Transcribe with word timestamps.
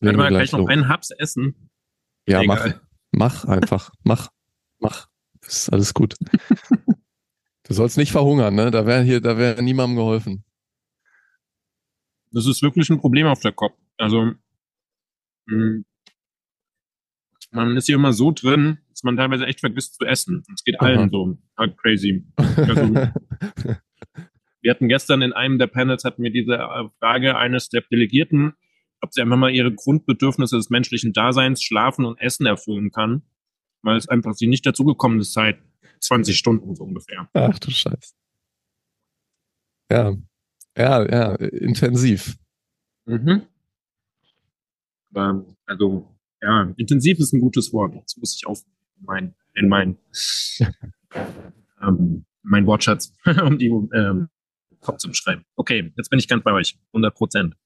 Warte 0.00 0.16
mal 0.16 0.28
gleich 0.28 0.52
noch 0.52 0.68
einen 0.68 0.88
Haps 0.88 1.10
essen. 1.10 1.70
Ja, 2.26 2.42
Egal. 2.42 2.80
mach, 3.12 3.44
mach 3.44 3.44
einfach, 3.44 3.90
mach, 4.02 4.28
mach. 4.78 5.08
Das 5.40 5.56
ist 5.56 5.72
alles 5.72 5.94
gut. 5.94 6.16
du 7.64 7.74
sollst 7.74 7.96
nicht 7.96 8.12
verhungern, 8.12 8.54
ne? 8.54 8.70
Da 8.70 8.86
wäre 8.86 9.02
hier, 9.02 9.20
da 9.20 9.36
wäre 9.36 9.62
niemandem 9.62 9.96
geholfen. 9.96 10.44
Das 12.32 12.46
ist 12.46 12.62
wirklich 12.62 12.88
ein 12.90 13.00
Problem 13.00 13.26
auf 13.26 13.40
der 13.40 13.52
Kopf. 13.52 13.76
Also, 13.96 14.24
mh, 14.24 14.34
hm, 15.46 15.84
man 17.52 17.76
ist 17.76 17.86
hier 17.86 17.96
immer 17.96 18.12
so 18.12 18.30
drin, 18.30 18.78
dass 18.90 19.02
man 19.02 19.16
teilweise 19.16 19.46
echt 19.46 19.60
vergisst 19.60 19.96
zu 19.96 20.04
essen. 20.04 20.44
Es 20.54 20.62
geht 20.64 20.80
allen 20.80 20.98
Aha. 20.98 21.08
so. 21.10 21.38
Halt 21.58 21.76
crazy. 21.78 22.24
Also, 22.36 22.94
wir 24.62 24.70
hatten 24.70 24.88
gestern 24.88 25.22
in 25.22 25.32
einem 25.32 25.58
der 25.58 25.66
Panels 25.66 26.04
hatten 26.04 26.22
wir 26.22 26.30
diese 26.30 26.58
Frage 27.00 27.36
eines 27.36 27.68
der 27.68 27.82
Delegierten, 27.82 28.54
ob 29.02 29.12
sie 29.12 29.22
einfach 29.22 29.36
mal 29.36 29.50
ihre 29.50 29.72
Grundbedürfnisse 29.72 30.56
des 30.56 30.70
menschlichen 30.70 31.12
Daseins, 31.12 31.62
Schlafen 31.62 32.04
und 32.04 32.20
Essen 32.20 32.46
erfüllen 32.46 32.90
kann, 32.90 33.22
weil 33.82 33.96
es 33.96 34.08
einfach 34.08 34.34
sie 34.34 34.46
nicht 34.46 34.66
dazugekommen 34.66 35.20
ist 35.20 35.32
seit 35.32 35.58
20 36.00 36.36
Stunden 36.36 36.74
so 36.74 36.84
ungefähr. 36.84 37.28
Ach 37.32 37.58
du 37.58 37.70
Scheiß. 37.70 38.14
Ja, 39.90 40.16
ja, 40.76 41.10
ja, 41.10 41.34
intensiv. 41.34 42.36
Mhm. 43.06 43.42
Aber, 45.12 45.44
also, 45.66 46.16
ja, 46.40 46.72
intensiv 46.76 47.18
ist 47.18 47.32
ein 47.32 47.40
gutes 47.40 47.72
Wort. 47.72 47.94
Das 48.02 48.16
muss 48.16 48.36
ich 48.36 48.46
auch 48.46 48.56
mein, 49.00 49.34
in 49.54 49.68
mein, 49.68 49.98
ähm, 51.82 52.24
mein 52.42 52.66
Wortschatz, 52.66 53.12
um 53.44 53.58
die 53.58 53.66
ähm, 53.66 54.28
Kopf 54.80 54.98
zu 54.98 55.08
beschreiben. 55.08 55.44
Okay, 55.56 55.92
jetzt 55.96 56.08
bin 56.08 56.18
ich 56.18 56.28
ganz 56.28 56.44
bei 56.44 56.52
euch. 56.52 56.78
100 56.92 57.14
Prozent. 57.14 57.56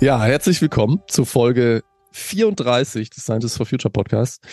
Ja, 0.00 0.22
herzlich 0.22 0.60
willkommen 0.60 1.00
zu 1.06 1.24
Folge 1.24 1.82
34 2.12 3.10
des 3.10 3.22
Scientists 3.22 3.56
for 3.56 3.64
Future 3.64 3.92
Podcast. 3.92 4.44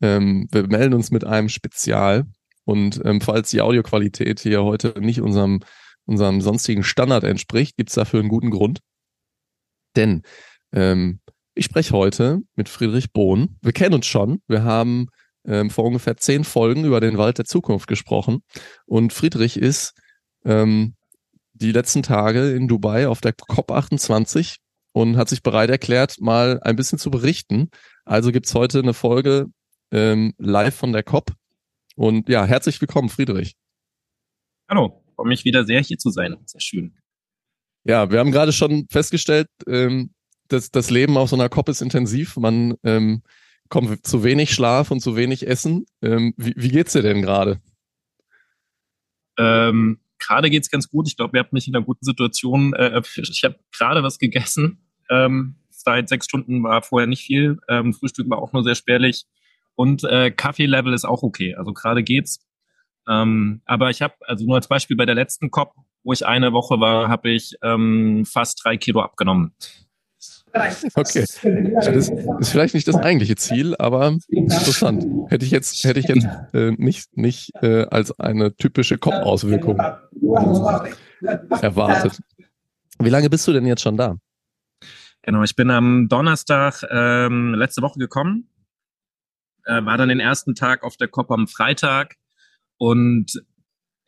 Ähm, 0.00 0.46
wir 0.52 0.68
melden 0.68 0.94
uns 0.94 1.10
mit 1.10 1.24
einem 1.24 1.48
Spezial 1.48 2.24
und 2.64 3.00
ähm, 3.04 3.20
falls 3.20 3.50
die 3.50 3.60
Audioqualität 3.60 4.40
hier 4.40 4.62
heute 4.62 4.94
nicht 5.00 5.20
unserem, 5.20 5.60
unserem 6.06 6.40
sonstigen 6.40 6.84
Standard 6.84 7.24
entspricht, 7.24 7.76
gibt 7.76 7.90
es 7.90 7.96
dafür 7.96 8.20
einen 8.20 8.28
guten 8.28 8.50
Grund. 8.50 8.80
Denn 9.96 10.22
ähm, 10.72 11.20
ich 11.54 11.64
spreche 11.66 11.92
heute 11.92 12.40
mit 12.54 12.68
Friedrich 12.68 13.12
Bohn. 13.12 13.58
Wir 13.62 13.72
kennen 13.72 13.94
uns 13.94 14.06
schon. 14.06 14.42
Wir 14.46 14.62
haben 14.62 15.08
ähm, 15.44 15.70
vor 15.70 15.84
ungefähr 15.84 16.16
zehn 16.16 16.44
Folgen 16.44 16.84
über 16.84 17.00
den 17.00 17.18
Wald 17.18 17.38
der 17.38 17.44
Zukunft 17.44 17.88
gesprochen. 17.88 18.42
Und 18.86 19.12
Friedrich 19.12 19.56
ist 19.56 19.92
ähm, 20.44 20.94
die 21.52 21.72
letzten 21.72 22.02
Tage 22.02 22.52
in 22.52 22.68
Dubai 22.68 23.08
auf 23.08 23.20
der 23.20 23.34
COP28 23.34 24.56
und 24.94 25.16
hat 25.16 25.28
sich 25.28 25.42
bereit 25.42 25.70
erklärt, 25.70 26.20
mal 26.20 26.60
ein 26.62 26.76
bisschen 26.76 26.98
zu 26.98 27.10
berichten. 27.10 27.68
Also 28.04 28.30
gibt's 28.30 28.54
heute 28.54 28.78
eine 28.78 28.94
Folge 28.94 29.46
ähm, 29.90 30.34
live 30.38 30.76
von 30.76 30.92
der 30.92 31.02
COP. 31.02 31.32
Und 31.96 32.28
ja, 32.28 32.44
herzlich 32.44 32.80
willkommen, 32.80 33.08
Friedrich. 33.08 33.56
Hallo, 34.68 35.04
freue 35.16 35.26
mich 35.26 35.44
wieder 35.44 35.64
sehr 35.64 35.80
hier 35.80 35.98
zu 35.98 36.10
sein. 36.10 36.36
Sehr 36.46 36.60
schön. 36.60 36.96
Ja, 37.82 38.12
wir 38.12 38.20
haben 38.20 38.30
gerade 38.30 38.52
schon 38.52 38.86
festgestellt, 38.88 39.48
ähm, 39.66 40.14
dass 40.46 40.70
das 40.70 40.90
Leben 40.90 41.16
auf 41.16 41.28
so 41.28 41.36
einer 41.36 41.48
COP 41.48 41.68
ist 41.70 41.82
intensiv. 41.82 42.36
Man 42.36 42.76
ähm, 42.84 43.24
kommt 43.68 44.06
zu 44.06 44.22
wenig 44.22 44.54
Schlaf 44.54 44.92
und 44.92 45.00
zu 45.00 45.16
wenig 45.16 45.48
Essen. 45.48 45.86
Ähm, 46.02 46.34
wie, 46.36 46.54
wie 46.56 46.68
geht's 46.68 46.92
dir 46.92 47.02
denn 47.02 47.20
gerade? 47.20 47.60
Ähm, 49.38 49.98
gerade 50.20 50.50
geht's 50.50 50.70
ganz 50.70 50.88
gut. 50.88 51.08
Ich 51.08 51.16
glaube, 51.16 51.36
ihr 51.36 51.40
habt 51.42 51.52
mich 51.52 51.66
in 51.66 51.74
einer 51.74 51.84
guten 51.84 52.04
Situation. 52.04 52.74
Äh, 52.74 53.02
ich 53.16 53.42
habe 53.42 53.58
gerade 53.72 54.04
was 54.04 54.20
gegessen 54.20 54.83
ähm, 55.10 55.56
seit 55.70 56.08
sechs 56.08 56.26
Stunden 56.26 56.62
war 56.62 56.82
vorher 56.82 57.06
nicht 57.06 57.24
viel. 57.24 57.58
Ähm, 57.68 57.92
Frühstück 57.92 58.28
war 58.30 58.38
auch 58.38 58.52
nur 58.52 58.64
sehr 58.64 58.74
spärlich. 58.74 59.24
Und 59.74 60.04
äh, 60.04 60.30
Kaffee-Level 60.30 60.92
ist 60.92 61.04
auch 61.04 61.22
okay. 61.22 61.54
Also 61.56 61.72
gerade 61.72 62.02
geht's. 62.02 62.40
Ähm, 63.08 63.60
aber 63.66 63.90
ich 63.90 64.02
habe, 64.02 64.14
also 64.20 64.46
nur 64.46 64.56
als 64.56 64.68
Beispiel 64.68 64.96
bei 64.96 65.06
der 65.06 65.14
letzten 65.14 65.50
COP, 65.50 65.74
wo 66.04 66.12
ich 66.12 66.26
eine 66.26 66.52
Woche 66.52 66.80
war, 66.80 67.08
habe 67.08 67.30
ich 67.30 67.56
ähm, 67.62 68.24
fast 68.26 68.64
drei 68.64 68.76
Kilo 68.76 69.00
abgenommen. 69.00 69.54
Okay. 70.94 71.24
Das 71.74 71.96
ist 71.96 72.12
vielleicht 72.50 72.74
nicht 72.74 72.86
das 72.86 72.94
eigentliche 72.94 73.34
Ziel, 73.34 73.74
aber 73.76 74.16
interessant. 74.28 75.04
Hätte 75.28 75.44
ich 75.44 75.50
jetzt, 75.50 75.82
hätte 75.82 75.98
ich 75.98 76.06
jetzt 76.06 76.26
äh, 76.52 76.70
nicht, 76.76 77.16
nicht 77.16 77.50
äh, 77.60 77.86
als 77.86 78.18
eine 78.20 78.54
typische 78.54 78.96
COP-Auswirkung 78.96 79.78
erwartet. 81.60 82.20
Wie 83.00 83.10
lange 83.10 83.28
bist 83.28 83.48
du 83.48 83.52
denn 83.52 83.66
jetzt 83.66 83.82
schon 83.82 83.96
da? 83.96 84.16
Genau, 85.24 85.42
ich 85.42 85.56
bin 85.56 85.70
am 85.70 86.08
Donnerstag 86.08 86.84
ähm, 86.90 87.54
letzte 87.54 87.80
Woche 87.80 87.98
gekommen, 87.98 88.50
äh, 89.64 89.82
war 89.82 89.96
dann 89.96 90.10
den 90.10 90.20
ersten 90.20 90.54
Tag 90.54 90.82
auf 90.82 90.98
der 90.98 91.08
COP 91.08 91.30
am 91.30 91.48
Freitag 91.48 92.16
und 92.76 93.42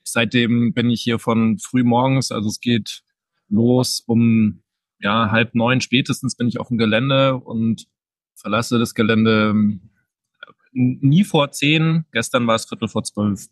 seitdem 0.05 0.75
bin 0.75 0.91
ich 0.91 1.01
hier 1.01 1.19
von 1.19 1.59
früh 1.59 1.85
morgens, 1.85 2.31
also 2.31 2.51
es 2.51 2.61
geht 2.61 3.03
los 3.49 4.03
um 4.07 4.63
ja 5.01 5.31
halb 5.31 5.55
neun 5.55 5.81
spätestens 5.81 6.37
bin 6.37 6.49
ich 6.49 6.61
auf 6.61 6.69
dem 6.69 6.77
Gelände 6.77 7.37
und 7.37 7.87
verlasse 8.35 8.79
das 8.79 8.95
Gelände 8.95 9.51
ähm, 9.51 9.91
nie 10.73 11.25
vor 11.25 11.51
zehn. 11.51 12.05
Gestern 12.13 12.47
war 12.47 12.57
es 12.57 12.67
Viertel 12.67 12.89
vor 12.89 13.03
zwölf. 13.05 13.47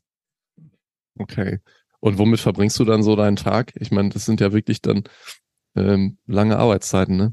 Okay. 1.19 1.61
Und 2.01 2.19
womit 2.19 2.41
verbringst 2.41 2.79
du 2.79 2.85
dann 2.85 3.03
so 3.03 3.17
deinen 3.17 3.37
Tag? 3.37 3.73
Ich 3.77 3.91
meine, 3.91 4.11
das 4.11 4.27
sind 4.27 4.43
ja 4.43 4.53
wirklich 4.53 4.83
dann 4.83 5.05
ähm, 5.75 6.19
lange 6.27 6.59
Arbeitszeiten, 6.59 7.17
ne? 7.17 7.33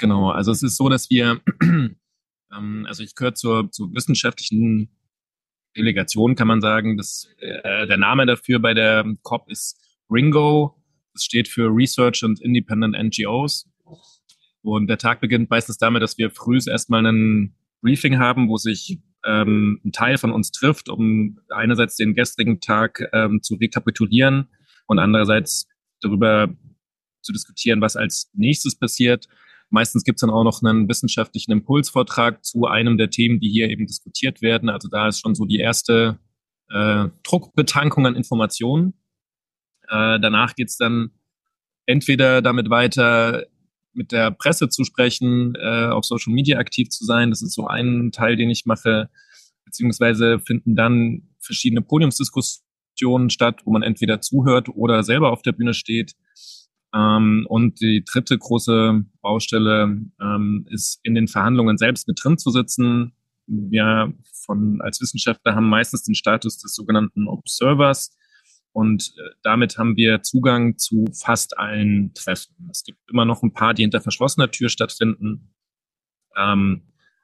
Genau, 0.00 0.30
also 0.30 0.50
es 0.50 0.62
ist 0.62 0.78
so, 0.78 0.88
dass 0.88 1.10
wir, 1.10 1.42
ähm, 1.62 2.86
also 2.88 3.02
ich 3.02 3.14
gehöre 3.14 3.34
zur, 3.34 3.70
zur 3.70 3.92
wissenschaftlichen 3.92 4.88
Delegation, 5.76 6.36
kann 6.36 6.48
man 6.48 6.62
sagen. 6.62 6.96
Das, 6.96 7.28
äh, 7.38 7.86
der 7.86 7.98
Name 7.98 8.24
dafür 8.24 8.60
bei 8.60 8.72
der 8.72 9.04
COP 9.22 9.50
ist 9.50 9.78
Ringo. 10.10 10.82
Das 11.12 11.24
steht 11.24 11.48
für 11.48 11.66
Research 11.66 12.24
and 12.24 12.40
Independent 12.40 12.96
NGOs. 12.96 13.68
Und 14.62 14.86
der 14.86 14.96
Tag 14.96 15.20
beginnt 15.20 15.50
meistens 15.50 15.76
damit, 15.76 16.02
dass 16.02 16.16
wir 16.16 16.30
früh 16.30 16.58
erstmal 16.66 17.04
ein 17.04 17.54
Briefing 17.82 18.18
haben, 18.18 18.48
wo 18.48 18.56
sich 18.56 19.02
ähm, 19.26 19.82
ein 19.84 19.92
Teil 19.92 20.16
von 20.16 20.32
uns 20.32 20.50
trifft, 20.50 20.88
um 20.88 21.38
einerseits 21.50 21.96
den 21.96 22.14
gestrigen 22.14 22.60
Tag 22.60 23.06
ähm, 23.12 23.42
zu 23.42 23.56
rekapitulieren 23.56 24.48
und 24.86 24.98
andererseits 24.98 25.68
darüber 26.00 26.48
zu 27.20 27.32
diskutieren, 27.34 27.82
was 27.82 27.96
als 27.96 28.30
nächstes 28.32 28.78
passiert. 28.78 29.28
Meistens 29.70 30.02
gibt 30.04 30.16
es 30.16 30.20
dann 30.20 30.30
auch 30.30 30.44
noch 30.44 30.62
einen 30.62 30.88
wissenschaftlichen 30.88 31.52
Impulsvortrag 31.52 32.44
zu 32.44 32.66
einem 32.66 32.98
der 32.98 33.10
Themen, 33.10 33.38
die 33.38 33.48
hier 33.48 33.70
eben 33.70 33.86
diskutiert 33.86 34.42
werden. 34.42 34.68
Also 34.68 34.88
da 34.88 35.08
ist 35.08 35.20
schon 35.20 35.36
so 35.36 35.44
die 35.44 35.58
erste 35.58 36.18
äh, 36.68 37.08
Druckbetankung 37.22 38.06
an 38.06 38.16
Informationen. 38.16 38.94
Äh, 39.88 40.18
danach 40.20 40.54
geht's 40.56 40.76
dann 40.76 41.12
entweder 41.86 42.42
damit 42.42 42.68
weiter, 42.68 43.46
mit 43.92 44.12
der 44.12 44.30
Presse 44.30 44.68
zu 44.68 44.84
sprechen, 44.84 45.54
äh, 45.56 45.86
auf 45.86 46.04
Social 46.04 46.32
Media 46.32 46.58
aktiv 46.58 46.88
zu 46.90 47.04
sein. 47.04 47.30
Das 47.30 47.42
ist 47.42 47.54
so 47.54 47.66
ein 47.66 48.10
Teil, 48.12 48.36
den 48.36 48.50
ich 48.50 48.66
mache. 48.66 49.10
Beziehungsweise 49.64 50.40
finden 50.40 50.74
dann 50.76 51.28
verschiedene 51.40 51.82
Podiumsdiskussionen 51.82 53.30
statt, 53.30 53.62
wo 53.64 53.72
man 53.72 53.82
entweder 53.82 54.20
zuhört 54.20 54.68
oder 54.68 55.02
selber 55.02 55.32
auf 55.32 55.42
der 55.42 55.52
Bühne 55.52 55.74
steht. 55.74 56.14
Ähm, 56.94 57.46
und 57.48 57.80
die 57.80 58.04
dritte 58.04 58.36
große 58.36 59.04
Baustelle 59.20 59.96
ähm, 60.20 60.66
ist 60.70 61.00
in 61.02 61.14
den 61.14 61.28
Verhandlungen 61.28 61.78
selbst 61.78 62.08
mit 62.08 62.22
drin 62.22 62.38
zu 62.38 62.50
sitzen. 62.50 63.12
Wir 63.46 64.12
von, 64.44 64.80
als 64.80 65.00
Wissenschaftler 65.00 65.54
haben 65.54 65.68
meistens 65.68 66.02
den 66.02 66.14
Status 66.14 66.58
des 66.58 66.74
sogenannten 66.74 67.28
Observers. 67.28 68.16
Und 68.72 69.14
äh, 69.16 69.30
damit 69.42 69.78
haben 69.78 69.96
wir 69.96 70.22
Zugang 70.22 70.78
zu 70.78 71.06
fast 71.12 71.58
allen 71.58 72.12
Treffen. 72.14 72.68
Es 72.70 72.84
gibt 72.84 72.98
immer 73.10 73.24
noch 73.24 73.42
ein 73.42 73.52
paar, 73.52 73.74
die 73.74 73.82
hinter 73.82 74.00
verschlossener 74.00 74.50
Tür 74.50 74.68
stattfinden. 74.68 75.54
Ähm, 76.36 76.82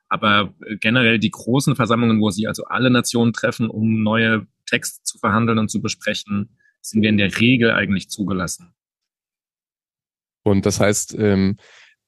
aber 0.09 0.55
äh, 0.67 0.77
generell 0.77 1.19
die 1.19 1.31
großen 1.31 1.77
Versammlungen, 1.77 2.21
wo 2.21 2.31
sie 2.31 2.47
also 2.47 2.65
alle 2.65 2.91
Nationen 2.91 3.33
treffen, 3.33 3.69
um 3.69 4.03
neue 4.03 4.47
Texte 4.67 5.03
zu 5.05 5.19
verhandeln 5.19 5.59
und 5.59 5.71
zu 5.71 5.81
besprechen, 5.81 6.57
sind 6.81 7.03
wir 7.03 7.09
in 7.09 7.17
der 7.17 7.41
Regel 7.41 7.73
eigentlich 7.73 8.11
zugelassen. 8.11 8.75
Und 10.47 10.65
das 10.65 10.79
heißt, 10.79 11.17
ähm, 11.19 11.57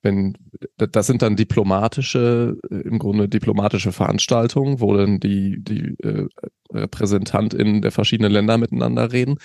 wenn 0.00 0.35
das 0.76 1.08
sind 1.08 1.23
dann 1.23 1.35
diplomatische, 1.35 2.56
äh, 2.70 2.75
im 2.82 3.00
Grunde 3.00 3.29
diplomatische 3.29 3.90
Veranstaltungen, 3.90 4.81
wo 4.81 4.96
dann 4.96 5.19
die, 5.19 5.56
die 5.61 5.96
äh, 6.05 6.29
RepräsentantInnen 6.73 7.82
der 7.82 7.90
verschiedenen 7.90 8.31
Länder 8.31 8.56
miteinander 8.56 9.11
reden, 9.11 9.38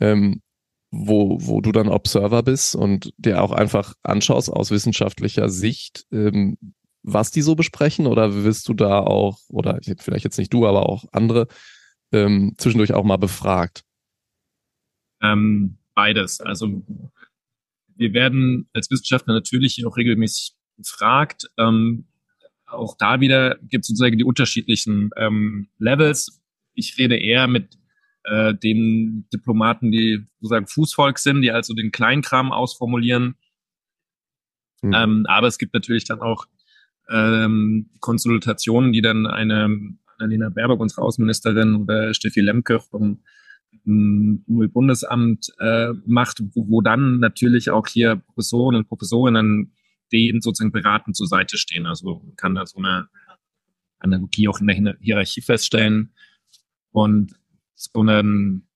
ähm, 0.00 0.40
wo, 0.90 1.36
wo 1.42 1.60
du 1.60 1.70
dann 1.70 1.88
Observer 1.88 2.42
bist 2.42 2.74
und 2.74 3.12
dir 3.18 3.42
auch 3.42 3.52
einfach 3.52 3.92
anschaust 4.02 4.50
aus 4.50 4.70
wissenschaftlicher 4.70 5.50
Sicht, 5.50 6.06
ähm, 6.10 6.56
was 7.02 7.30
die 7.30 7.42
so 7.42 7.54
besprechen? 7.54 8.06
Oder 8.06 8.42
wirst 8.42 8.68
du 8.68 8.74
da 8.74 9.00
auch, 9.00 9.38
oder 9.48 9.80
vielleicht 9.98 10.24
jetzt 10.24 10.38
nicht 10.38 10.52
du, 10.52 10.66
aber 10.66 10.88
auch 10.88 11.04
andere, 11.12 11.46
ähm, 12.10 12.54
zwischendurch 12.56 12.94
auch 12.94 13.04
mal 13.04 13.18
befragt? 13.18 13.84
Ähm, 15.22 15.76
beides. 15.94 16.40
Also 16.40 16.82
wir 18.00 18.14
werden 18.14 18.66
als 18.72 18.90
Wissenschaftler 18.90 19.34
natürlich 19.34 19.84
auch 19.86 19.96
regelmäßig 19.98 20.54
gefragt. 20.78 21.44
Ähm, 21.58 22.06
auch 22.66 22.96
da 22.96 23.20
wieder 23.20 23.56
gibt 23.60 23.84
es 23.84 23.88
sozusagen 23.88 24.16
die 24.16 24.24
unterschiedlichen 24.24 25.10
ähm, 25.16 25.68
Levels. 25.78 26.40
Ich 26.72 26.96
rede 26.96 27.16
eher 27.16 27.46
mit 27.46 27.76
äh, 28.24 28.54
den 28.54 29.28
Diplomaten, 29.32 29.92
die 29.92 30.26
sozusagen 30.40 30.66
Fußvolk 30.66 31.18
sind, 31.18 31.42
die 31.42 31.50
also 31.50 31.74
den 31.74 31.92
Kleinkram 31.92 32.52
ausformulieren. 32.52 33.34
Mhm. 34.80 34.94
Ähm, 34.94 35.26
aber 35.28 35.48
es 35.48 35.58
gibt 35.58 35.74
natürlich 35.74 36.04
dann 36.04 36.22
auch 36.22 36.46
ähm, 37.10 37.90
Konsultationen, 38.00 38.94
die 38.94 39.02
dann 39.02 39.26
eine 39.26 39.96
Annalena 40.16 40.48
Baerbock, 40.48 40.80
unsere 40.80 41.02
Außenministerin, 41.02 41.76
oder 41.76 42.14
Steffi 42.14 42.40
Lemke 42.40 42.80
vom 42.80 43.22
Bundesamt 43.90 45.52
äh, 45.58 45.92
macht, 46.06 46.42
wo, 46.54 46.68
wo 46.68 46.80
dann 46.80 47.18
natürlich 47.18 47.70
auch 47.70 47.86
hier 47.86 48.16
Professoren 48.16 48.76
und 48.76 48.88
Professorinnen 48.88 49.72
denen 50.12 50.40
sozusagen 50.40 50.72
beratend 50.72 51.16
zur 51.16 51.26
Seite 51.26 51.56
stehen. 51.56 51.86
Also 51.86 52.22
man 52.24 52.36
kann 52.36 52.54
da 52.54 52.66
so 52.66 52.78
eine 52.78 53.08
Analogie 53.98 54.48
auch 54.48 54.60
in 54.60 54.66
der 54.66 54.96
Hierarchie 55.00 55.42
feststellen. 55.42 56.14
Und 56.90 57.34
so 57.74 58.02
ein 58.02 58.66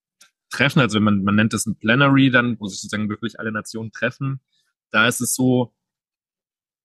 Treffen, 0.50 0.80
also 0.80 0.96
wenn 0.96 1.02
man, 1.02 1.24
man 1.24 1.34
nennt 1.34 1.52
das 1.52 1.66
ein 1.66 1.76
Plenary 1.76 2.30
dann, 2.30 2.58
wo 2.60 2.66
sich 2.66 2.80
sozusagen 2.80 3.08
wirklich 3.08 3.40
alle 3.40 3.50
Nationen 3.50 3.90
treffen, 3.90 4.40
da 4.90 5.08
ist 5.08 5.20
es 5.20 5.34
so, 5.34 5.74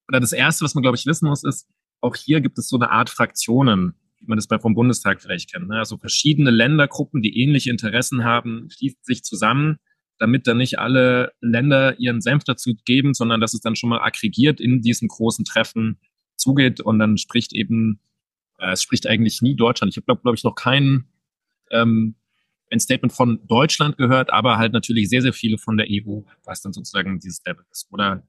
oder 0.08 0.20
das 0.20 0.32
Erste, 0.32 0.66
was 0.66 0.74
man, 0.74 0.82
glaube 0.82 0.98
ich, 0.98 1.06
wissen 1.06 1.30
muss, 1.30 1.44
ist, 1.44 1.70
auch 2.02 2.16
hier 2.16 2.42
gibt 2.42 2.58
es 2.58 2.68
so 2.68 2.78
eine 2.78 2.90
Art 2.90 3.10
Fraktionen, 3.10 3.94
man 4.30 4.38
das 4.38 4.48
bei 4.48 4.60
vom 4.60 4.76
Bundestag 4.76 5.22
vielleicht 5.22 5.52
kennt. 5.52 5.68
Ne? 5.68 5.78
Also 5.78 5.98
verschiedene 5.98 6.52
Ländergruppen, 6.52 7.22
die 7.22 7.42
ähnliche 7.42 7.70
Interessen 7.70 8.24
haben, 8.24 8.70
schließen 8.70 9.00
sich 9.02 9.24
zusammen, 9.24 9.78
damit 10.18 10.48
dann 10.48 10.58
nicht 10.58 10.80
alle 10.80 11.34
Länder 11.42 12.00
ihren 12.00 12.22
Senf 12.22 12.44
dazu 12.44 12.76
geben, 12.86 13.14
sondern 13.14 13.42
dass 13.42 13.54
es 13.54 13.62
dann 13.62 13.76
schon 13.76 13.90
mal 13.90 14.02
aggregiert 14.02 14.62
in 14.62 14.82
diesen 14.82 15.08
großen 15.08 15.46
Treffen 15.46 16.00
zugeht 16.36 16.80
und 16.80 17.00
dann 17.00 17.18
spricht 17.18 17.54
eben, 17.54 18.00
äh, 18.58 18.72
es 18.72 18.84
spricht 18.84 19.08
eigentlich 19.08 19.42
nie 19.42 19.56
Deutschland. 19.56 19.92
Ich 19.92 19.98
habe, 19.98 20.06
glaube 20.06 20.22
glaub 20.22 20.36
ich, 20.36 20.44
noch 20.44 20.56
keinen 20.56 21.10
ähm, 21.72 22.16
ein 22.72 22.80
Statement 22.80 23.14
von 23.14 23.40
Deutschland 23.48 23.98
gehört, 23.98 24.32
aber 24.32 24.58
halt 24.58 24.74
natürlich 24.74 25.10
sehr, 25.10 25.22
sehr 25.22 25.34
viele 25.34 25.58
von 25.58 25.78
der 25.78 25.88
EU, 25.90 26.22
was 26.44 26.62
dann 26.62 26.74
sozusagen 26.74 27.20
dieses 27.20 27.44
Level 27.46 27.66
ist. 27.72 27.88
Oder 27.92 28.24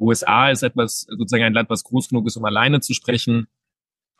USA 0.00 0.50
ist 0.50 0.62
etwas, 0.62 1.06
sozusagen 1.08 1.44
ein 1.44 1.54
Land, 1.54 1.70
was 1.70 1.84
groß 1.84 2.08
genug 2.08 2.26
ist, 2.26 2.36
um 2.36 2.44
alleine 2.44 2.80
zu 2.80 2.94
sprechen. 2.94 3.46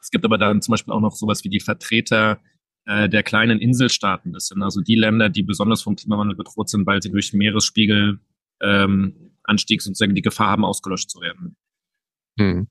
Es 0.05 0.11
gibt 0.11 0.27
aber 0.27 0.37
dann 0.37 0.61
zum 0.61 0.73
Beispiel 0.73 0.93
auch 0.93 1.01
noch 1.01 1.17
sowas 1.17 1.45
wie 1.45 1.49
die 1.49 1.61
Vertreter 1.61 2.39
äh, 2.85 3.09
der 3.09 3.23
kleinen 3.23 3.59
Inselstaaten. 3.59 4.35
Das 4.35 4.49
sind 4.49 4.62
also 4.62 4.83
die 4.83 4.97
Länder, 4.97 5.31
die 5.31 5.43
besonders 5.43 5.81
vom 5.81 5.97
Klimawandel 5.97 6.37
bedroht 6.37 6.69
sind, 6.69 6.87
weil 6.87 7.01
sie 7.01 7.11
durch 7.11 7.33
Meeresspiegel 7.33 8.21
ähm, 8.61 9.31
sozusagen 9.49 10.15
die 10.15 10.21
Gefahr 10.21 10.51
haben, 10.51 10.65
ausgelöscht 10.67 11.09
zu 11.09 11.23
werden. 11.23 11.56
Hm. 12.39 12.69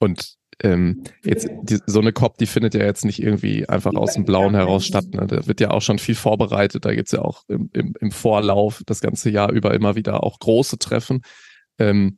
Und 0.00 0.34
ähm, 0.64 1.04
jetzt 1.24 1.48
die, 1.62 1.78
so 1.86 2.00
eine 2.00 2.12
COP, 2.12 2.38
die 2.38 2.46
findet 2.46 2.74
ja 2.74 2.84
jetzt 2.84 3.04
nicht 3.04 3.22
irgendwie 3.22 3.68
einfach 3.68 3.94
aus 3.94 4.14
dem 4.14 4.24
Blauen 4.24 4.56
heraus 4.56 4.84
statt. 4.84 5.14
Ne? 5.14 5.28
Da 5.28 5.46
wird 5.46 5.60
ja 5.60 5.70
auch 5.70 5.82
schon 5.82 6.00
viel 6.00 6.16
vorbereitet. 6.16 6.84
Da 6.84 6.92
gibt's 6.92 7.12
ja 7.12 7.22
auch 7.22 7.44
im, 7.46 7.70
im, 7.72 7.94
im 8.00 8.10
Vorlauf 8.10 8.82
das 8.84 9.00
ganze 9.00 9.30
Jahr 9.30 9.52
über 9.52 9.74
immer 9.74 9.94
wieder 9.94 10.24
auch 10.24 10.40
große 10.40 10.78
Treffen. 10.78 11.22
Ähm, 11.78 12.16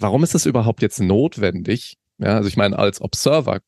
warum 0.00 0.24
ist 0.24 0.34
das 0.34 0.46
überhaupt 0.46 0.82
jetzt 0.82 1.00
notwendig? 1.00 1.96
Ja, 2.18 2.36
also 2.36 2.48
ich 2.48 2.56
meine, 2.56 2.78
als 2.78 3.00
Observer 3.00 3.60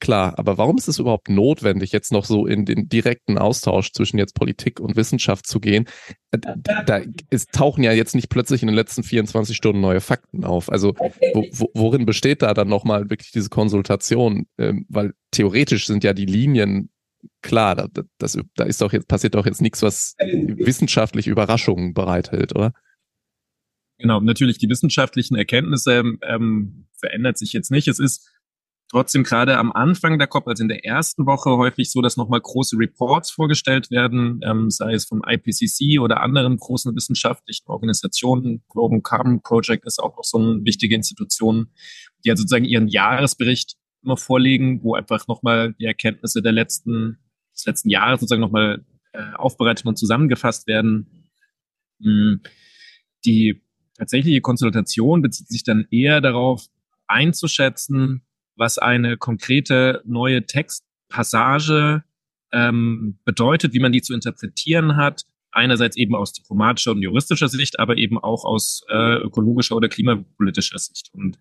klar, 0.00 0.38
aber 0.38 0.58
warum 0.58 0.76
ist 0.78 0.88
es 0.88 0.98
überhaupt 0.98 1.28
notwendig, 1.28 1.92
jetzt 1.92 2.12
noch 2.12 2.24
so 2.24 2.46
in 2.46 2.64
den 2.64 2.88
direkten 2.88 3.38
Austausch 3.38 3.92
zwischen 3.92 4.18
jetzt 4.18 4.34
Politik 4.34 4.80
und 4.80 4.96
Wissenschaft 4.96 5.46
zu 5.46 5.60
gehen? 5.60 5.86
Äh, 6.30 6.38
da 6.86 7.00
es 7.30 7.46
tauchen 7.46 7.82
ja 7.82 7.92
jetzt 7.92 8.14
nicht 8.14 8.28
plötzlich 8.28 8.62
in 8.62 8.68
den 8.68 8.76
letzten 8.76 9.02
24 9.02 9.56
Stunden 9.56 9.80
neue 9.80 10.00
Fakten 10.00 10.44
auf. 10.44 10.70
Also 10.70 10.94
wo, 10.98 11.46
wo, 11.52 11.70
worin 11.74 12.06
besteht 12.06 12.42
da 12.42 12.54
dann 12.54 12.68
nochmal 12.68 13.10
wirklich 13.10 13.32
diese 13.32 13.48
Konsultation? 13.48 14.46
Ähm, 14.58 14.86
weil 14.88 15.14
theoretisch 15.30 15.86
sind 15.86 16.04
ja 16.04 16.12
die 16.12 16.26
Linien 16.26 16.90
klar, 17.42 17.74
da, 17.74 17.88
das, 18.18 18.38
da 18.54 18.64
ist 18.64 18.80
doch 18.80 18.92
jetzt, 18.92 19.08
passiert 19.08 19.34
doch 19.34 19.46
jetzt 19.46 19.60
nichts, 19.60 19.82
was 19.82 20.14
wissenschaftlich 20.18 21.26
Überraschungen 21.26 21.92
bereithält, 21.92 22.54
oder? 22.54 22.72
Genau, 23.98 24.20
natürlich 24.20 24.58
die 24.58 24.68
wissenschaftlichen 24.68 25.36
Erkenntnisse 25.36 26.02
ähm, 26.22 26.86
verändert 26.98 27.38
sich 27.38 27.52
jetzt 27.52 27.70
nicht. 27.70 27.88
Es 27.88 27.98
ist 27.98 28.30
trotzdem 28.88 29.24
gerade 29.24 29.56
am 29.58 29.72
Anfang 29.72 30.18
der 30.18 30.28
COP, 30.28 30.46
also 30.48 30.62
in 30.62 30.68
der 30.68 30.84
ersten 30.84 31.26
Woche, 31.26 31.50
häufig 31.50 31.90
so, 31.90 32.02
dass 32.02 32.16
nochmal 32.16 32.40
große 32.40 32.76
Reports 32.78 33.30
vorgestellt 33.30 33.90
werden, 33.90 34.40
ähm, 34.44 34.70
sei 34.70 34.92
es 34.92 35.06
vom 35.06 35.22
IPCC 35.26 35.98
oder 36.00 36.20
anderen 36.20 36.56
großen 36.56 36.94
wissenschaftlichen 36.94 37.68
Organisationen. 37.68 38.62
Global 38.68 39.00
Carbon 39.00 39.40
Project 39.42 39.86
ist 39.86 39.98
auch 39.98 40.16
noch 40.16 40.24
so 40.24 40.38
eine 40.38 40.64
wichtige 40.64 40.94
Institution, 40.94 41.70
die 42.24 42.30
halt 42.30 42.38
sozusagen 42.38 42.64
ihren 42.64 42.88
Jahresbericht 42.88 43.76
immer 44.02 44.16
vorlegen, 44.16 44.82
wo 44.82 44.94
einfach 44.94 45.26
nochmal 45.26 45.74
die 45.74 45.86
Erkenntnisse 45.86 46.42
der 46.42 46.52
letzten, 46.52 47.18
des 47.54 47.64
letzten 47.64 47.88
Jahres 47.88 48.20
sozusagen 48.20 48.42
nochmal 48.42 48.84
äh, 49.12 49.32
aufbereitet 49.34 49.86
und 49.86 49.98
zusammengefasst 49.98 50.66
werden. 50.66 51.28
Hm. 52.00 52.40
Die 53.24 53.65
tatsächliche 53.96 54.40
Konsultation 54.40 55.22
bezieht 55.22 55.48
sich 55.48 55.64
dann 55.64 55.86
eher 55.90 56.20
darauf, 56.20 56.66
einzuschätzen, 57.08 58.22
was 58.56 58.78
eine 58.78 59.16
konkrete 59.16 60.02
neue 60.04 60.46
Textpassage 60.46 62.04
ähm, 62.52 63.18
bedeutet, 63.24 63.72
wie 63.74 63.80
man 63.80 63.92
die 63.92 64.02
zu 64.02 64.14
interpretieren 64.14 64.96
hat. 64.96 65.22
Einerseits 65.52 65.96
eben 65.96 66.14
aus 66.14 66.32
diplomatischer 66.32 66.92
und 66.92 67.02
juristischer 67.02 67.48
Sicht, 67.48 67.78
aber 67.78 67.96
eben 67.96 68.18
auch 68.18 68.44
aus 68.44 68.82
äh, 68.88 69.16
ökologischer 69.18 69.76
oder 69.76 69.88
klimapolitischer 69.88 70.78
Sicht. 70.78 71.10
Und 71.12 71.38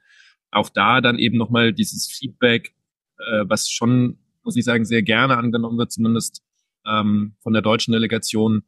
auch 0.52 0.70
da 0.70 1.02
dann 1.02 1.20
eben 1.20 1.38
nochmal 1.38 1.74
dieses 1.74 2.08
Feedback, 2.08 2.76
äh, 3.18 3.44
was 3.48 3.70
schon, 3.70 4.20
muss 4.44 4.56
ich 4.56 4.64
sagen, 4.64 4.86
sehr 4.86 5.02
gerne 5.02 5.38
angenommen 5.38 5.78
wird, 5.78 5.92
zumindest 5.92 6.44
ähm, 6.86 7.36
von 7.40 7.54
der 7.54 7.62
deutschen 7.62 7.92
Delegation. 7.92 8.64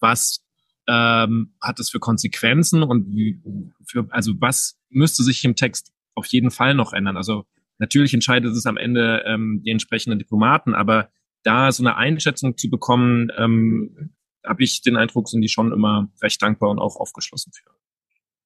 Was 0.00 0.44
ähm, 0.88 1.54
hat 1.60 1.78
es 1.80 1.90
für 1.90 2.00
Konsequenzen 2.00 2.82
und 2.82 3.08
wie, 3.08 3.40
für, 3.86 4.06
also 4.10 4.32
was 4.38 4.78
müsste 4.88 5.22
sich 5.22 5.44
im 5.44 5.56
Text 5.56 5.92
auf 6.14 6.26
jeden 6.26 6.50
Fall 6.50 6.74
noch 6.74 6.92
ändern? 6.92 7.16
Also 7.16 7.46
Natürlich 7.82 8.14
entscheidet 8.14 8.54
es 8.54 8.64
am 8.64 8.76
Ende 8.76 9.24
ähm, 9.26 9.60
die 9.64 9.70
entsprechenden 9.72 10.20
Diplomaten, 10.20 10.72
aber 10.72 11.10
da 11.42 11.72
so 11.72 11.82
eine 11.82 11.96
Einschätzung 11.96 12.56
zu 12.56 12.70
bekommen, 12.70 13.32
ähm, 13.36 14.14
habe 14.46 14.62
ich 14.62 14.82
den 14.82 14.96
Eindruck, 14.96 15.28
sind 15.28 15.42
die 15.42 15.48
schon 15.48 15.72
immer 15.72 16.08
recht 16.22 16.40
dankbar 16.40 16.70
und 16.70 16.78
auch 16.78 16.94
aufgeschlossen 16.94 17.52
für. 17.52 17.70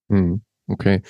Hm, 0.08 0.42
okay. 0.68 1.02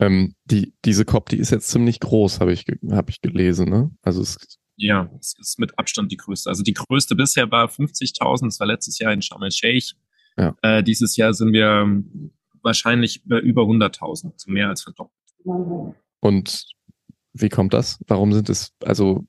Ähm, 0.00 0.34
die, 0.44 0.74
diese 0.84 1.04
COP, 1.04 1.28
die 1.28 1.36
ist 1.36 1.50
jetzt 1.50 1.68
ziemlich 1.68 2.00
groß, 2.00 2.40
habe 2.40 2.52
ich, 2.52 2.64
hab 2.90 3.08
ich 3.08 3.20
gelesen, 3.20 3.68
ne? 3.68 3.92
Also 4.02 4.22
es 4.22 4.58
ja, 4.74 5.08
es 5.20 5.36
ist 5.38 5.60
mit 5.60 5.78
Abstand 5.78 6.10
die 6.10 6.16
größte. 6.16 6.50
Also 6.50 6.64
die 6.64 6.72
größte 6.72 7.14
bisher 7.14 7.48
war 7.52 7.68
50.000, 7.68 8.46
das 8.46 8.58
war 8.58 8.66
letztes 8.66 8.98
Jahr 8.98 9.12
in 9.12 9.22
Sharm 9.22 9.44
el-Sheikh. 9.44 9.94
Ja. 10.36 10.56
Äh, 10.62 10.82
dieses 10.82 11.16
Jahr 11.16 11.34
sind 11.34 11.52
wir 11.52 12.02
wahrscheinlich 12.62 13.24
über 13.24 13.62
100.000, 13.62 14.32
also 14.32 14.50
mehr 14.50 14.68
als 14.68 14.82
verdoppelt. 14.82 15.16
Und 16.20 16.66
wie 17.32 17.48
kommt 17.48 17.74
das? 17.74 17.98
Warum 18.06 18.32
sind 18.32 18.48
es, 18.48 18.72
also 18.84 19.26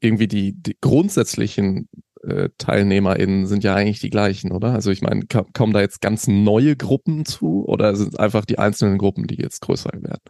irgendwie 0.00 0.26
die, 0.26 0.60
die 0.60 0.76
grundsätzlichen 0.80 1.88
äh, 2.22 2.50
TeilnehmerInnen 2.58 3.46
sind 3.46 3.64
ja 3.64 3.74
eigentlich 3.74 4.00
die 4.00 4.10
gleichen, 4.10 4.52
oder? 4.52 4.72
Also 4.72 4.90
ich 4.90 5.02
meine, 5.02 5.26
kommen 5.52 5.72
da 5.72 5.80
jetzt 5.80 6.00
ganz 6.00 6.26
neue 6.26 6.76
Gruppen 6.76 7.24
zu 7.24 7.64
oder 7.66 7.94
sind 7.94 8.14
es 8.14 8.18
einfach 8.18 8.44
die 8.44 8.58
einzelnen 8.58 8.98
Gruppen, 8.98 9.26
die 9.26 9.36
jetzt 9.36 9.60
größer 9.60 9.90
werden? 9.92 10.22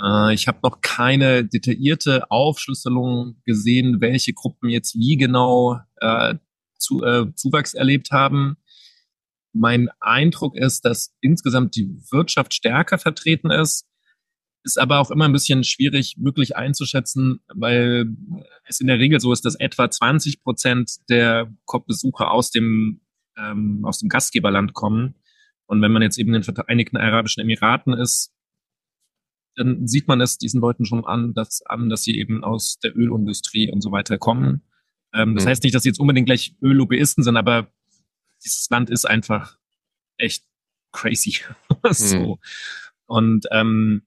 Äh, 0.00 0.34
ich 0.34 0.48
habe 0.48 0.58
noch 0.62 0.80
keine 0.80 1.44
detaillierte 1.44 2.30
Aufschlüsselung 2.30 3.36
gesehen, 3.44 4.00
welche 4.00 4.32
Gruppen 4.32 4.68
jetzt 4.68 4.94
wie 4.94 5.16
genau 5.16 5.78
äh, 6.00 6.34
zu, 6.78 7.04
äh, 7.04 7.32
Zuwachs 7.34 7.74
erlebt 7.74 8.10
haben. 8.10 8.56
Mein 9.52 9.88
Eindruck 10.00 10.56
ist, 10.56 10.84
dass 10.84 11.14
insgesamt 11.20 11.76
die 11.76 11.88
Wirtschaft 12.10 12.54
stärker 12.54 12.98
vertreten 12.98 13.50
ist 13.50 13.86
ist 14.64 14.78
aber 14.78 15.00
auch 15.00 15.10
immer 15.10 15.24
ein 15.24 15.32
bisschen 15.32 15.64
schwierig 15.64 16.16
wirklich 16.18 16.56
einzuschätzen, 16.56 17.40
weil 17.48 18.06
es 18.64 18.80
in 18.80 18.86
der 18.86 18.98
Regel 18.98 19.20
so 19.20 19.32
ist, 19.32 19.44
dass 19.44 19.56
etwa 19.56 19.90
20 19.90 20.42
Prozent 20.42 21.08
der 21.08 21.52
COP-Besucher 21.64 22.30
aus 22.30 22.50
dem, 22.50 23.00
ähm, 23.36 23.84
aus 23.84 23.98
dem 23.98 24.08
Gastgeberland 24.08 24.72
kommen. 24.72 25.14
Und 25.66 25.82
wenn 25.82 25.92
man 25.92 26.02
jetzt 26.02 26.18
eben 26.18 26.34
in 26.34 26.42
den 26.42 26.54
Vereinigten 26.54 26.96
Arabischen 26.96 27.40
Emiraten 27.40 27.92
ist, 27.92 28.32
dann 29.56 29.86
sieht 29.86 30.08
man 30.08 30.20
es 30.20 30.38
diesen 30.38 30.60
Leuten 30.60 30.84
schon 30.84 31.04
an, 31.04 31.34
dass, 31.34 31.62
an, 31.66 31.88
dass 31.88 32.04
sie 32.04 32.18
eben 32.18 32.42
aus 32.44 32.78
der 32.78 32.96
Ölindustrie 32.96 33.70
und 33.70 33.82
so 33.82 33.92
weiter 33.92 34.16
kommen. 34.16 34.62
Ähm, 35.12 35.34
das 35.34 35.44
mhm. 35.44 35.48
heißt 35.48 35.62
nicht, 35.64 35.74
dass 35.74 35.82
sie 35.82 35.90
jetzt 35.90 36.00
unbedingt 36.00 36.26
gleich 36.26 36.56
Öllobbyisten 36.62 37.24
sind, 37.24 37.36
aber 37.36 37.70
dieses 38.44 38.68
Land 38.70 38.90
ist 38.90 39.04
einfach 39.04 39.58
echt 40.16 40.44
crazy. 40.92 41.40
so. 41.90 42.16
Mhm. 42.16 42.38
Und 43.06 43.46
ähm, 43.50 44.06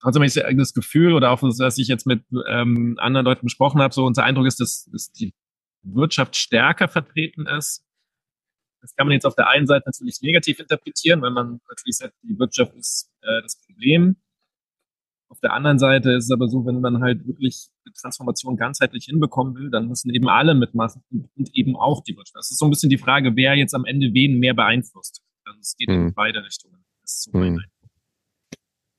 trotzdem 0.00 0.22
habe 0.22 0.26
ich 0.26 0.56
das 0.58 0.74
Gefühl 0.74 1.14
oder 1.14 1.30
auch, 1.30 1.42
was 1.42 1.78
ich 1.78 1.88
jetzt 1.88 2.06
mit 2.06 2.24
ähm, 2.48 2.96
anderen 2.98 3.24
Leuten 3.24 3.46
besprochen 3.46 3.80
habe, 3.80 3.94
so 3.94 4.04
unser 4.04 4.24
Eindruck 4.24 4.46
ist, 4.46 4.60
dass, 4.60 4.88
dass 4.92 5.10
die 5.12 5.34
Wirtschaft 5.82 6.36
stärker 6.36 6.88
vertreten 6.88 7.46
ist. 7.46 7.84
Das 8.80 8.94
kann 8.94 9.06
man 9.06 9.14
jetzt 9.14 9.24
auf 9.24 9.34
der 9.34 9.48
einen 9.48 9.66
Seite 9.66 9.84
natürlich 9.86 10.20
negativ 10.20 10.60
interpretieren, 10.60 11.22
weil 11.22 11.30
man 11.30 11.60
natürlich 11.68 11.96
sagt, 11.96 12.14
die 12.22 12.38
Wirtschaft 12.38 12.74
ist 12.74 13.10
äh, 13.22 13.40
das 13.42 13.56
Problem. 13.64 14.16
Auf 15.34 15.40
der 15.40 15.52
anderen 15.52 15.80
Seite 15.80 16.12
ist 16.12 16.26
es 16.26 16.30
aber 16.30 16.46
so, 16.46 16.64
wenn 16.64 16.80
man 16.80 17.02
halt 17.02 17.26
wirklich 17.26 17.66
die 17.84 17.90
Transformation 18.00 18.56
ganzheitlich 18.56 19.06
hinbekommen 19.06 19.56
will, 19.56 19.68
dann 19.68 19.88
müssen 19.88 20.14
eben 20.14 20.28
alle 20.28 20.54
mitmachen 20.54 21.02
und 21.10 21.50
eben 21.54 21.74
auch 21.74 22.04
die 22.04 22.16
Wirtschaft. 22.16 22.36
Das 22.36 22.52
ist 22.52 22.58
so 22.60 22.66
ein 22.66 22.70
bisschen 22.70 22.88
die 22.88 22.98
Frage, 22.98 23.34
wer 23.34 23.56
jetzt 23.56 23.74
am 23.74 23.84
Ende 23.84 24.14
wen 24.14 24.38
mehr 24.38 24.54
beeinflusst. 24.54 25.22
Also 25.44 25.58
es 25.58 25.74
geht 25.76 25.88
mhm. 25.88 26.06
in 26.06 26.14
beide 26.14 26.44
Richtungen. 26.44 26.84
Das 27.02 27.14
ist 27.14 27.22
so 27.24 27.36
mhm. 27.36 27.64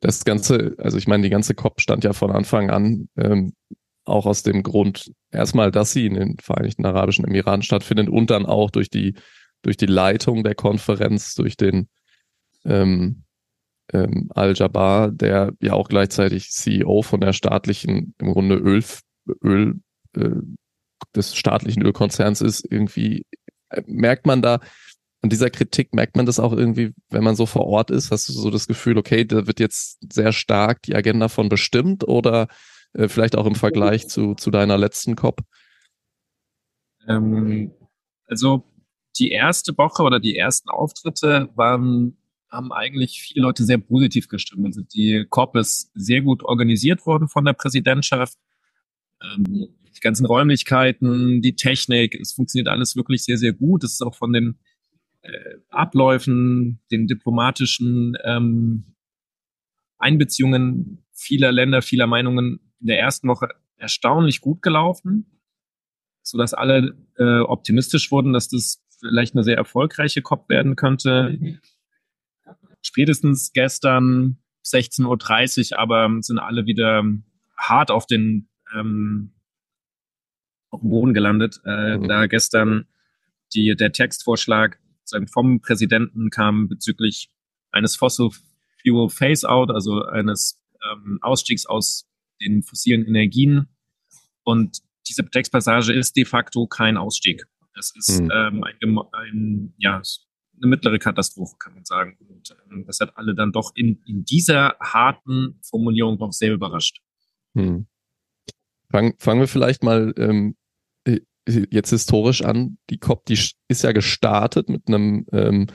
Das 0.01 0.25
Ganze, 0.25 0.75
also 0.77 0.97
ich 0.97 1.07
meine, 1.07 1.23
die 1.23 1.29
ganze 1.29 1.55
COP 1.55 1.79
stand 1.79 2.03
ja 2.03 2.11
von 2.11 2.31
Anfang 2.31 2.69
an 2.69 3.07
ähm, 3.15 3.53
auch 4.03 4.25
aus 4.25 4.43
dem 4.43 4.61
Grund, 4.61 5.13
erstmal, 5.31 5.71
dass 5.71 5.93
sie 5.93 6.05
in 6.05 6.15
den 6.15 6.37
Vereinigten 6.39 6.85
Arabischen 6.85 7.23
Emiraten 7.23 7.61
stattfindet 7.61 8.09
und 8.09 8.29
dann 8.29 8.45
auch 8.45 8.71
durch 8.71 8.89
die, 8.89 9.15
durch 9.61 9.77
die 9.77 9.85
Leitung 9.85 10.43
der 10.43 10.53
Konferenz, 10.53 11.33
durch 11.33 11.55
den 11.55 11.87
ähm, 12.65 13.23
ähm, 13.93 14.29
Al-Jabbar, 14.33 15.11
der 15.11 15.53
ja 15.59 15.73
auch 15.73 15.89
gleichzeitig 15.89 16.51
CEO 16.51 17.01
von 17.01 17.21
der 17.21 17.33
staatlichen, 17.33 18.13
im 18.17 18.33
Grunde 18.33 18.55
Öl, 18.55 18.83
Öl 19.43 19.79
äh, 20.15 20.29
des 21.15 21.35
staatlichen 21.35 21.83
Ölkonzerns 21.83 22.41
ist, 22.41 22.65
irgendwie 22.69 23.25
äh, 23.69 23.83
merkt 23.85 24.25
man 24.25 24.41
da, 24.41 24.59
an 25.21 25.29
dieser 25.29 25.49
Kritik 25.49 25.93
merkt 25.93 26.15
man 26.15 26.25
das 26.27 26.39
auch 26.39 26.53
irgendwie, 26.53 26.93
wenn 27.09 27.23
man 27.23 27.35
so 27.35 27.45
vor 27.45 27.65
Ort 27.65 27.89
ist, 27.89 28.11
hast 28.11 28.29
du 28.29 28.33
so 28.33 28.51
das 28.51 28.67
Gefühl, 28.67 28.97
okay, 28.97 29.25
da 29.25 29.47
wird 29.47 29.59
jetzt 29.59 29.97
sehr 30.13 30.31
stark 30.31 30.83
die 30.83 30.95
Agenda 30.95 31.29
von 31.29 31.49
bestimmt 31.49 32.07
oder 32.07 32.47
äh, 32.93 33.07
vielleicht 33.07 33.35
auch 33.35 33.45
im 33.45 33.55
Vergleich 33.55 34.07
zu, 34.07 34.35
zu 34.35 34.51
deiner 34.51 34.77
letzten 34.77 35.15
COP? 35.15 35.41
Ähm, 37.07 37.71
also 38.27 38.63
die 39.17 39.31
erste 39.31 39.77
Woche 39.77 40.03
oder 40.03 40.19
die 40.19 40.37
ersten 40.37 40.69
Auftritte 40.69 41.49
waren 41.55 42.17
haben 42.55 42.71
eigentlich 42.71 43.21
viele 43.21 43.43
Leute 43.43 43.63
sehr 43.63 43.77
positiv 43.77 44.27
gestimmt. 44.27 44.65
Also 44.65 44.81
die 44.81 45.25
COP 45.29 45.55
ist 45.57 45.91
sehr 45.93 46.21
gut 46.21 46.43
organisiert 46.43 47.05
worden 47.05 47.27
von 47.27 47.45
der 47.45 47.53
Präsidentschaft. 47.53 48.37
Ähm, 49.21 49.67
die 49.95 50.01
ganzen 50.01 50.25
Räumlichkeiten, 50.25 51.41
die 51.41 51.55
Technik, 51.55 52.15
es 52.15 52.33
funktioniert 52.33 52.67
alles 52.67 52.95
wirklich 52.95 53.23
sehr, 53.23 53.37
sehr 53.37 53.53
gut. 53.53 53.83
Es 53.83 53.93
ist 53.93 54.01
auch 54.01 54.15
von 54.15 54.33
den 54.33 54.59
äh, 55.21 55.55
Abläufen, 55.69 56.81
den 56.91 57.07
diplomatischen 57.07 58.17
ähm, 58.23 58.95
Einbeziehungen 59.97 61.05
vieler 61.13 61.51
Länder, 61.51 61.81
vieler 61.81 62.07
Meinungen 62.07 62.59
in 62.81 62.87
der 62.87 62.99
ersten 62.99 63.27
Woche 63.27 63.49
erstaunlich 63.77 64.41
gut 64.41 64.61
gelaufen, 64.61 65.39
so 66.21 66.37
dass 66.37 66.53
alle 66.53 66.97
äh, 67.17 67.39
optimistisch 67.39 68.11
wurden, 68.11 68.33
dass 68.33 68.49
das 68.49 68.83
vielleicht 68.99 69.33
eine 69.33 69.43
sehr 69.43 69.57
erfolgreiche 69.57 70.21
COP 70.21 70.49
werden 70.49 70.75
könnte 70.75 71.59
spätestens 72.85 73.51
gestern 73.51 74.37
16.30 74.63 75.71
Uhr, 75.73 75.79
aber 75.79 76.09
sind 76.21 76.39
alle 76.39 76.65
wieder 76.65 77.03
hart 77.57 77.91
auf 77.91 78.05
den 78.05 78.47
ähm, 78.73 79.31
auf 80.69 80.81
dem 80.81 80.89
Boden 80.89 81.13
gelandet. 81.13 81.59
Äh, 81.65 81.97
mhm. 81.97 82.07
Da 82.07 82.27
gestern 82.27 82.85
die, 83.53 83.75
der 83.75 83.91
Textvorschlag 83.91 84.79
vom 85.31 85.61
Präsidenten 85.61 86.29
kam 86.29 86.67
bezüglich 86.67 87.29
eines 87.71 87.95
Fossil 87.95 88.29
Fuel 88.81 89.09
Phase-out, 89.09 89.71
also 89.71 90.03
eines 90.03 90.61
ähm, 90.91 91.19
Ausstiegs 91.21 91.65
aus 91.65 92.07
den 92.41 92.63
fossilen 92.63 93.05
Energien. 93.05 93.67
Und 94.43 94.79
diese 95.07 95.27
Textpassage 95.29 95.93
ist 95.93 96.15
de 96.15 96.25
facto 96.25 96.67
kein 96.67 96.97
Ausstieg. 96.97 97.45
Es 97.77 97.93
ist 97.95 98.21
mhm. 98.21 98.31
ähm, 98.33 98.63
ein, 98.63 98.97
ein, 99.11 99.73
ja, 99.77 100.01
eine 100.57 100.67
mittlere 100.67 100.99
Katastrophe, 100.99 101.55
kann 101.57 101.73
man 101.73 101.85
sagen. 101.85 102.17
Und 102.27 102.55
ähm, 102.71 102.85
das 102.85 102.99
hat 102.99 103.17
alle 103.17 103.35
dann 103.35 103.51
doch 103.51 103.71
in, 103.75 104.01
in 104.05 104.23
dieser 104.25 104.75
harten 104.79 105.59
Formulierung 105.61 106.17
doch 106.17 106.31
sehr 106.31 106.53
überrascht. 106.53 107.01
Hm. 107.55 107.87
Fangen, 108.89 109.13
fangen 109.17 109.41
wir 109.41 109.47
vielleicht 109.47 109.83
mal 109.83 110.13
ähm, 110.17 110.55
jetzt 111.47 111.89
historisch 111.89 112.43
an. 112.43 112.77
Die 112.89 112.97
COP, 112.97 113.25
die 113.25 113.37
ist 113.67 113.83
ja 113.83 113.91
gestartet 113.91 114.69
mit 114.69 114.87
einem 114.87 115.25
ähm, 115.31 115.67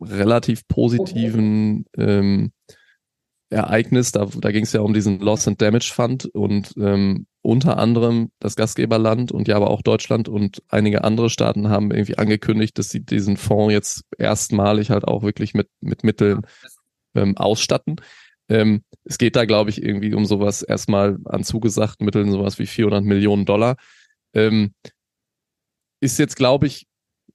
relativ 0.00 0.66
positiven 0.68 1.84
ähm, 1.96 2.52
Ereignis. 3.52 4.12
Da, 4.12 4.26
da 4.26 4.50
ging 4.50 4.64
es 4.64 4.72
ja 4.72 4.80
um 4.80 4.94
diesen 4.94 5.20
Loss 5.20 5.46
and 5.46 5.60
Damage 5.60 5.92
Fund 5.94 6.26
und 6.26 6.72
ähm, 6.76 7.26
unter 7.42 7.78
anderem 7.78 8.30
das 8.38 8.56
Gastgeberland 8.56 9.32
und 9.32 9.48
ja 9.48 9.56
aber 9.56 9.70
auch 9.70 9.82
Deutschland 9.82 10.28
und 10.28 10.62
einige 10.68 11.04
andere 11.04 11.28
Staaten 11.28 11.68
haben 11.68 11.90
irgendwie 11.90 12.18
angekündigt, 12.18 12.78
dass 12.78 12.90
sie 12.90 13.04
diesen 13.04 13.36
Fonds 13.36 13.72
jetzt 13.72 14.04
erstmalig 14.16 14.90
halt 14.90 15.04
auch 15.04 15.22
wirklich 15.22 15.54
mit, 15.54 15.68
mit 15.80 16.04
Mitteln 16.04 16.42
ähm, 17.14 17.36
ausstatten. 17.36 17.96
Ähm, 18.48 18.84
es 19.04 19.18
geht 19.18 19.36
da, 19.36 19.44
glaube 19.44 19.70
ich, 19.70 19.82
irgendwie 19.82 20.14
um 20.14 20.24
sowas 20.24 20.62
erstmal 20.62 21.18
an 21.24 21.44
zugesagten 21.44 22.04
Mitteln, 22.04 22.30
sowas 22.30 22.58
wie 22.58 22.66
400 22.66 23.04
Millionen 23.04 23.44
Dollar. 23.44 23.76
Ähm, 24.34 24.74
ist 26.00 26.18
jetzt, 26.18 26.36
glaube 26.36 26.66
ich, 26.66 26.86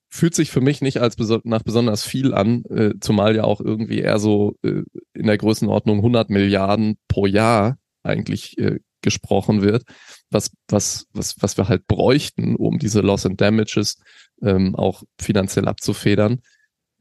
fühlt 0.10 0.36
sich 0.36 0.52
für 0.52 0.62
mich 0.62 0.82
nicht 0.82 1.00
als 1.02 1.16
beso 1.16 1.42
nach 1.44 1.64
besonders 1.64 2.04
viel 2.04 2.34
an, 2.34 2.64
äh, 2.66 2.94
zumal 3.00 3.36
ja 3.36 3.44
auch 3.44 3.60
irgendwie 3.60 4.00
eher 4.00 4.20
so 4.20 4.56
äh, 4.64 4.84
in 5.14 5.28
der 5.28 5.38
Größenordnung 5.38 5.98
100 5.98 6.30
Milliarden 6.30 6.98
pro 7.08 7.26
Jahr 7.26 7.78
eigentlich 8.04 8.58
äh, 8.58 8.80
gesprochen 9.02 9.62
wird, 9.62 9.84
was, 10.30 10.52
was, 10.68 11.08
was, 11.14 11.36
was 11.42 11.58
wir 11.58 11.68
halt 11.68 11.88
bräuchten, 11.88 12.56
um 12.56 12.80
diese 12.80 13.02
Loss 13.02 13.26
and 13.26 13.40
Damages 13.40 13.98
ähm, 14.42 14.76
auch 14.76 15.04
finanziell 15.20 15.68
abzufedern. 15.68 16.42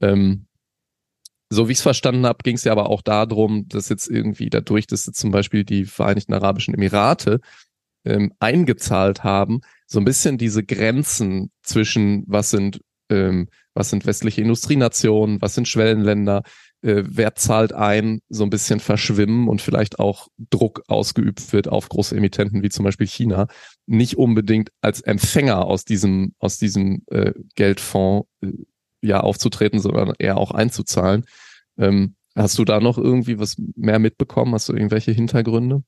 Ähm, 0.01 0.47
so 1.49 1.67
wie 1.67 1.71
ich 1.71 1.77
es 1.77 1.83
verstanden 1.83 2.25
habe, 2.25 2.43
ging 2.43 2.55
es 2.55 2.65
ja 2.65 2.73
aber 2.73 2.89
auch 2.89 3.01
darum, 3.01 3.67
dass 3.69 3.89
jetzt 3.89 4.09
irgendwie 4.09 4.49
dadurch, 4.49 4.85
dass 4.85 5.05
jetzt 5.05 5.19
zum 5.19 5.31
Beispiel 5.31 5.63
die 5.63 5.85
Vereinigten 5.85 6.33
Arabischen 6.33 6.73
Emirate 6.73 7.39
ähm, 8.05 8.33
eingezahlt 8.39 9.23
haben, 9.23 9.61
so 9.85 9.99
ein 9.99 10.05
bisschen 10.05 10.37
diese 10.37 10.63
Grenzen 10.63 11.51
zwischen 11.61 12.23
was 12.27 12.49
sind 12.49 12.81
ähm, 13.09 13.47
was 13.73 13.89
sind 13.89 14.05
westliche 14.05 14.41
Industrienationen, 14.41 15.41
was 15.41 15.55
sind 15.55 15.67
Schwellenländer, 15.67 16.43
äh, 16.81 17.03
wer 17.05 17.35
zahlt 17.35 17.73
ein, 17.73 18.21
so 18.29 18.43
ein 18.43 18.49
bisschen 18.49 18.79
verschwimmen 18.79 19.47
und 19.47 19.61
vielleicht 19.61 19.99
auch 19.99 20.27
Druck 20.49 20.83
ausgeübt 20.87 21.53
wird 21.53 21.67
auf 21.67 21.89
große 21.89 22.15
Emittenten 22.15 22.61
wie 22.63 22.69
zum 22.69 22.85
Beispiel 22.85 23.07
China, 23.07 23.47
nicht 23.85 24.17
unbedingt 24.17 24.69
als 24.81 25.01
Empfänger 25.01 25.65
aus 25.65 25.85
diesem, 25.85 26.33
aus 26.39 26.57
diesem 26.57 27.03
äh, 27.07 27.33
Geldfonds 27.55 28.27
äh, 28.41 28.51
ja 29.01 29.21
aufzutreten, 29.21 29.79
sondern 29.79 30.13
eher 30.17 30.37
auch 30.37 30.51
einzuzahlen. 30.51 31.25
Ähm, 31.77 32.15
hast 32.35 32.57
du 32.59 32.65
da 32.65 32.79
noch 32.79 32.97
irgendwie 32.97 33.39
was 33.39 33.55
mehr 33.75 33.99
mitbekommen? 33.99 34.53
Hast 34.53 34.69
du 34.69 34.73
irgendwelche 34.73 35.11
Hintergründe? 35.11 35.83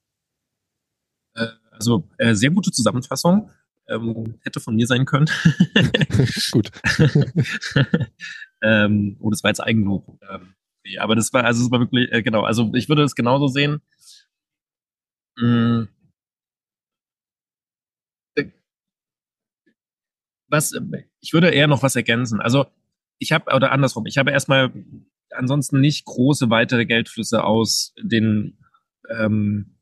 Äh, 1.35 1.47
also 1.71 2.07
äh, 2.17 2.33
sehr 2.33 2.51
gute 2.51 2.71
Zusammenfassung 2.71 3.49
ähm, 3.89 4.39
hätte 4.41 4.59
von 4.59 4.75
mir 4.75 4.87
sein 4.87 5.05
können. 5.05 5.29
Gut. 6.51 6.71
ähm, 8.61 9.17
oh, 9.19 9.29
das 9.29 9.43
war 9.43 9.49
jetzt 9.49 9.61
Eigenlob. 9.61 10.19
Ähm, 10.29 10.53
okay, 10.79 10.99
aber 10.99 11.15
das 11.15 11.33
war, 11.33 11.43
also 11.43 11.63
es 11.63 11.71
war 11.71 11.79
wirklich, 11.79 12.11
äh, 12.11 12.21
genau, 12.21 12.41
also 12.41 12.71
ich 12.75 12.89
würde 12.89 13.03
es 13.03 13.15
genauso 13.15 13.47
sehen. 13.47 13.81
Hm. 15.37 15.87
Was, 20.51 20.73
ich 21.19 21.33
würde 21.33 21.49
eher 21.49 21.67
noch 21.67 21.83
was 21.83 21.95
ergänzen. 21.95 22.41
Also 22.41 22.65
ich 23.19 23.31
habe, 23.31 23.53
oder 23.53 23.71
andersrum, 23.71 24.07
ich 24.07 24.17
habe 24.17 24.31
erstmal 24.31 24.73
ansonsten 25.31 25.79
nicht 25.79 26.05
große 26.05 26.49
weitere 26.49 26.85
Geldflüsse 26.85 27.43
aus 27.43 27.93
den 28.01 28.57
ähm, 29.09 29.75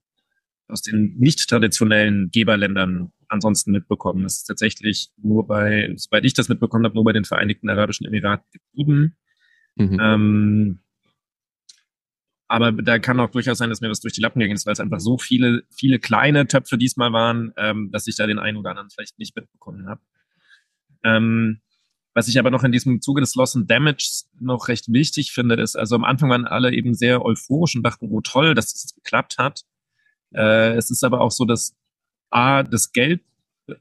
aus 0.68 0.82
den 0.82 1.16
nicht 1.18 1.48
traditionellen 1.48 2.30
Geberländern 2.32 3.14
ansonsten 3.30 3.72
mitbekommen. 3.72 4.24
Das 4.24 4.38
ist 4.38 4.46
tatsächlich 4.46 5.10
nur 5.18 5.48
bei, 5.48 5.94
soweit 5.96 6.26
ich 6.26 6.34
das 6.34 6.50
mitbekommen 6.50 6.86
habe, 6.86 6.96
nur 6.96 7.04
bei 7.04 7.14
den 7.14 7.26
Vereinigten 7.26 7.70
Arabischen 7.70 8.06
Emiraten 8.06 8.46
geblieben. 8.52 9.18
Mhm. 9.76 10.00
Ähm, 10.02 10.80
aber 12.48 12.72
da 12.72 12.98
kann 13.00 13.20
auch 13.20 13.30
durchaus 13.30 13.58
sein, 13.58 13.70
dass 13.70 13.82
mir 13.82 13.90
das 13.90 14.00
durch 14.00 14.14
die 14.14 14.22
Lappen 14.22 14.40
gegangen 14.40 14.56
ist, 14.56 14.66
weil 14.66 14.74
es 14.74 14.80
einfach 14.80 15.02
so 15.02 15.18
viele, 15.18 15.64
viele 15.70 16.00
kleine 16.00 16.48
Töpfe 16.48 16.78
diesmal 16.78 17.12
waren, 17.12 17.52
ähm, 17.58 17.92
dass 17.92 18.08
ich 18.08 18.16
da 18.16 18.26
den 18.26 18.40
einen 18.40 18.58
oder 18.58 18.70
anderen 18.70 18.90
vielleicht 18.90 19.20
nicht 19.20 19.36
mitbekommen 19.36 19.88
habe. 19.88 20.02
Ähm, 21.04 21.60
was 22.14 22.28
ich 22.28 22.40
aber 22.40 22.50
noch 22.50 22.64
in 22.64 22.72
diesem 22.72 23.02
Zuge 23.02 23.22
des 23.22 23.36
Loss 23.36 23.56
and 23.56 23.70
Damage 23.70 24.24
noch 24.40 24.70
recht 24.70 24.92
wichtig 24.92 25.34
finde, 25.34 25.56
ist, 25.56 25.76
also 25.76 25.96
am 25.96 26.04
Anfang 26.04 26.30
waren 26.30 26.48
alle 26.48 26.74
eben 26.74 26.96
sehr 26.96 27.24
euphorisch 27.24 27.76
und 27.76 27.84
dachten, 27.84 28.08
oh 28.10 28.22
toll, 28.22 28.56
dass 28.56 28.74
das 28.74 28.96
geklappt 28.96 29.38
hat. 29.38 29.66
Äh, 30.34 30.76
es 30.76 30.90
ist 30.90 31.04
aber 31.04 31.22
auch 31.22 31.32
so, 31.32 31.46
dass 31.46 31.76
A, 32.30 32.64
das 32.64 32.92
Geld 32.92 33.22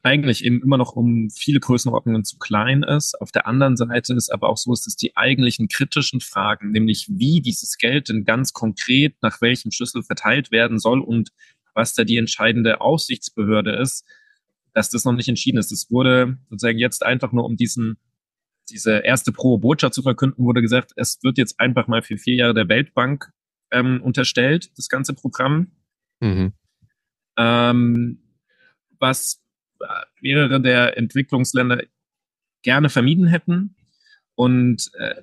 eigentlich 0.02 0.44
eben 0.44 0.62
immer 0.62 0.78
noch 0.78 0.96
um 0.96 1.30
viele 1.30 1.60
Größenordnungen 1.60 2.24
zu 2.24 2.38
klein 2.38 2.82
ist. 2.82 3.20
Auf 3.20 3.30
der 3.30 3.46
anderen 3.46 3.76
Seite 3.76 4.14
ist 4.14 4.30
aber 4.30 4.48
auch 4.48 4.56
so, 4.56 4.72
dass 4.72 4.96
die 4.96 5.16
eigentlichen 5.16 5.68
kritischen 5.68 6.20
Fragen, 6.20 6.72
nämlich 6.72 7.06
wie 7.08 7.40
dieses 7.40 7.78
Geld 7.78 8.08
denn 8.08 8.24
ganz 8.24 8.52
konkret 8.52 9.14
nach 9.22 9.40
welchem 9.40 9.70
Schlüssel 9.70 10.02
verteilt 10.02 10.50
werden 10.50 10.78
soll 10.78 11.00
und 11.00 11.30
was 11.74 11.94
da 11.94 12.04
die 12.04 12.16
entscheidende 12.16 12.80
Aufsichtsbehörde 12.80 13.76
ist, 13.76 14.04
dass 14.72 14.90
das 14.90 15.04
noch 15.04 15.12
nicht 15.12 15.28
entschieden 15.28 15.58
ist. 15.58 15.70
Es 15.70 15.90
wurde 15.90 16.38
sozusagen 16.50 16.78
jetzt 16.78 17.04
einfach 17.04 17.32
nur 17.32 17.44
um 17.44 17.56
diesen 17.56 17.96
diese 18.68 18.98
erste 18.98 19.32
Pro-Botschaft 19.32 19.94
zu 19.94 20.02
verkünden, 20.02 20.44
wurde 20.44 20.60
gesagt, 20.60 20.92
es 20.96 21.22
wird 21.22 21.38
jetzt 21.38 21.60
einfach 21.60 21.86
mal 21.86 22.02
für 22.02 22.18
vier 22.18 22.34
Jahre 22.34 22.54
der 22.54 22.68
Weltbank 22.68 23.30
ähm, 23.70 24.00
unterstellt, 24.02 24.76
das 24.76 24.88
ganze 24.88 25.14
Programm. 25.14 25.72
Mhm. 26.20 26.52
Ähm, 27.36 28.25
was 28.98 29.42
mehrere 30.20 30.60
der 30.60 30.96
Entwicklungsländer 30.96 31.82
gerne 32.62 32.88
vermieden 32.88 33.26
hätten. 33.26 33.76
Und 34.34 34.90
äh, 34.98 35.22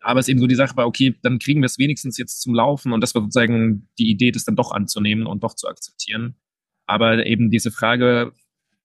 aber 0.00 0.20
es 0.20 0.28
eben 0.28 0.38
so 0.38 0.46
die 0.46 0.54
Sache 0.54 0.76
war, 0.76 0.86
okay, 0.86 1.14
dann 1.22 1.38
kriegen 1.38 1.62
wir 1.62 1.66
es 1.66 1.78
wenigstens 1.78 2.18
jetzt 2.18 2.42
zum 2.42 2.54
Laufen 2.54 2.92
und 2.92 3.00
das 3.00 3.14
war 3.14 3.22
sozusagen 3.22 3.88
die 3.98 4.10
Idee, 4.10 4.30
das 4.30 4.44
dann 4.44 4.56
doch 4.56 4.70
anzunehmen 4.70 5.26
und 5.26 5.42
doch 5.42 5.54
zu 5.54 5.66
akzeptieren. 5.66 6.36
Aber 6.86 7.24
eben 7.26 7.50
diese 7.50 7.70
Frage, 7.70 8.32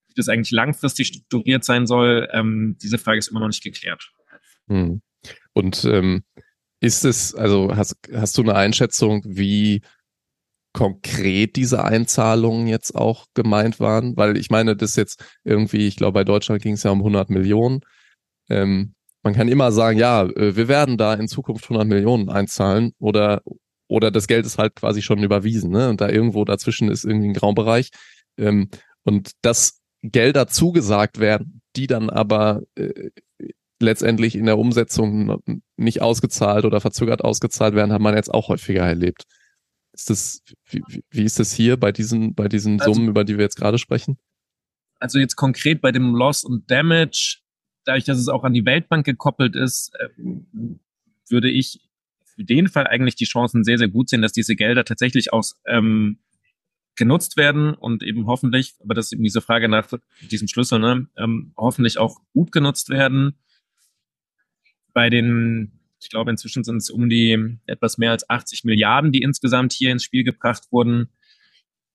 wie 0.07 0.13
das 0.15 0.29
eigentlich 0.29 0.51
langfristig 0.51 1.07
strukturiert 1.07 1.65
sein 1.65 1.87
soll, 1.87 2.29
ähm, 2.31 2.77
diese 2.81 2.97
Frage 2.97 3.19
ist 3.19 3.27
immer 3.27 3.41
noch 3.41 3.47
nicht 3.47 3.63
geklärt. 3.63 4.11
Hm. 4.67 5.01
Und 5.53 5.83
ähm, 5.83 6.23
ist 6.79 7.03
es, 7.03 7.35
also 7.35 7.75
hast, 7.75 7.97
hast 8.13 8.37
du 8.37 8.41
eine 8.41 8.55
Einschätzung, 8.55 9.21
wie 9.25 9.81
konkret 10.73 11.55
diese 11.55 11.83
Einzahlungen 11.83 12.67
jetzt 12.67 12.95
auch 12.95 13.25
gemeint 13.33 13.79
waren? 13.79 14.15
Weil 14.17 14.37
ich 14.37 14.49
meine, 14.49 14.75
das 14.75 14.95
jetzt 14.95 15.23
irgendwie, 15.43 15.87
ich 15.87 15.95
glaube, 15.95 16.13
bei 16.13 16.23
Deutschland 16.23 16.61
ging 16.61 16.73
es 16.73 16.83
ja 16.83 16.91
um 16.91 16.99
100 16.99 17.29
Millionen. 17.29 17.81
Ähm, 18.49 18.93
man 19.23 19.33
kann 19.33 19.47
immer 19.47 19.71
sagen, 19.71 19.97
ja, 19.99 20.23
äh, 20.23 20.55
wir 20.55 20.67
werden 20.67 20.97
da 20.97 21.13
in 21.13 21.27
Zukunft 21.27 21.65
100 21.65 21.87
Millionen 21.87 22.29
einzahlen 22.29 22.93
oder 22.99 23.41
oder 23.89 24.11
das 24.11 24.27
Geld 24.27 24.45
ist 24.45 24.59
halt 24.59 24.75
quasi 24.75 25.01
schon 25.01 25.23
überwiesen, 25.23 25.71
ne? 25.71 25.89
Und 25.89 25.99
da 25.99 26.09
irgendwo 26.09 26.45
dazwischen 26.45 26.89
ist 26.91 27.05
irgendwie 27.05 27.29
ein 27.29 27.33
Graubereich. 27.33 27.89
Ähm, 28.37 28.69
und 29.03 29.31
dass 29.41 29.79
Gelder 30.03 30.47
zugesagt 30.47 31.19
werden, 31.19 31.61
die 31.75 31.87
dann 31.87 32.09
aber 32.09 32.61
äh, 32.75 33.09
letztendlich 33.81 34.35
in 34.35 34.45
der 34.45 34.59
Umsetzung 34.59 35.41
nicht 35.77 36.01
ausgezahlt 36.01 36.65
oder 36.65 36.81
verzögert 36.81 37.23
ausgezahlt 37.23 37.75
werden, 37.75 37.91
hat 37.91 38.01
man 38.01 38.15
jetzt 38.15 38.33
auch 38.33 38.49
häufiger 38.49 38.85
erlebt. 38.85 39.23
Ist 39.99 40.09
das, 40.09 40.41
wie, 40.69 40.81
wie 41.11 41.23
ist 41.23 41.39
das 41.39 41.51
hier 41.51 41.75
bei 41.75 41.91
diesen, 41.91 42.33
bei 42.33 42.47
diesen 42.47 42.79
also, 42.79 42.93
Summen, 42.93 43.09
über 43.09 43.25
die 43.25 43.35
wir 43.37 43.43
jetzt 43.43 43.57
gerade 43.57 43.77
sprechen? 43.77 44.17
Also 44.97 45.19
jetzt 45.19 45.35
konkret 45.35 45.81
bei 45.81 45.91
dem 45.91 46.15
Loss 46.15 46.45
und 46.45 46.71
Damage, 46.71 47.39
dadurch, 47.83 48.05
dass 48.05 48.17
es 48.17 48.29
auch 48.29 48.45
an 48.45 48.53
die 48.53 48.65
Weltbank 48.65 49.05
gekoppelt 49.05 49.57
ist, 49.57 49.91
ähm, 50.17 50.79
würde 51.27 51.49
ich 51.49 51.81
für 52.23 52.45
den 52.45 52.69
Fall 52.69 52.87
eigentlich 52.87 53.15
die 53.15 53.25
Chancen 53.25 53.65
sehr, 53.65 53.77
sehr 53.77 53.89
gut 53.89 54.09
sehen, 54.09 54.21
dass 54.21 54.31
diese 54.31 54.55
Gelder 54.55 54.85
tatsächlich 54.85 55.33
auch 55.33 55.43
ähm, 55.67 56.19
genutzt 56.95 57.35
werden 57.35 57.73
und 57.73 58.01
eben 58.01 58.25
hoffentlich, 58.25 58.75
aber 58.81 58.93
das 58.93 59.07
ist 59.07 59.13
eben 59.13 59.23
diese 59.23 59.41
Frage 59.41 59.67
nach 59.67 59.91
diesem 60.31 60.47
Schlüssel, 60.47 60.79
ne, 60.79 61.09
ähm, 61.17 61.51
hoffentlich 61.57 61.97
auch 61.97 62.21
gut 62.31 62.53
genutzt 62.53 62.87
werden. 62.87 63.37
Bei 64.93 65.09
den 65.09 65.78
ich 66.01 66.09
glaube, 66.09 66.31
inzwischen 66.31 66.63
sind 66.63 66.77
es 66.77 66.89
um 66.89 67.09
die 67.09 67.57
etwas 67.65 67.97
mehr 67.97 68.11
als 68.11 68.29
80 68.29 68.63
Milliarden, 68.63 69.11
die 69.11 69.21
insgesamt 69.21 69.73
hier 69.73 69.91
ins 69.91 70.03
Spiel 70.03 70.23
gebracht 70.23 70.63
wurden. 70.71 71.09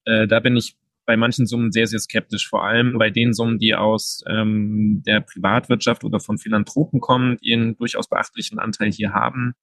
Äh, 0.05 0.27
da 0.27 0.41
bin 0.41 0.57
ich 0.57 0.77
bei 1.07 1.17
manchen 1.17 1.47
Summen 1.47 1.73
sehr, 1.73 1.87
sehr 1.87 1.99
skeptisch, 1.99 2.49
vor 2.49 2.65
allem 2.65 2.99
bei 2.99 3.11
den 3.11 3.33
Summen, 3.33 3.59
die 3.59 3.75
aus 3.75 4.23
ähm, 4.27 5.03
der 5.07 5.21
Privatwirtschaft 5.21 6.05
oder 6.05 6.21
von 6.21 6.39
Philanthropen 6.39 7.01
kommen, 7.01 7.37
die 7.43 7.53
einen 7.53 7.77
durchaus 7.77 8.09
beachtlichen 8.09 8.59
Anteil 8.59 8.91
hier 8.91 9.13
haben, 9.13 9.55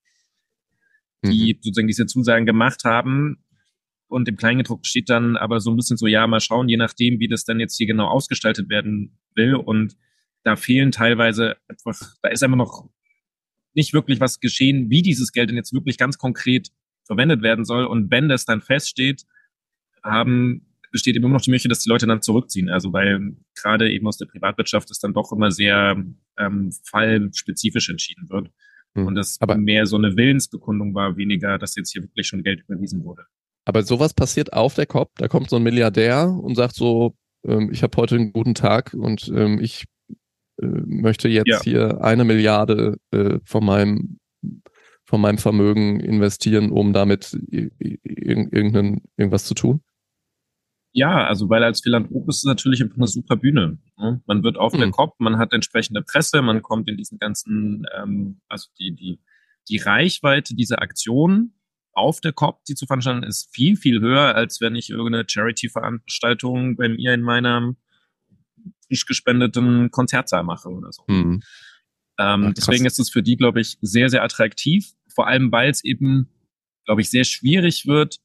die 1.25 1.55
mhm. 1.55 1.59
sozusagen 1.61 1.87
diese 1.87 2.05
Zusagen 2.05 2.45
gemacht 2.45 2.83
haben. 2.83 3.43
Und 4.07 4.27
im 4.27 4.35
Kleingedruck 4.35 4.85
steht 4.85 5.09
dann 5.09 5.37
aber 5.37 5.61
so 5.61 5.71
ein 5.71 5.77
bisschen 5.77 5.97
so, 5.97 6.05
ja, 6.05 6.27
mal 6.27 6.41
schauen, 6.41 6.67
je 6.67 6.77
nachdem, 6.77 7.19
wie 7.19 7.27
das 7.27 7.45
dann 7.45 7.59
jetzt 7.59 7.77
hier 7.77 7.87
genau 7.87 8.07
ausgestaltet 8.07 8.69
werden 8.69 9.17
will. 9.35 9.55
Und 9.55 9.95
da 10.43 10.55
fehlen 10.55 10.91
teilweise 10.91 11.55
einfach, 11.67 12.15
da 12.21 12.29
ist 12.29 12.43
einfach 12.43 12.57
noch 12.57 12.89
nicht 13.73 13.93
wirklich 13.93 14.19
was 14.19 14.39
geschehen, 14.39 14.89
wie 14.89 15.01
dieses 15.01 15.31
Geld 15.31 15.49
denn 15.49 15.57
jetzt 15.57 15.73
wirklich 15.73 15.97
ganz 15.97 16.17
konkret 16.17 16.69
verwendet 17.05 17.41
werden 17.41 17.65
soll. 17.65 17.85
Und 17.85 18.11
wenn 18.11 18.29
das 18.29 18.45
dann 18.45 18.61
feststeht, 18.61 19.23
haben, 20.03 20.67
besteht 20.91 21.15
immer 21.15 21.29
noch 21.29 21.41
die 21.41 21.49
Möglichkeit, 21.49 21.71
dass 21.71 21.83
die 21.83 21.89
Leute 21.89 22.07
dann 22.07 22.21
zurückziehen. 22.21 22.69
Also 22.69 22.93
weil 22.93 23.35
gerade 23.55 23.91
eben 23.91 24.07
aus 24.07 24.17
der 24.17 24.25
Privatwirtschaft 24.25 24.91
es 24.91 24.99
dann 24.99 25.13
doch 25.13 25.31
immer 25.31 25.51
sehr 25.51 26.01
ähm, 26.37 26.73
fallspezifisch 26.83 27.89
entschieden 27.89 28.29
wird. 28.29 28.51
Hm. 28.95 29.07
Und 29.07 29.15
das 29.15 29.37
aber 29.39 29.57
mehr 29.57 29.85
so 29.85 29.97
eine 29.97 30.17
Willensbekundung 30.17 30.93
war, 30.93 31.17
weniger, 31.17 31.57
dass 31.57 31.75
jetzt 31.75 31.91
hier 31.91 32.03
wirklich 32.03 32.27
schon 32.27 32.43
Geld 32.43 32.63
überwiesen 32.67 33.03
wurde. 33.03 33.23
Aber 33.65 33.83
sowas 33.83 34.13
passiert 34.13 34.53
auf 34.53 34.73
der 34.73 34.85
COP. 34.85 35.11
Da 35.17 35.27
kommt 35.27 35.49
so 35.49 35.55
ein 35.55 35.63
Milliardär 35.63 36.27
und 36.27 36.55
sagt 36.55 36.75
so, 36.75 37.15
ähm, 37.45 37.69
ich 37.71 37.83
habe 37.83 37.95
heute 37.97 38.15
einen 38.15 38.33
guten 38.33 38.55
Tag 38.55 38.93
und 38.93 39.31
ähm, 39.33 39.59
ich 39.61 39.85
möchte 40.61 41.29
jetzt 41.29 41.47
ja. 41.47 41.61
hier 41.63 42.03
eine 42.03 42.23
Milliarde 42.23 42.97
äh, 43.11 43.39
von 43.43 43.65
meinem 43.65 44.19
von 45.03 45.19
meinem 45.19 45.39
Vermögen 45.39 45.99
investieren, 45.99 46.71
um 46.71 46.93
damit 46.93 47.37
irgendein, 47.49 49.01
irgendwas 49.17 49.43
zu 49.43 49.53
tun? 49.53 49.81
Ja, 50.93 51.25
also 51.25 51.49
weil 51.49 51.63
als 51.63 51.81
Philanthrop 51.81 52.27
ist 52.29 52.37
es 52.37 52.43
natürlich 52.43 52.81
eine 52.81 53.07
super 53.07 53.35
Bühne. 53.37 53.77
Ne? 53.97 54.21
Man 54.25 54.43
wird 54.43 54.57
auf 54.57 54.73
mhm. 54.73 54.79
der 54.79 54.91
Kopf, 54.91 55.15
man 55.19 55.37
hat 55.37 55.53
entsprechende 55.53 56.01
Presse, 56.01 56.41
man 56.41 56.61
kommt 56.61 56.89
in 56.89 56.97
diesen 56.97 57.17
ganzen, 57.17 57.85
ähm, 57.97 58.41
also 58.47 58.69
die, 58.79 58.93
die, 58.95 59.19
die 59.69 59.77
Reichweite 59.77 60.55
dieser 60.55 60.81
Aktion 60.81 61.53
auf 61.93 62.21
der 62.21 62.33
COP, 62.33 62.63
die 62.65 62.75
zu 62.75 62.85
veranstalten, 62.85 63.23
ist 63.23 63.53
viel, 63.53 63.75
viel 63.75 64.01
höher, 64.01 64.35
als 64.35 64.61
wenn 64.61 64.75
ich 64.75 64.89
irgendeine 64.89 65.25
Charity-Veranstaltung 65.27 66.75
bei 66.75 66.89
mir 66.89 67.13
in 67.13 67.21
meiner 67.21 67.73
frisch 68.91 69.05
gespendeten 69.05 69.89
Konzertsaal 69.89 70.43
mache 70.43 70.69
oder 70.69 70.91
so. 70.91 71.03
Mhm. 71.07 71.41
Ähm, 72.19 72.47
Ach, 72.49 72.53
deswegen 72.53 72.85
ist 72.85 72.99
es 72.99 73.09
für 73.09 73.23
die, 73.23 73.37
glaube 73.37 73.61
ich, 73.61 73.77
sehr, 73.81 74.09
sehr 74.09 74.23
attraktiv. 74.23 74.91
Vor 75.07 75.27
allem, 75.27 75.51
weil 75.51 75.69
es 75.69 75.83
eben, 75.83 76.29
glaube 76.85 77.01
ich, 77.01 77.09
sehr 77.09 77.23
schwierig 77.23 77.85
wird, 77.87 78.17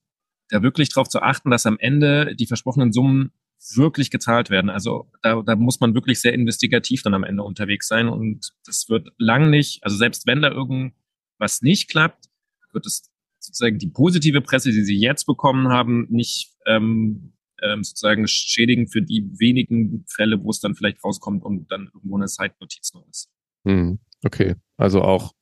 da 0.48 0.62
wirklich 0.62 0.88
darauf 0.90 1.08
zu 1.08 1.22
achten, 1.22 1.50
dass 1.50 1.66
am 1.66 1.78
Ende 1.78 2.34
die 2.34 2.46
versprochenen 2.46 2.92
Summen 2.92 3.32
wirklich 3.74 4.10
gezahlt 4.10 4.50
werden. 4.50 4.70
Also 4.70 5.10
da, 5.22 5.42
da 5.42 5.56
muss 5.56 5.80
man 5.80 5.94
wirklich 5.94 6.20
sehr 6.20 6.34
investigativ 6.34 7.02
dann 7.02 7.14
am 7.14 7.24
Ende 7.24 7.42
unterwegs 7.42 7.88
sein 7.88 8.08
und 8.08 8.52
das 8.64 8.88
wird 8.88 9.08
lang 9.18 9.50
nicht, 9.50 9.82
also 9.82 9.96
selbst 9.96 10.26
wenn 10.26 10.42
da 10.42 10.50
irgendwas 10.50 11.62
nicht 11.62 11.88
klappt, 11.88 12.26
wird 12.72 12.86
es 12.86 13.10
sozusagen 13.38 13.78
die 13.78 13.88
positive 13.88 14.40
Presse, 14.40 14.70
die 14.70 14.84
sie 14.84 14.98
jetzt 14.98 15.24
bekommen 15.24 15.68
haben, 15.68 16.06
nicht 16.10 16.52
ähm, 16.66 17.32
ähm, 17.72 17.84
sozusagen 17.84 18.26
schädigen 18.26 18.88
für 18.88 19.02
die 19.02 19.28
wenigen 19.38 20.04
Fälle, 20.08 20.42
wo 20.42 20.50
es 20.50 20.60
dann 20.60 20.74
vielleicht 20.74 21.02
rauskommt 21.04 21.44
und 21.44 21.70
dann 21.70 21.90
irgendwo 21.92 22.16
eine 22.16 22.26
Zeitnotiz 22.26 22.92
noch 22.94 23.06
ist. 23.08 23.30
Hm, 23.66 23.98
okay, 24.24 24.54
also 24.76 25.02
auch, 25.02 25.32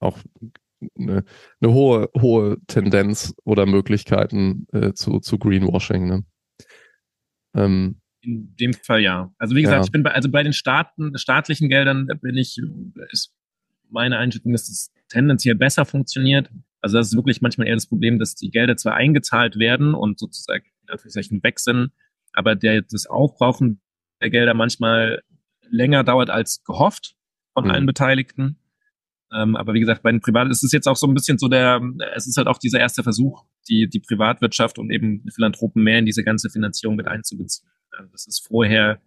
auch 0.00 0.18
eine, 0.98 1.24
eine 1.60 1.72
hohe, 1.72 2.10
hohe 2.18 2.58
Tendenz 2.66 3.34
oder 3.44 3.66
Möglichkeiten 3.66 4.66
äh, 4.72 4.92
zu, 4.92 5.20
zu 5.20 5.38
Greenwashing. 5.38 6.06
Ne? 6.06 6.24
Ähm, 7.54 8.00
in 8.22 8.54
dem 8.56 8.74
Fall 8.74 9.00
ja. 9.00 9.32
Also 9.38 9.56
wie 9.56 9.62
gesagt, 9.62 9.80
ja. 9.80 9.84
ich 9.84 9.92
bin 9.92 10.02
bei, 10.02 10.12
also 10.12 10.30
bei 10.30 10.42
den 10.42 10.52
Staaten, 10.52 11.16
staatlichen 11.16 11.68
Geldern 11.68 12.06
bin 12.20 12.36
ich, 12.36 12.60
ist 13.10 13.34
meine 13.88 14.18
Einschätzung, 14.18 14.52
dass 14.52 14.68
es 14.68 14.92
tendenziell 15.08 15.54
besser 15.54 15.84
funktioniert. 15.84 16.50
Also 16.80 16.96
das 16.96 17.08
ist 17.08 17.16
wirklich 17.16 17.40
manchmal 17.42 17.68
eher 17.68 17.74
das 17.74 17.86
Problem, 17.86 18.18
dass 18.18 18.34
die 18.34 18.50
Gelder 18.50 18.76
zwar 18.76 18.94
eingezahlt 18.94 19.58
werden 19.58 19.94
und 19.94 20.18
sozusagen 20.18 20.64
Anführungszeichen 20.88 21.42
weg 21.42 21.58
sind, 21.58 21.92
aber 22.32 22.54
der, 22.54 22.82
das 22.82 23.06
Aufbrauchen 23.06 23.80
der 24.20 24.30
Gelder 24.30 24.54
manchmal 24.54 25.22
länger 25.70 26.04
dauert 26.04 26.30
als 26.30 26.62
gehofft 26.64 27.14
von 27.52 27.64
mhm. 27.64 27.70
allen 27.70 27.86
Beteiligten. 27.86 28.58
Ähm, 29.32 29.56
aber 29.56 29.74
wie 29.74 29.80
gesagt, 29.80 30.02
bei 30.02 30.10
den 30.10 30.20
Privaten 30.20 30.50
ist 30.50 30.64
es 30.64 30.72
jetzt 30.72 30.88
auch 30.88 30.96
so 30.96 31.06
ein 31.06 31.14
bisschen 31.14 31.38
so 31.38 31.48
der, 31.48 31.80
es 32.16 32.26
ist 32.26 32.36
halt 32.36 32.48
auch 32.48 32.58
dieser 32.58 32.80
erste 32.80 33.02
Versuch, 33.02 33.44
die, 33.68 33.88
die 33.88 34.00
Privatwirtschaft 34.00 34.78
und 34.78 34.90
eben 34.90 35.24
Philanthropen 35.32 35.82
mehr 35.82 35.98
in 35.98 36.06
diese 36.06 36.24
ganze 36.24 36.50
Finanzierung 36.50 36.96
mit 36.96 37.06
einzubeziehen. 37.06 37.70
Also 37.92 38.10
das 38.10 38.26
ist 38.26 38.46
vorher 38.46 39.00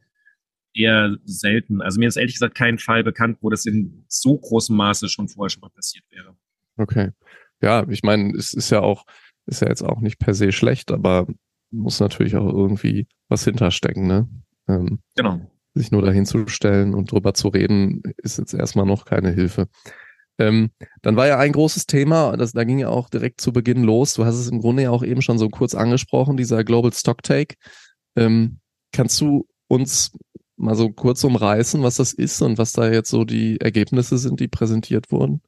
eher 0.73 1.17
selten. 1.25 1.81
Also 1.81 1.99
mir 1.99 2.07
ist 2.07 2.15
ehrlich 2.15 2.35
gesagt 2.35 2.55
kein 2.55 2.79
Fall 2.79 3.03
bekannt, 3.03 3.39
wo 3.41 3.49
das 3.49 3.65
in 3.65 4.05
so 4.07 4.37
großem 4.37 4.75
Maße 4.75 5.09
schon 5.09 5.27
vorher 5.27 5.49
schon 5.49 5.61
mal 5.61 5.69
passiert 5.69 6.05
wäre. 6.09 6.35
Okay. 6.77 7.11
Ja, 7.63 7.87
ich 7.87 8.03
meine, 8.03 8.35
es 8.37 8.53
ist 8.53 8.69
ja 8.71 8.81
auch, 8.81 9.05
ist 9.45 9.61
ja 9.61 9.69
jetzt 9.69 9.83
auch 9.83 10.01
nicht 10.01 10.19
per 10.19 10.33
se 10.33 10.51
schlecht, 10.51 10.91
aber 10.91 11.27
muss 11.71 12.01
natürlich 12.01 12.35
auch 12.35 12.47
irgendwie 12.47 13.07
was 13.29 13.45
hinterstecken, 13.45 14.05
ne? 14.05 14.27
Ähm, 14.67 14.99
genau. 15.15 15.39
Sich 15.73 15.89
nur 15.89 16.01
dahin 16.01 16.25
zu 16.25 16.47
stellen 16.47 16.93
und 16.93 17.11
drüber 17.11 17.33
zu 17.33 17.47
reden, 17.47 18.03
ist 18.17 18.37
jetzt 18.37 18.53
erstmal 18.53 18.85
noch 18.85 19.05
keine 19.05 19.31
Hilfe. 19.31 19.69
Ähm, 20.37 20.71
dann 21.01 21.15
war 21.15 21.27
ja 21.27 21.39
ein 21.39 21.53
großes 21.53 21.85
Thema, 21.85 22.35
das, 22.35 22.51
da 22.51 22.65
ging 22.65 22.79
ja 22.79 22.89
auch 22.89 23.09
direkt 23.09 23.39
zu 23.39 23.53
Beginn 23.53 23.83
los. 23.83 24.13
Du 24.13 24.25
hast 24.25 24.35
es 24.35 24.49
im 24.49 24.59
Grunde 24.59 24.83
ja 24.83 24.89
auch 24.89 25.03
eben 25.03 25.21
schon 25.21 25.37
so 25.37 25.47
kurz 25.47 25.73
angesprochen, 25.73 26.35
dieser 26.35 26.65
Global 26.65 26.91
Stock 26.91 27.23
Take. 27.23 27.55
Ähm, 28.17 28.59
kannst 28.91 29.21
du 29.21 29.47
uns 29.69 30.11
mal 30.57 30.75
so 30.75 30.91
kurz 30.91 31.23
umreißen, 31.23 31.81
was 31.81 31.95
das 31.95 32.11
ist 32.11 32.41
und 32.41 32.57
was 32.57 32.73
da 32.73 32.91
jetzt 32.91 33.09
so 33.09 33.23
die 33.23 33.61
Ergebnisse 33.61 34.17
sind, 34.17 34.41
die 34.41 34.49
präsentiert 34.49 35.11
wurden? 35.11 35.41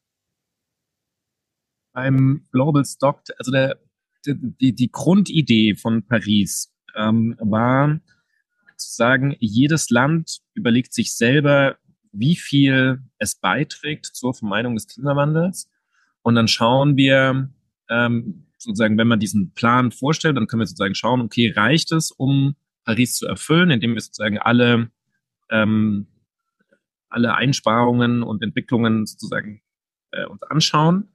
Beim 1.95 2.45
Global 2.51 2.83
Stock, 2.83 3.21
also 3.39 3.51
der, 3.51 3.79
die, 4.25 4.75
die 4.75 4.91
Grundidee 4.91 5.75
von 5.75 6.05
Paris 6.05 6.73
ähm, 6.93 7.37
war 7.39 8.01
zu 8.75 8.93
sagen, 8.93 9.33
jedes 9.39 9.89
Land 9.89 10.39
überlegt 10.53 10.93
sich 10.93 11.15
selber, 11.15 11.77
wie 12.11 12.35
viel 12.35 13.01
es 13.17 13.35
beiträgt 13.35 14.07
zur 14.07 14.33
Vermeidung 14.33 14.75
des 14.75 14.87
Klimawandels. 14.87 15.71
Und 16.21 16.35
dann 16.35 16.49
schauen 16.49 16.97
wir, 16.97 17.49
ähm, 17.89 18.45
sozusagen, 18.57 18.97
wenn 18.97 19.07
man 19.07 19.19
diesen 19.19 19.53
Plan 19.53 19.93
vorstellt, 19.93 20.35
dann 20.35 20.47
können 20.47 20.59
wir 20.59 20.67
sozusagen 20.67 20.95
schauen, 20.95 21.21
okay, 21.21 21.53
reicht 21.55 21.93
es, 21.93 22.11
um 22.11 22.55
Paris 22.83 23.15
zu 23.15 23.25
erfüllen, 23.25 23.71
indem 23.71 23.93
wir 23.93 24.01
sozusagen 24.01 24.37
alle, 24.37 24.91
ähm, 25.49 26.07
alle 27.07 27.35
Einsparungen 27.35 28.21
und 28.21 28.43
Entwicklungen 28.43 29.05
sozusagen 29.05 29.61
äh, 30.11 30.25
uns 30.25 30.43
anschauen. 30.43 31.14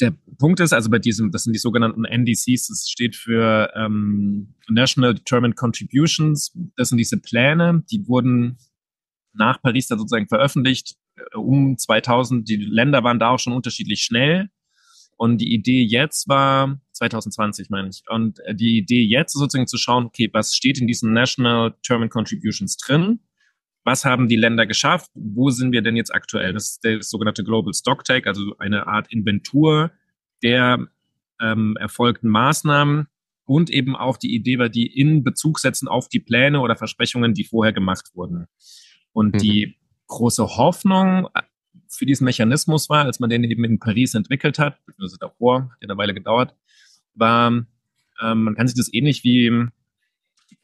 Der 0.00 0.12
Punkt 0.38 0.58
ist 0.60 0.72
also 0.72 0.90
bei 0.90 0.98
diesem, 0.98 1.30
das 1.30 1.44
sind 1.44 1.52
die 1.52 1.60
sogenannten 1.60 2.04
NDCs, 2.04 2.66
das 2.66 2.88
steht 2.88 3.14
für 3.14 3.72
ähm, 3.76 4.54
National 4.68 5.14
Determined 5.14 5.56
Contributions. 5.56 6.52
Das 6.76 6.88
sind 6.88 6.98
diese 6.98 7.18
Pläne, 7.18 7.84
die 7.90 8.06
wurden 8.08 8.58
nach 9.32 9.60
Paris 9.62 9.88
dann 9.88 9.98
sozusagen 9.98 10.28
veröffentlicht 10.28 10.96
äh, 11.16 11.36
um 11.36 11.78
2000. 11.78 12.48
Die 12.48 12.56
Länder 12.56 13.04
waren 13.04 13.18
da 13.18 13.30
auch 13.30 13.38
schon 13.38 13.52
unterschiedlich 13.52 14.02
schnell. 14.02 14.50
Und 15.16 15.38
die 15.38 15.54
Idee 15.54 15.84
jetzt 15.84 16.28
war, 16.28 16.80
2020 16.92 17.70
meine 17.70 17.88
ich, 17.88 18.02
und 18.08 18.40
äh, 18.40 18.54
die 18.54 18.78
Idee 18.78 19.02
jetzt 19.02 19.32
sozusagen 19.32 19.68
zu 19.68 19.78
schauen, 19.78 20.06
okay, 20.06 20.28
was 20.32 20.54
steht 20.54 20.80
in 20.80 20.88
diesen 20.88 21.12
National 21.12 21.74
Term 21.82 22.02
and 22.02 22.10
Contributions 22.10 22.76
drin? 22.76 23.20
Was 23.84 24.04
haben 24.04 24.28
die 24.28 24.36
Länder 24.36 24.66
geschafft? 24.66 25.10
Wo 25.14 25.50
sind 25.50 25.72
wir 25.72 25.82
denn 25.82 25.96
jetzt 25.96 26.14
aktuell? 26.14 26.52
Das 26.54 26.70
ist 26.70 26.84
der 26.84 27.02
sogenannte 27.02 27.44
Global 27.44 27.72
Stocktake, 27.74 28.28
also 28.28 28.56
eine 28.58 28.86
Art 28.86 29.12
Inventur 29.12 29.92
der 30.42 30.88
ähm, 31.40 31.76
erfolgten 31.78 32.28
Maßnahmen 32.28 33.08
und 33.44 33.70
eben 33.70 33.94
auch 33.94 34.16
die 34.16 34.34
Idee 34.34 34.58
war, 34.58 34.68
die 34.68 34.86
in 34.86 35.22
Bezug 35.22 35.58
setzen 35.58 35.86
auf 35.88 36.08
die 36.08 36.20
Pläne 36.20 36.60
oder 36.60 36.76
Versprechungen, 36.76 37.34
die 37.34 37.44
vorher 37.44 37.72
gemacht 37.72 38.10
wurden. 38.14 38.46
Und 39.12 39.34
mhm. 39.34 39.38
die 39.38 39.76
große 40.06 40.56
Hoffnung 40.56 41.28
für 41.88 42.06
diesen 42.06 42.24
Mechanismus 42.24 42.88
war, 42.88 43.04
als 43.04 43.20
man 43.20 43.30
den 43.30 43.44
eben 43.44 43.64
in 43.64 43.78
Paris 43.78 44.14
entwickelt 44.14 44.58
hat, 44.58 44.78
also 44.98 45.16
davor, 45.18 45.70
hat 45.70 45.82
ja 45.82 45.88
eine 45.88 45.98
Weile 45.98 46.14
gedauert, 46.14 46.54
war, 47.14 47.48
ähm, 47.48 48.44
man 48.44 48.54
kann 48.54 48.66
sich 48.66 48.76
das 48.76 48.92
ähnlich 48.92 49.24
wie 49.24 49.68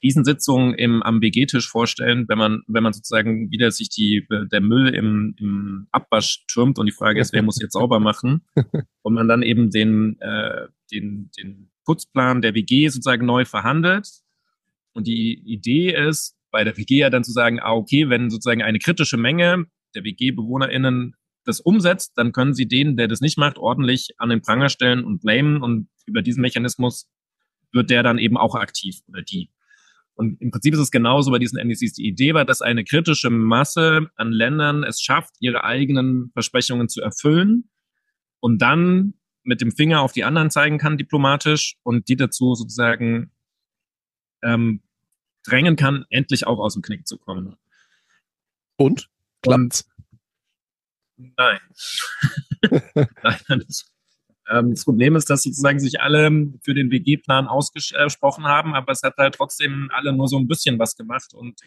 Krisensitzung 0.01 0.75
im, 0.75 1.03
am 1.03 1.21
WG-Tisch 1.21 1.69
vorstellen, 1.69 2.27
wenn 2.29 2.39
man, 2.39 2.63
wenn 2.67 2.83
man 2.83 2.93
sozusagen 2.93 3.51
wieder 3.51 3.71
sich 3.71 3.89
die, 3.91 4.27
der 4.51 4.61
Müll 4.61 4.95
im, 4.95 5.35
im 5.39 5.89
Abwasch 5.91 6.45
türmt 6.47 6.79
und 6.79 6.87
die 6.87 6.93
Frage 6.93 7.21
ist, 7.21 7.33
wer 7.33 7.43
muss 7.43 7.61
jetzt 7.61 7.73
sauber 7.73 8.01
machen? 8.01 8.43
Und 9.03 9.15
man 9.15 9.29
dann 9.29 9.43
eben 9.43 9.71
den, 9.71 10.21
äh, 10.21 10.67
den, 10.93 11.31
den 11.39 11.71
Putzplan 11.85 12.43
der 12.43 12.55
WG 12.55 12.89
sozusagen 12.89 13.27
neu 13.27 13.45
verhandelt. 13.45 14.07
Und 14.93 15.07
die 15.07 15.41
Idee 15.45 15.95
ist, 15.95 16.37
bei 16.51 16.65
der 16.65 16.77
WG 16.77 16.99
ja 16.99 17.11
dann 17.11 17.25
zu 17.25 17.33
sagen, 17.33 17.61
ah, 17.61 17.73
okay, 17.73 18.09
wenn 18.09 18.31
sozusagen 18.31 18.63
eine 18.63 18.79
kritische 18.79 19.17
Menge 19.17 19.67
der 19.95 20.05
WG-BewohnerInnen 20.05 21.15
das 21.45 21.61
umsetzt, 21.61 22.13
dann 22.17 22.33
können 22.33 22.55
sie 22.55 22.69
den, 22.69 22.97
der 22.97 23.09
das 23.09 23.21
nicht 23.21 23.39
macht, 23.39 23.59
ordentlich 23.59 24.11
an 24.19 24.29
den 24.29 24.43
Pranger 24.43 24.69
stellen 24.69 25.05
und 25.05 25.21
blamen 25.21 25.63
und 25.63 25.89
über 26.07 26.23
diesen 26.23 26.43
Mechanismus 26.43 27.09
wird 27.73 27.91
der 27.91 28.03
dann 28.03 28.19
eben 28.19 28.37
auch 28.37 28.55
aktiv 28.55 29.01
oder 29.09 29.23
die. 29.23 29.51
Und 30.15 30.41
im 30.41 30.51
Prinzip 30.51 30.75
ist 30.75 30.81
es 30.81 30.91
genauso 30.91 31.31
bei 31.31 31.39
diesen 31.39 31.59
NDCs. 31.59 31.95
Die 31.95 32.07
Idee 32.07 32.35
war, 32.35 32.45
dass 32.45 32.61
eine 32.61 32.85
kritische 32.85 33.31
Masse 33.31 34.11
an 34.17 34.33
Ländern 34.33 34.85
es 34.85 35.01
schafft, 35.01 35.35
ihre 35.41 35.65
eigenen 35.65 36.31
Versprechungen 36.33 36.89
zu 36.89 37.01
erfüllen 37.01 37.71
und 38.41 38.61
dann 38.61 39.15
mit 39.43 39.61
dem 39.61 39.73
Finger 39.73 40.03
auf 40.03 40.13
die 40.13 40.25
anderen 40.25 40.51
zeigen 40.51 40.79
kann, 40.79 40.99
diplomatisch, 40.99 41.77
und 41.83 42.09
die 42.09 42.17
dazu 42.17 42.55
sozusagen 42.55 43.33
ähm, 44.43 44.83
drängen 45.45 45.77
kann, 45.77 46.05
endlich 46.11 46.47
auch 46.47 46.59
aus 46.59 46.75
dem 46.75 46.83
Knick 46.83 47.07
zu 47.07 47.17
kommen. 47.19 47.57
Und? 48.77 49.09
Klappt's? 49.43 49.89
Nein. 51.17 51.61
Leider 53.23 53.57
nicht. 53.57 53.87
Ähm, 54.51 54.71
das 54.71 54.85
Problem 54.85 55.17
ist, 55.17 55.31
dass 55.31 55.45
sozusagen 55.45 55.79
sich 55.79 56.01
alle 56.01 56.31
für 56.63 56.75
den 56.75 56.91
WG-Plan 56.91 57.47
ausgesprochen 57.47 58.45
haben, 58.45 58.75
aber 58.75 58.93
es 58.93 59.03
hat 59.03 59.17
halt 59.17 59.37
trotzdem 59.37 59.91
alle 59.93 60.13
nur 60.13 60.29
so 60.29 60.39
ein 60.39 60.49
bisschen 60.49 60.79
was 60.79 60.97
gemacht 60.97 61.33
und 61.33 61.61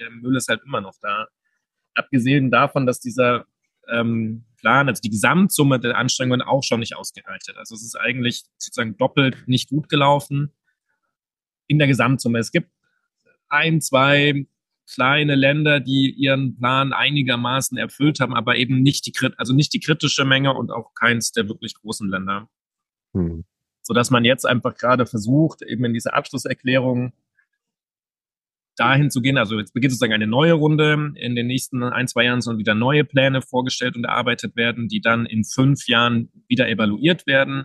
der 0.00 0.10
Müll 0.10 0.36
ist 0.36 0.48
halt 0.48 0.62
immer 0.64 0.80
noch 0.80 0.94
da. 1.00 1.28
Abgesehen 1.94 2.50
davon, 2.50 2.86
dass 2.86 2.98
dieser 2.98 3.46
ähm, 3.88 4.44
Plan, 4.56 4.88
also 4.88 5.00
die 5.00 5.10
Gesamtsumme 5.10 5.78
der 5.78 5.96
Anstrengungen 5.96 6.42
auch 6.42 6.64
schon 6.64 6.80
nicht 6.80 6.96
ausgereicht 6.96 7.48
hat. 7.48 7.56
Also 7.56 7.74
es 7.74 7.84
ist 7.84 7.96
eigentlich 7.96 8.44
sozusagen 8.58 8.96
doppelt 8.96 9.46
nicht 9.46 9.68
gut 9.68 9.88
gelaufen 9.88 10.52
in 11.68 11.78
der 11.78 11.86
Gesamtsumme. 11.86 12.38
Es 12.38 12.50
gibt 12.50 12.70
ein, 13.48 13.80
zwei 13.80 14.46
kleine 14.92 15.34
Länder, 15.34 15.80
die 15.80 16.10
ihren 16.10 16.56
Plan 16.56 16.92
einigermaßen 16.92 17.78
erfüllt 17.78 18.20
haben, 18.20 18.34
aber 18.34 18.56
eben 18.56 18.82
nicht 18.82 19.06
die, 19.06 19.12
also 19.36 19.54
nicht 19.54 19.72
die 19.72 19.80
kritische 19.80 20.24
Menge 20.24 20.54
und 20.54 20.70
auch 20.70 20.94
keins 20.94 21.32
der 21.32 21.48
wirklich 21.48 21.74
großen 21.74 22.08
Länder. 22.08 22.48
Hm. 23.14 23.44
So 23.82 23.94
dass 23.94 24.10
man 24.10 24.24
jetzt 24.24 24.46
einfach 24.46 24.76
gerade 24.76 25.06
versucht, 25.06 25.62
eben 25.62 25.84
in 25.84 25.94
dieser 25.94 26.14
Abschlusserklärung 26.14 27.12
dahin 28.76 29.10
zu 29.10 29.20
gehen. 29.20 29.38
Also 29.38 29.58
jetzt 29.58 29.72
beginnt 29.72 29.92
sozusagen 29.92 30.12
eine 30.12 30.26
neue 30.26 30.54
Runde. 30.54 31.12
In 31.16 31.36
den 31.36 31.46
nächsten 31.46 31.82
ein, 31.82 32.08
zwei 32.08 32.24
Jahren 32.24 32.40
sollen 32.40 32.58
wieder 32.58 32.74
neue 32.74 33.04
Pläne 33.04 33.42
vorgestellt 33.42 33.96
und 33.96 34.04
erarbeitet 34.04 34.56
werden, 34.56 34.88
die 34.88 35.00
dann 35.00 35.26
in 35.26 35.44
fünf 35.44 35.86
Jahren 35.86 36.30
wieder 36.48 36.68
evaluiert 36.68 37.26
werden. 37.26 37.64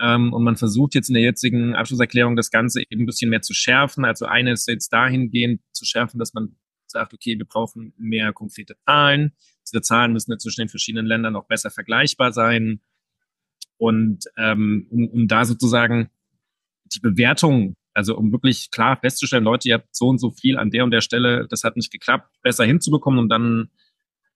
Ähm, 0.00 0.32
und 0.32 0.44
man 0.44 0.56
versucht 0.56 0.94
jetzt 0.94 1.08
in 1.08 1.14
der 1.14 1.22
jetzigen 1.22 1.74
Abschlusserklärung 1.74 2.36
das 2.36 2.50
Ganze 2.50 2.82
eben 2.82 3.02
ein 3.02 3.06
bisschen 3.06 3.30
mehr 3.30 3.42
zu 3.42 3.54
schärfen. 3.54 4.04
Also 4.04 4.26
eine 4.26 4.52
ist 4.52 4.68
jetzt 4.68 4.92
dahingehend 4.92 5.60
zu 5.72 5.84
schärfen, 5.84 6.18
dass 6.18 6.34
man 6.34 6.56
sagt, 6.86 7.12
okay, 7.14 7.36
wir 7.36 7.44
brauchen 7.44 7.92
mehr 7.98 8.32
konkrete 8.32 8.76
Zahlen. 8.86 9.32
Diese 9.66 9.82
Zahlen 9.82 10.12
müssen 10.12 10.32
jetzt 10.32 10.42
zwischen 10.42 10.62
den 10.62 10.68
verschiedenen 10.68 11.06
Ländern 11.06 11.36
auch 11.36 11.46
besser 11.46 11.70
vergleichbar 11.70 12.32
sein. 12.32 12.80
Und 13.76 14.24
ähm, 14.36 14.86
um, 14.90 15.08
um 15.08 15.28
da 15.28 15.44
sozusagen 15.44 16.10
die 16.86 17.00
Bewertung, 17.00 17.74
also 17.92 18.16
um 18.16 18.32
wirklich 18.32 18.70
klar 18.70 18.96
festzustellen, 18.96 19.44
Leute, 19.44 19.68
ihr 19.68 19.74
habt 19.74 19.94
so 19.94 20.08
und 20.08 20.18
so 20.18 20.30
viel 20.30 20.56
an 20.56 20.70
der 20.70 20.84
und 20.84 20.90
der 20.90 21.00
Stelle, 21.00 21.46
das 21.48 21.64
hat 21.64 21.76
nicht 21.76 21.92
geklappt, 21.92 22.30
besser 22.42 22.64
hinzubekommen 22.64 23.18
und 23.18 23.28
dann 23.28 23.70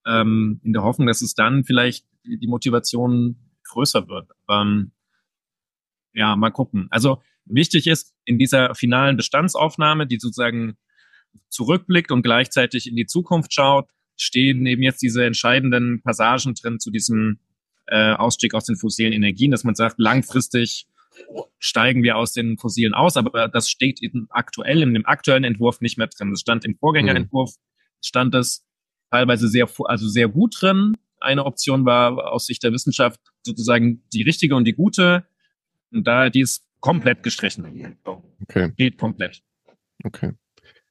ähm, 0.06 0.60
in 0.64 0.72
der 0.72 0.82
Hoffnung, 0.82 1.06
dass 1.06 1.22
es 1.22 1.34
dann 1.34 1.64
vielleicht 1.64 2.06
die 2.24 2.46
Motivation 2.46 3.36
größer 3.64 4.08
wird. 4.08 4.30
Ähm, 4.48 4.92
ja, 6.14 6.36
mal 6.36 6.50
gucken. 6.50 6.88
Also 6.90 7.22
wichtig 7.44 7.86
ist 7.86 8.14
in 8.24 8.38
dieser 8.38 8.74
finalen 8.74 9.16
Bestandsaufnahme, 9.16 10.06
die 10.06 10.18
sozusagen 10.18 10.76
zurückblickt 11.48 12.10
und 12.10 12.22
gleichzeitig 12.22 12.86
in 12.86 12.96
die 12.96 13.06
Zukunft 13.06 13.52
schaut, 13.52 13.88
stehen 14.16 14.64
eben 14.66 14.82
jetzt 14.82 15.02
diese 15.02 15.24
entscheidenden 15.24 16.02
Passagen 16.02 16.54
drin 16.54 16.78
zu 16.78 16.90
diesem 16.90 17.38
äh, 17.86 18.12
Ausstieg 18.12 18.54
aus 18.54 18.64
den 18.64 18.76
fossilen 18.76 19.12
Energien, 19.12 19.50
dass 19.50 19.64
man 19.64 19.74
sagt, 19.74 19.98
langfristig 19.98 20.86
steigen 21.58 22.02
wir 22.02 22.16
aus 22.16 22.32
den 22.32 22.58
fossilen 22.58 22.94
aus, 22.94 23.16
aber 23.16 23.48
das 23.48 23.68
steht 23.68 24.02
eben 24.02 24.28
aktuell 24.30 24.82
in 24.82 24.94
dem 24.94 25.06
aktuellen 25.06 25.44
Entwurf 25.44 25.80
nicht 25.80 25.98
mehr 25.98 26.06
drin. 26.06 26.30
Das 26.30 26.40
stand 26.40 26.64
im 26.64 26.76
Vorgängerentwurf, 26.76 27.54
stand 28.00 28.34
es 28.34 28.64
teilweise 29.10 29.48
sehr, 29.48 29.68
also 29.84 30.08
sehr 30.08 30.28
gut 30.28 30.56
drin. 30.60 30.96
Eine 31.20 31.44
Option 31.44 31.84
war 31.84 32.32
aus 32.32 32.46
Sicht 32.46 32.62
der 32.62 32.72
Wissenschaft 32.72 33.20
sozusagen 33.42 34.02
die 34.12 34.22
richtige 34.22 34.56
und 34.56 34.64
die 34.64 34.72
gute. 34.72 35.26
Und 35.92 36.06
da, 36.06 36.30
die 36.30 36.40
ist 36.40 36.64
komplett 36.80 37.22
gestrichen. 37.22 37.98
Okay. 38.42 38.72
Geht 38.76 38.98
komplett. 38.98 39.42
Okay. 40.04 40.32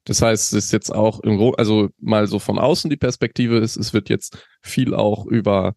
Das 0.04 0.20
heißt, 0.20 0.52
es 0.52 0.64
ist 0.64 0.72
jetzt 0.72 0.90
auch 0.90 1.20
im 1.20 1.40
also 1.56 1.90
mal 1.98 2.26
so 2.26 2.38
von 2.38 2.58
außen 2.58 2.90
die 2.90 2.96
Perspektive 2.96 3.58
ist, 3.58 3.76
es 3.76 3.92
wird 3.92 4.08
jetzt 4.08 4.44
viel 4.62 4.94
auch 4.94 5.26
über 5.26 5.74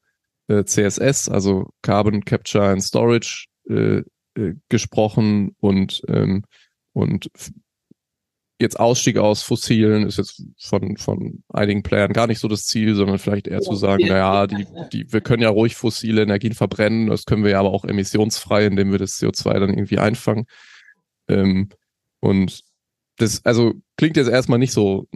äh, 0.47 0.63
CSS, 0.63 1.29
also 1.29 1.69
Carbon 1.81 2.23
Capture 2.23 2.69
and 2.69 2.83
Storage 2.83 3.47
äh, 3.69 4.01
äh, 4.35 4.55
gesprochen 4.69 5.55
und 5.59 6.01
ähm, 6.07 6.43
und 6.93 7.29
jetzt 8.59 8.79
Ausstieg 8.79 9.17
aus 9.17 9.41
Fossilen 9.41 10.07
ist 10.07 10.17
jetzt 10.17 10.41
von, 10.59 10.97
von 10.97 11.43
einigen 11.49 11.83
Playern 11.83 12.13
gar 12.13 12.27
nicht 12.27 12.39
so 12.39 12.47
das 12.47 12.65
Ziel, 12.65 12.95
sondern 12.95 13.19
vielleicht 13.19 13.47
eher 13.47 13.61
zu 13.61 13.75
sagen, 13.75 14.07
naja, 14.07 14.47
die, 14.47 14.65
die, 14.93 15.11
wir 15.11 15.21
können 15.21 15.43
ja 15.43 15.49
ruhig 15.49 15.75
fossile 15.75 16.21
Energien 16.21 16.53
verbrennen, 16.53 17.07
das 17.07 17.25
können 17.25 17.43
wir 17.43 17.51
ja 17.51 17.59
aber 17.59 17.71
auch 17.71 17.83
emissionsfrei, 17.83 18.65
indem 18.65 18.91
wir 18.91 18.99
das 18.99 19.19
CO2 19.19 19.59
dann 19.59 19.69
irgendwie 19.69 19.99
einfangen. 19.99 20.45
Ähm, 21.27 21.69
und 22.21 22.63
das, 23.17 23.43
also 23.45 23.73
klingt 23.97 24.17
jetzt 24.17 24.29
erstmal 24.29 24.59
nicht 24.59 24.73
so, 24.73 25.07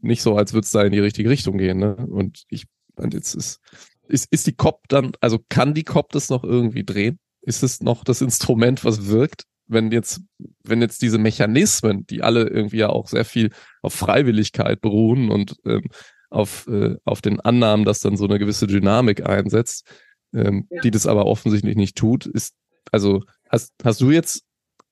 nicht 0.00 0.22
so, 0.22 0.36
als 0.36 0.52
würde 0.52 0.64
es 0.64 0.70
da 0.70 0.82
in 0.82 0.92
die 0.92 1.00
richtige 1.00 1.30
Richtung 1.30 1.58
gehen, 1.58 1.78
ne? 1.78 1.96
Und 1.96 2.44
ich, 2.48 2.66
und 2.96 3.14
jetzt 3.14 3.34
ist, 3.34 3.60
ist, 4.08 4.28
ist 4.32 4.46
die 4.46 4.52
COP 4.52 4.88
dann, 4.88 5.12
also 5.20 5.38
kann 5.48 5.74
die 5.74 5.84
COP 5.84 6.12
das 6.12 6.28
noch 6.28 6.44
irgendwie 6.44 6.84
drehen? 6.84 7.18
Ist 7.42 7.62
es 7.62 7.80
noch 7.80 8.04
das 8.04 8.20
Instrument, 8.20 8.84
was 8.84 9.06
wirkt? 9.06 9.44
Wenn 9.70 9.92
jetzt, 9.92 10.20
wenn 10.64 10.82
jetzt 10.82 11.00
diese 11.02 11.18
Mechanismen, 11.18 12.06
die 12.06 12.22
alle 12.22 12.48
irgendwie 12.48 12.78
ja 12.78 12.88
auch 12.88 13.08
sehr 13.08 13.24
viel 13.24 13.50
auf 13.82 13.94
Freiwilligkeit 13.94 14.80
beruhen 14.80 15.30
und 15.30 15.56
ähm, 15.64 15.84
auf, 16.28 16.66
äh, 16.66 16.96
auf 17.04 17.22
den 17.22 17.40
Annahmen, 17.40 17.84
dass 17.84 18.00
dann 18.00 18.16
so 18.16 18.24
eine 18.24 18.38
gewisse 18.38 18.66
Dynamik 18.66 19.26
einsetzt, 19.26 19.88
ähm, 20.34 20.66
ja. 20.70 20.80
die 20.82 20.90
das 20.90 21.06
aber 21.06 21.26
offensichtlich 21.26 21.76
nicht 21.76 21.96
tut, 21.96 22.26
ist, 22.26 22.54
also 22.92 23.22
hast, 23.48 23.72
hast 23.82 24.00
du 24.00 24.10
jetzt 24.10 24.44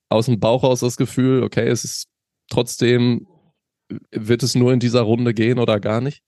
aus 0.09 0.27
dem 0.27 0.41
Bauch 0.41 0.63
raus 0.63 0.81
das 0.81 0.97
Gefühl, 0.97 1.43
okay, 1.43 1.69
es 1.69 1.85
ist 1.85 2.09
trotzdem, 2.49 3.27
wird 4.11 4.43
es 4.43 4.55
nur 4.55 4.73
in 4.73 4.81
dieser 4.81 5.03
Runde 5.03 5.35
gehen 5.35 5.59
oder 5.59 5.81
gar 5.81 6.01
nicht? 6.01 6.23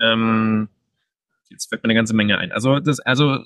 Ähm, 0.00 0.68
jetzt 1.50 1.68
fällt 1.68 1.82
mir 1.82 1.88
eine 1.88 1.94
ganze 1.94 2.14
Menge 2.14 2.38
ein. 2.38 2.52
Also, 2.52 2.80
das, 2.80 3.00
also 3.00 3.44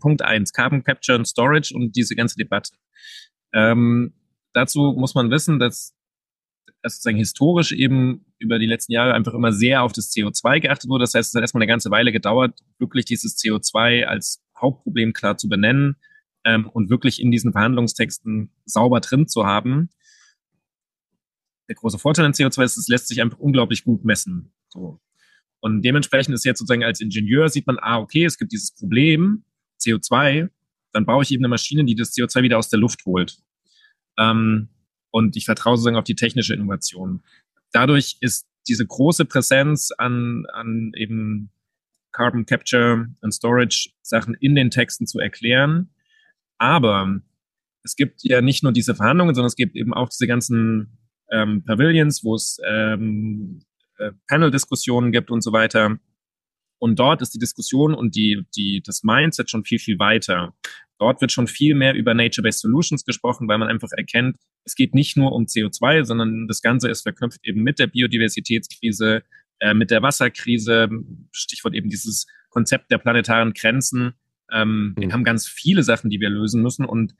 Punkt 0.00 0.22
eins, 0.22 0.52
Carbon 0.52 0.82
Capture 0.82 1.16
and 1.16 1.28
Storage 1.28 1.74
und 1.74 1.94
diese 1.94 2.16
ganze 2.16 2.36
Debatte. 2.36 2.72
Ähm, 3.52 4.14
dazu 4.52 4.94
muss 4.96 5.14
man 5.14 5.30
wissen, 5.30 5.58
dass, 5.58 5.94
dass 6.82 6.94
sozusagen 6.94 7.18
historisch 7.18 7.72
eben 7.72 8.26
über 8.38 8.58
die 8.58 8.66
letzten 8.66 8.92
Jahre 8.92 9.14
einfach 9.14 9.34
immer 9.34 9.52
sehr 9.52 9.82
auf 9.82 9.92
das 9.92 10.10
CO2 10.10 10.60
geachtet 10.60 10.90
wurde. 10.90 11.02
Das 11.02 11.14
heißt, 11.14 11.30
es 11.30 11.34
hat 11.34 11.42
erstmal 11.42 11.62
eine 11.62 11.70
ganze 11.70 11.90
Weile 11.90 12.12
gedauert, 12.12 12.58
wirklich 12.78 13.04
dieses 13.04 13.36
CO2 13.38 14.04
als 14.04 14.42
Hauptproblem 14.60 15.12
klar 15.12 15.36
zu 15.36 15.48
benennen 15.48 15.96
ähm, 16.44 16.68
und 16.68 16.90
wirklich 16.90 17.20
in 17.20 17.30
diesen 17.30 17.52
Verhandlungstexten 17.52 18.50
sauber 18.64 19.00
drin 19.00 19.28
zu 19.28 19.46
haben. 19.46 19.90
Der 21.68 21.76
große 21.76 21.98
Vorteil 21.98 22.26
an 22.26 22.32
CO2 22.32 22.64
ist, 22.64 22.76
es 22.76 22.88
lässt 22.88 23.08
sich 23.08 23.22
einfach 23.22 23.38
unglaublich 23.38 23.84
gut 23.84 24.04
messen. 24.04 24.52
So. 24.68 25.00
Und 25.64 25.80
dementsprechend 25.80 26.34
ist 26.34 26.44
jetzt 26.44 26.58
sozusagen 26.58 26.84
als 26.84 27.00
Ingenieur 27.00 27.48
sieht 27.48 27.66
man, 27.66 27.78
ah, 27.80 27.96
okay, 27.96 28.26
es 28.26 28.36
gibt 28.36 28.52
dieses 28.52 28.74
Problem, 28.74 29.44
CO2, 29.80 30.50
dann 30.92 31.06
baue 31.06 31.22
ich 31.22 31.32
eben 31.32 31.42
eine 31.42 31.48
Maschine, 31.48 31.86
die 31.86 31.94
das 31.94 32.12
CO2 32.12 32.42
wieder 32.42 32.58
aus 32.58 32.68
der 32.68 32.78
Luft 32.78 33.06
holt. 33.06 33.38
Ähm, 34.18 34.68
und 35.10 35.36
ich 35.36 35.46
vertraue 35.46 35.78
sozusagen 35.78 35.96
auf 35.96 36.04
die 36.04 36.16
technische 36.16 36.52
Innovation. 36.52 37.22
Dadurch 37.72 38.18
ist 38.20 38.46
diese 38.68 38.86
große 38.86 39.24
Präsenz 39.24 39.90
an, 39.96 40.44
an 40.52 40.92
eben 40.96 41.50
Carbon 42.12 42.44
Capture 42.44 43.08
and 43.22 43.32
Storage 43.32 43.88
Sachen 44.02 44.34
in 44.34 44.54
den 44.54 44.70
Texten 44.70 45.06
zu 45.06 45.18
erklären. 45.18 45.94
Aber 46.58 47.22
es 47.84 47.96
gibt 47.96 48.22
ja 48.22 48.42
nicht 48.42 48.62
nur 48.62 48.72
diese 48.72 48.94
Verhandlungen, 48.94 49.34
sondern 49.34 49.48
es 49.48 49.56
gibt 49.56 49.76
eben 49.76 49.94
auch 49.94 50.10
diese 50.10 50.26
ganzen 50.26 50.98
ähm, 51.30 51.64
Pavilions, 51.64 52.22
wo 52.22 52.34
es 52.34 52.58
ähm, 52.68 53.62
äh, 53.98 54.12
Panel-Diskussionen 54.28 55.12
gibt 55.12 55.30
und 55.30 55.42
so 55.42 55.52
weiter. 55.52 55.98
Und 56.78 56.98
dort 56.98 57.22
ist 57.22 57.34
die 57.34 57.38
Diskussion 57.38 57.94
und 57.94 58.14
die, 58.14 58.44
die, 58.56 58.82
das 58.84 59.04
Mindset 59.04 59.50
schon 59.50 59.64
viel, 59.64 59.78
viel 59.78 59.98
weiter. 59.98 60.54
Dort 60.98 61.20
wird 61.20 61.32
schon 61.32 61.46
viel 61.46 61.74
mehr 61.74 61.94
über 61.94 62.14
Nature-Based 62.14 62.60
Solutions 62.60 63.04
gesprochen, 63.04 63.48
weil 63.48 63.58
man 63.58 63.68
einfach 63.68 63.90
erkennt, 63.92 64.36
es 64.64 64.74
geht 64.74 64.94
nicht 64.94 65.16
nur 65.16 65.32
um 65.32 65.44
CO2, 65.44 66.04
sondern 66.04 66.46
das 66.46 66.62
Ganze 66.62 66.88
ist 66.88 67.02
verknüpft 67.02 67.40
eben 67.42 67.62
mit 67.62 67.78
der 67.78 67.88
Biodiversitätskrise, 67.88 69.22
äh, 69.60 69.74
mit 69.74 69.90
der 69.90 70.02
Wasserkrise, 70.02 70.88
Stichwort 71.32 71.74
eben 71.74 71.88
dieses 71.88 72.26
Konzept 72.50 72.90
der 72.90 72.98
planetaren 72.98 73.52
Grenzen. 73.52 74.14
Ähm, 74.52 74.94
mhm. 74.96 75.02
Wir 75.02 75.12
haben 75.12 75.24
ganz 75.24 75.48
viele 75.48 75.82
Sachen, 75.82 76.10
die 76.10 76.20
wir 76.20 76.30
lösen 76.30 76.62
müssen. 76.62 76.84
Und 76.84 77.14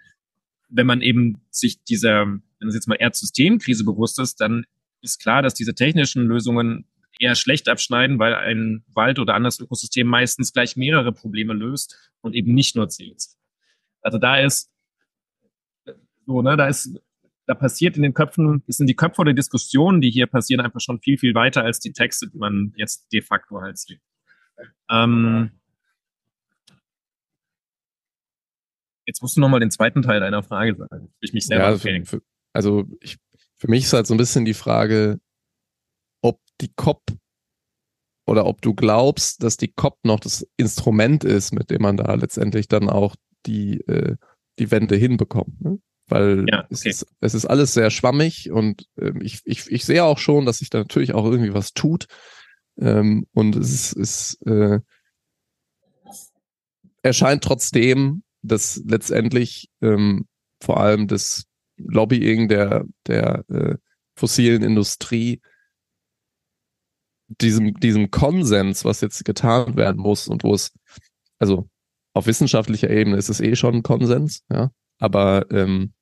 wenn 0.68 0.86
man 0.86 1.00
eben 1.00 1.40
sich 1.50 1.82
dieser, 1.84 2.26
wenn 2.26 2.68
es 2.68 2.74
jetzt 2.74 2.88
mal 2.88 2.96
Erdsystemkrise 2.96 3.84
bewusst 3.84 4.18
ist, 4.20 4.40
dann 4.40 4.66
ist 5.04 5.20
klar, 5.20 5.42
dass 5.42 5.54
diese 5.54 5.74
technischen 5.74 6.26
Lösungen 6.26 6.86
eher 7.18 7.34
schlecht 7.34 7.68
abschneiden, 7.68 8.18
weil 8.18 8.34
ein 8.34 8.84
Wald 8.92 9.18
oder 9.18 9.34
anderes 9.34 9.60
Ökosystem 9.60 10.06
meistens 10.06 10.52
gleich 10.52 10.76
mehrere 10.76 11.12
Probleme 11.12 11.52
löst 11.52 12.10
und 12.20 12.34
eben 12.34 12.54
nicht 12.54 12.74
nur 12.74 12.86
CO2. 12.86 13.36
Also 14.02 14.18
da 14.18 14.38
ist 14.38 14.70
so, 16.26 16.42
ne, 16.42 16.56
da 16.56 16.66
ist, 16.66 16.98
da 17.46 17.54
passiert 17.54 17.96
in 17.96 18.02
den 18.02 18.14
Köpfen, 18.14 18.62
es 18.66 18.78
sind 18.78 18.86
die 18.86 18.96
Köpfe 18.96 19.20
oder 19.20 19.32
Diskussionen, 19.32 20.00
die 20.00 20.10
hier 20.10 20.26
passieren, 20.26 20.64
einfach 20.64 20.80
schon 20.80 21.00
viel, 21.00 21.18
viel 21.18 21.34
weiter 21.34 21.62
als 21.62 21.78
die 21.78 21.92
Texte, 21.92 22.28
die 22.28 22.38
man 22.38 22.72
jetzt 22.76 23.12
de 23.12 23.22
facto 23.22 23.60
halt 23.60 23.78
sieht. 23.78 24.00
Ähm, 24.90 25.50
jetzt 29.06 29.20
musst 29.20 29.36
du 29.36 29.40
nochmal 29.40 29.60
den 29.60 29.70
zweiten 29.70 30.02
Teil 30.02 30.20
deiner 30.20 30.42
Frage 30.42 30.74
sagen. 30.76 31.12
Ich 31.20 31.32
mich 31.32 31.46
selber 31.46 31.70
ja, 31.70 32.04
für, 32.04 32.22
also 32.52 32.88
ich 33.00 33.18
für 33.64 33.70
mich 33.70 33.84
ist 33.84 33.94
halt 33.94 34.06
so 34.06 34.12
ein 34.12 34.18
bisschen 34.18 34.44
die 34.44 34.52
Frage, 34.52 35.20
ob 36.20 36.38
die 36.60 36.68
COP 36.76 37.00
oder 38.26 38.44
ob 38.44 38.60
du 38.60 38.74
glaubst, 38.74 39.42
dass 39.42 39.56
die 39.56 39.72
COP 39.72 39.96
noch 40.04 40.20
das 40.20 40.46
Instrument 40.58 41.24
ist, 41.24 41.54
mit 41.54 41.70
dem 41.70 41.80
man 41.80 41.96
da 41.96 42.12
letztendlich 42.12 42.68
dann 42.68 42.90
auch 42.90 43.16
die, 43.46 43.80
äh, 43.86 44.16
die 44.58 44.70
Wende 44.70 44.96
hinbekommt. 44.96 45.62
Ne? 45.62 45.78
Weil 46.08 46.44
ja, 46.46 46.58
okay. 46.58 46.66
es, 46.72 46.84
ist, 46.84 47.06
es 47.20 47.32
ist 47.32 47.46
alles 47.46 47.72
sehr 47.72 47.90
schwammig 47.90 48.50
und 48.50 48.86
ähm, 48.98 49.22
ich, 49.22 49.40
ich, 49.46 49.70
ich 49.70 49.86
sehe 49.86 50.04
auch 50.04 50.18
schon, 50.18 50.44
dass 50.44 50.58
sich 50.58 50.68
da 50.68 50.80
natürlich 50.80 51.14
auch 51.14 51.24
irgendwie 51.24 51.54
was 51.54 51.72
tut. 51.72 52.04
Ähm, 52.78 53.26
und 53.32 53.56
es 53.56 53.94
ist, 53.94 53.94
ist 53.94 54.46
äh, 54.46 54.80
erscheint 57.00 57.42
trotzdem, 57.42 58.24
dass 58.42 58.82
letztendlich 58.84 59.70
ähm, 59.80 60.26
vor 60.60 60.80
allem 60.80 61.08
das 61.08 61.46
Lobbying 61.76 62.48
der, 62.48 62.84
der 63.06 63.44
äh, 63.48 63.76
fossilen 64.14 64.62
Industrie 64.62 65.40
diesem, 67.28 67.74
diesem 67.74 68.10
Konsens, 68.10 68.84
was 68.84 69.00
jetzt 69.00 69.24
getan 69.24 69.76
werden 69.76 70.00
muss 70.00 70.28
und 70.28 70.44
wo 70.44 70.54
es, 70.54 70.72
also 71.38 71.68
auf 72.12 72.26
wissenschaftlicher 72.26 72.90
Ebene 72.90 73.16
ist 73.16 73.28
es 73.28 73.40
eh 73.40 73.56
schon 73.56 73.76
ein 73.76 73.82
Konsens, 73.82 74.44
ja, 74.50 74.70
aber 74.98 75.46
ähm, 75.50 75.94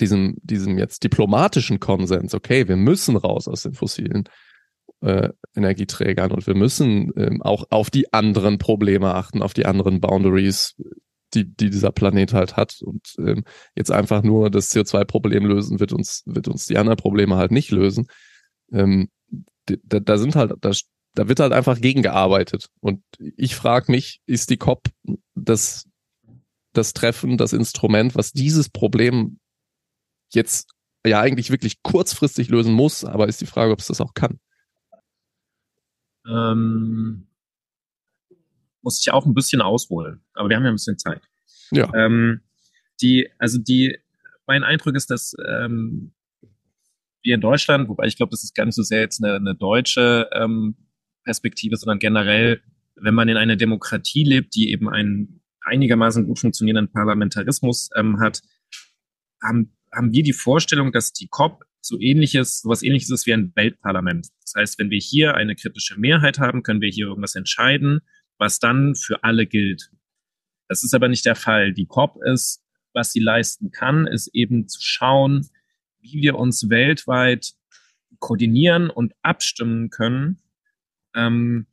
diesem, 0.00 0.36
diesem 0.42 0.78
jetzt 0.78 1.02
diplomatischen 1.02 1.80
Konsens, 1.80 2.34
okay, 2.34 2.68
wir 2.68 2.76
müssen 2.76 3.16
raus 3.16 3.48
aus 3.48 3.62
den 3.62 3.74
fossilen 3.74 4.28
äh, 5.00 5.30
Energieträgern 5.56 6.30
und 6.30 6.46
wir 6.46 6.54
müssen 6.54 7.12
ähm, 7.16 7.42
auch 7.42 7.64
auf 7.70 7.90
die 7.90 8.12
anderen 8.12 8.58
Probleme 8.58 9.14
achten, 9.14 9.42
auf 9.42 9.54
die 9.54 9.66
anderen 9.66 10.00
Boundaries, 10.00 10.76
die, 11.34 11.44
die 11.44 11.70
dieser 11.70 11.92
Planet 11.92 12.32
halt 12.32 12.56
hat. 12.56 12.80
Und 12.82 13.14
ähm, 13.18 13.44
jetzt 13.74 13.90
einfach 13.90 14.22
nur 14.22 14.50
das 14.50 14.74
CO2-Problem 14.74 15.46
lösen, 15.46 15.80
wird 15.80 15.92
uns, 15.92 16.22
wird 16.26 16.48
uns 16.48 16.66
die 16.66 16.78
anderen 16.78 16.96
Probleme 16.96 17.36
halt 17.36 17.50
nicht 17.50 17.70
lösen. 17.70 18.06
Ähm, 18.72 19.08
da, 19.66 20.00
da 20.00 20.18
sind 20.18 20.36
halt, 20.36 20.52
da, 20.60 20.72
da 21.14 21.28
wird 21.28 21.40
halt 21.40 21.52
einfach 21.52 21.80
gegengearbeitet. 21.80 22.68
Und 22.80 23.02
ich 23.18 23.54
frage 23.54 23.92
mich, 23.92 24.20
ist 24.26 24.50
die 24.50 24.56
COP 24.56 24.88
das, 25.34 25.88
das 26.72 26.92
Treffen, 26.92 27.36
das 27.36 27.52
Instrument, 27.52 28.14
was 28.14 28.32
dieses 28.32 28.68
Problem 28.68 29.38
jetzt 30.32 30.70
ja 31.06 31.20
eigentlich 31.20 31.50
wirklich 31.50 31.82
kurzfristig 31.82 32.48
lösen 32.48 32.72
muss, 32.72 33.04
aber 33.04 33.28
ist 33.28 33.40
die 33.40 33.46
Frage, 33.46 33.72
ob 33.72 33.80
es 33.80 33.86
das 33.86 34.00
auch 34.00 34.14
kann. 34.14 34.38
Ähm, 36.26 37.27
muss 38.82 39.00
ich 39.00 39.12
auch 39.12 39.26
ein 39.26 39.34
bisschen 39.34 39.60
ausholen. 39.60 40.22
Aber 40.34 40.48
wir 40.48 40.56
haben 40.56 40.64
ja 40.64 40.70
ein 40.70 40.76
bisschen 40.76 40.98
Zeit. 40.98 41.22
Ja. 41.70 41.92
Ähm, 41.94 42.40
die, 43.00 43.28
also 43.38 43.58
die, 43.58 43.98
mein 44.46 44.64
Eindruck 44.64 44.94
ist, 44.94 45.10
dass 45.10 45.34
ähm, 45.46 46.12
wir 47.22 47.34
in 47.34 47.40
Deutschland, 47.40 47.88
wobei 47.88 48.06
ich 48.06 48.16
glaube, 48.16 48.30
das 48.30 48.44
ist 48.44 48.54
gar 48.54 48.64
nicht 48.64 48.74
so 48.74 48.82
sehr 48.82 49.00
jetzt 49.00 49.22
eine, 49.22 49.34
eine 49.34 49.54
deutsche 49.54 50.28
ähm, 50.32 50.76
Perspektive, 51.24 51.76
sondern 51.76 51.98
generell, 51.98 52.62
wenn 52.96 53.14
man 53.14 53.28
in 53.28 53.36
einer 53.36 53.56
Demokratie 53.56 54.24
lebt, 54.24 54.54
die 54.54 54.70
eben 54.70 54.88
einen 54.88 55.40
einigermaßen 55.60 56.24
gut 56.24 56.38
funktionierenden 56.38 56.90
Parlamentarismus 56.90 57.90
ähm, 57.94 58.20
hat, 58.20 58.40
haben, 59.42 59.76
haben 59.92 60.12
wir 60.12 60.22
die 60.22 60.32
Vorstellung, 60.32 60.92
dass 60.92 61.12
die 61.12 61.28
COP 61.28 61.64
so 61.80 61.98
ähnliches, 62.00 62.60
sowas 62.60 62.82
ähnliches 62.82 63.10
ist 63.10 63.26
wie 63.26 63.34
ein 63.34 63.52
Weltparlament. 63.54 64.28
Das 64.42 64.54
heißt, 64.56 64.78
wenn 64.78 64.90
wir 64.90 64.98
hier 64.98 65.34
eine 65.34 65.54
kritische 65.54 65.98
Mehrheit 65.98 66.38
haben, 66.38 66.62
können 66.62 66.80
wir 66.80 66.90
hier 66.90 67.06
irgendwas 67.06 67.34
entscheiden 67.34 68.00
was 68.38 68.58
dann 68.58 68.94
für 68.94 69.22
alle 69.24 69.46
gilt. 69.46 69.90
Das 70.68 70.84
ist 70.84 70.94
aber 70.94 71.08
nicht 71.08 71.26
der 71.26 71.34
Fall. 71.34 71.72
Die 71.72 71.86
COP 71.86 72.18
ist, 72.24 72.62
was 72.92 73.12
sie 73.12 73.20
leisten 73.20 73.70
kann, 73.70 74.06
ist 74.06 74.28
eben 74.34 74.68
zu 74.68 74.80
schauen, 74.80 75.48
wie 76.00 76.22
wir 76.22 76.36
uns 76.36 76.70
weltweit 76.70 77.54
koordinieren 78.18 78.90
und 78.90 79.14
abstimmen 79.22 79.90
können, 79.90 80.42
ähm, 81.14 81.66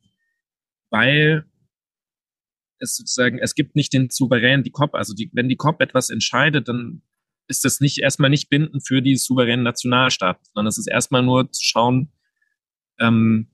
weil 0.90 1.44
es 2.78 2.96
sozusagen, 2.96 3.38
es 3.38 3.54
gibt 3.54 3.74
nicht 3.74 3.92
den 3.92 4.10
souveränen, 4.10 4.62
die 4.62 4.70
COP, 4.70 4.94
also 4.94 5.14
die, 5.14 5.30
wenn 5.32 5.48
die 5.48 5.56
COP 5.56 5.80
etwas 5.80 6.10
entscheidet, 6.10 6.68
dann 6.68 7.02
ist 7.48 7.64
das 7.64 7.80
nicht 7.80 7.98
erstmal 7.98 8.30
nicht 8.30 8.50
bindend 8.50 8.86
für 8.86 9.02
die 9.02 9.16
souveränen 9.16 9.62
Nationalstaaten, 9.62 10.44
sondern 10.52 10.68
es 10.68 10.78
ist 10.78 10.88
erstmal 10.88 11.22
nur 11.22 11.50
zu 11.52 11.62
schauen, 11.64 12.12
ähm, 12.98 13.48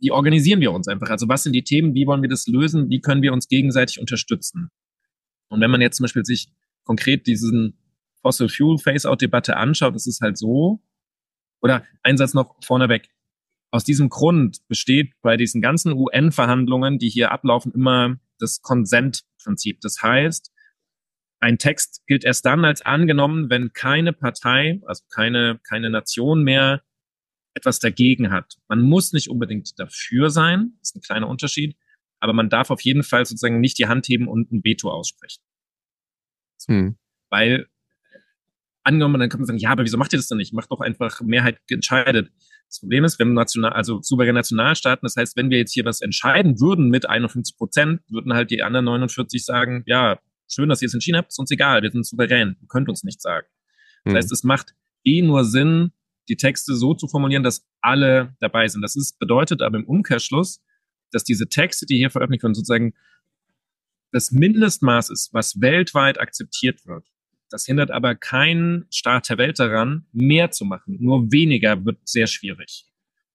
wie 0.00 0.10
organisieren 0.10 0.60
wir 0.60 0.72
uns 0.72 0.88
einfach? 0.88 1.10
Also 1.10 1.28
was 1.28 1.42
sind 1.42 1.52
die 1.52 1.64
Themen, 1.64 1.94
wie 1.94 2.06
wollen 2.06 2.22
wir 2.22 2.28
das 2.28 2.46
lösen, 2.46 2.88
wie 2.90 3.00
können 3.00 3.22
wir 3.22 3.32
uns 3.32 3.48
gegenseitig 3.48 4.00
unterstützen? 4.00 4.70
Und 5.48 5.60
wenn 5.60 5.70
man 5.70 5.80
jetzt 5.80 5.96
zum 5.96 6.04
Beispiel 6.04 6.24
sich 6.24 6.52
konkret 6.84 7.26
diesen 7.26 7.78
Fossil 8.22 8.48
Fuel 8.48 8.78
Phase-Out-Debatte 8.78 9.56
anschaut, 9.56 9.94
ist 9.94 10.06
es 10.06 10.20
halt 10.20 10.38
so, 10.38 10.82
oder 11.60 11.84
ein 12.02 12.16
Satz 12.16 12.34
noch 12.34 12.56
vorneweg. 12.62 13.08
Aus 13.70 13.84
diesem 13.84 14.08
Grund 14.08 14.58
besteht 14.68 15.12
bei 15.20 15.36
diesen 15.36 15.60
ganzen 15.60 15.92
UN-Verhandlungen, 15.92 16.98
die 16.98 17.08
hier 17.08 17.32
ablaufen, 17.32 17.72
immer 17.72 18.16
das 18.38 18.62
Consent 18.62 19.24
Prinzip. 19.42 19.80
Das 19.80 20.02
heißt, 20.02 20.52
ein 21.40 21.58
Text 21.58 22.02
gilt 22.06 22.24
erst 22.24 22.44
dann 22.44 22.64
als 22.64 22.82
angenommen, 22.82 23.50
wenn 23.50 23.72
keine 23.72 24.12
Partei, 24.12 24.80
also 24.86 25.04
keine, 25.10 25.60
keine 25.68 25.90
Nation 25.90 26.42
mehr 26.42 26.82
etwas 27.58 27.78
dagegen 27.78 28.30
hat. 28.30 28.54
Man 28.68 28.80
muss 28.80 29.12
nicht 29.12 29.28
unbedingt 29.28 29.78
dafür 29.78 30.30
sein, 30.30 30.72
das 30.80 30.90
ist 30.90 30.96
ein 30.96 31.02
kleiner 31.02 31.28
Unterschied, 31.28 31.76
aber 32.20 32.32
man 32.32 32.48
darf 32.48 32.70
auf 32.70 32.80
jeden 32.80 33.02
Fall 33.02 33.26
sozusagen 33.26 33.60
nicht 33.60 33.78
die 33.78 33.86
Hand 33.86 34.08
heben 34.08 34.28
und 34.28 34.50
ein 34.52 34.64
Veto 34.64 34.90
aussprechen. 34.90 35.42
Hm. 36.66 36.96
Weil 37.30 37.66
angenommen, 38.82 39.20
dann 39.20 39.28
kann 39.28 39.40
man 39.40 39.46
sagen, 39.46 39.58
ja, 39.58 39.70
aber 39.70 39.84
wieso 39.84 39.98
macht 39.98 40.12
ihr 40.12 40.18
das 40.18 40.28
denn 40.28 40.38
nicht? 40.38 40.52
Macht 40.54 40.70
doch 40.70 40.80
einfach 40.80 41.20
Mehrheit 41.20 41.58
entscheidet. 41.68 42.30
Das 42.68 42.80
Problem 42.80 43.04
ist, 43.04 43.18
wenn 43.18 43.34
national, 43.34 43.72
also 43.72 44.00
souveräne 44.02 44.34
Nationalstaaten, 44.34 45.04
das 45.04 45.16
heißt, 45.16 45.36
wenn 45.36 45.50
wir 45.50 45.58
jetzt 45.58 45.72
hier 45.72 45.84
was 45.84 46.00
entscheiden 46.00 46.60
würden 46.60 46.88
mit 46.88 47.08
51 47.08 47.56
Prozent, 47.56 48.00
würden 48.08 48.32
halt 48.32 48.50
die 48.50 48.62
anderen 48.62 48.86
49 48.86 49.44
sagen, 49.44 49.82
ja, 49.86 50.18
schön, 50.50 50.68
dass 50.68 50.82
ihr 50.82 50.86
es 50.86 50.94
entschieden 50.94 51.18
habt, 51.18 51.28
ist 51.30 51.38
uns 51.38 51.50
egal, 51.50 51.82
wir 51.82 51.90
sind 51.90 52.06
souverän, 52.06 52.56
ihr 52.60 52.68
könnt 52.68 52.88
uns 52.88 53.04
nicht 53.04 53.20
sagen. 53.20 53.46
Das 54.04 54.12
hm. 54.12 54.16
heißt, 54.16 54.32
es 54.32 54.44
macht 54.44 54.74
eh 55.04 55.22
nur 55.22 55.44
Sinn, 55.44 55.92
die 56.28 56.36
Texte 56.36 56.74
so 56.74 56.94
zu 56.94 57.08
formulieren, 57.08 57.42
dass 57.42 57.66
alle 57.80 58.36
dabei 58.40 58.68
sind. 58.68 58.82
Das 58.82 58.96
ist, 58.96 59.18
bedeutet 59.18 59.62
aber 59.62 59.78
im 59.78 59.86
Umkehrschluss, 59.86 60.62
dass 61.10 61.24
diese 61.24 61.48
Texte, 61.48 61.86
die 61.86 61.96
hier 61.96 62.10
veröffentlicht 62.10 62.42
werden, 62.42 62.54
sozusagen 62.54 62.94
das 64.12 64.30
Mindestmaß 64.30 65.10
ist, 65.10 65.32
was 65.32 65.60
weltweit 65.60 66.20
akzeptiert 66.20 66.86
wird. 66.86 67.06
Das 67.50 67.64
hindert 67.64 67.90
aber 67.90 68.14
keinen 68.14 68.86
Staat 68.90 69.28
der 69.30 69.38
Welt 69.38 69.58
daran, 69.58 70.06
mehr 70.12 70.50
zu 70.50 70.64
machen. 70.64 70.98
Nur 71.00 71.32
weniger 71.32 71.84
wird 71.84 71.98
sehr 72.04 72.26
schwierig. 72.26 72.86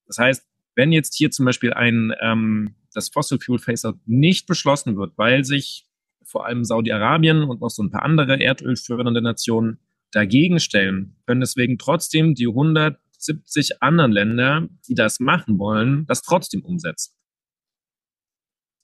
Das 0.06 0.18
heißt, 0.18 0.46
wenn 0.76 0.92
jetzt 0.92 1.16
hier 1.16 1.32
zum 1.32 1.46
Beispiel 1.46 1.74
ein 1.74 2.14
ähm, 2.20 2.76
das 2.94 3.10
Fossil 3.10 3.40
Fuel 3.40 3.60
Phase-out 3.60 3.98
nicht 4.06 4.48
beschlossen 4.48 4.98
wird, 4.98 5.18
weil 5.18 5.44
sich 5.44 5.88
vor 6.24 6.46
allem 6.46 6.64
Saudi-Arabien 6.64 7.44
und 7.44 7.62
noch 7.62 7.70
so 7.70 7.84
ein 7.84 7.92
paar 7.92 8.04
andere 8.04 8.40
erdölfördernde 8.40 9.22
Nationen 9.22 9.80
dagegen 10.13 10.60
stellen, 10.60 11.15
können 11.26 11.41
deswegen 11.41 11.78
trotzdem 11.78 12.36
die 12.36 12.47
170 12.47 13.82
anderen 13.82 14.12
Länder, 14.12 14.67
die 14.88 14.95
das 14.95 15.19
machen 15.19 15.58
wollen, 15.60 16.06
das 16.06 16.21
trotzdem 16.21 16.63
umsetzen. 16.63 17.15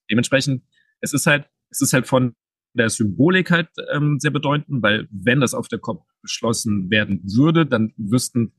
Dementsprechend, 0.09 0.63
es 1.01 1.13
ist 1.13 1.27
halt, 1.27 1.47
es 1.69 1.81
ist 1.81 1.93
halt 1.93 2.07
von 2.07 2.35
der 2.73 2.89
Symbolik 2.89 3.51
halt 3.51 3.69
ähm, 3.91 4.19
sehr 4.19 4.31
bedeutend, 4.31 4.81
weil 4.81 5.07
wenn 5.11 5.39
das 5.39 5.53
auf 5.53 5.67
der 5.67 5.79
COP 5.79 6.05
beschlossen 6.21 6.89
werden 6.89 7.21
würde, 7.23 7.65
dann 7.65 7.93
wüssten 7.97 8.51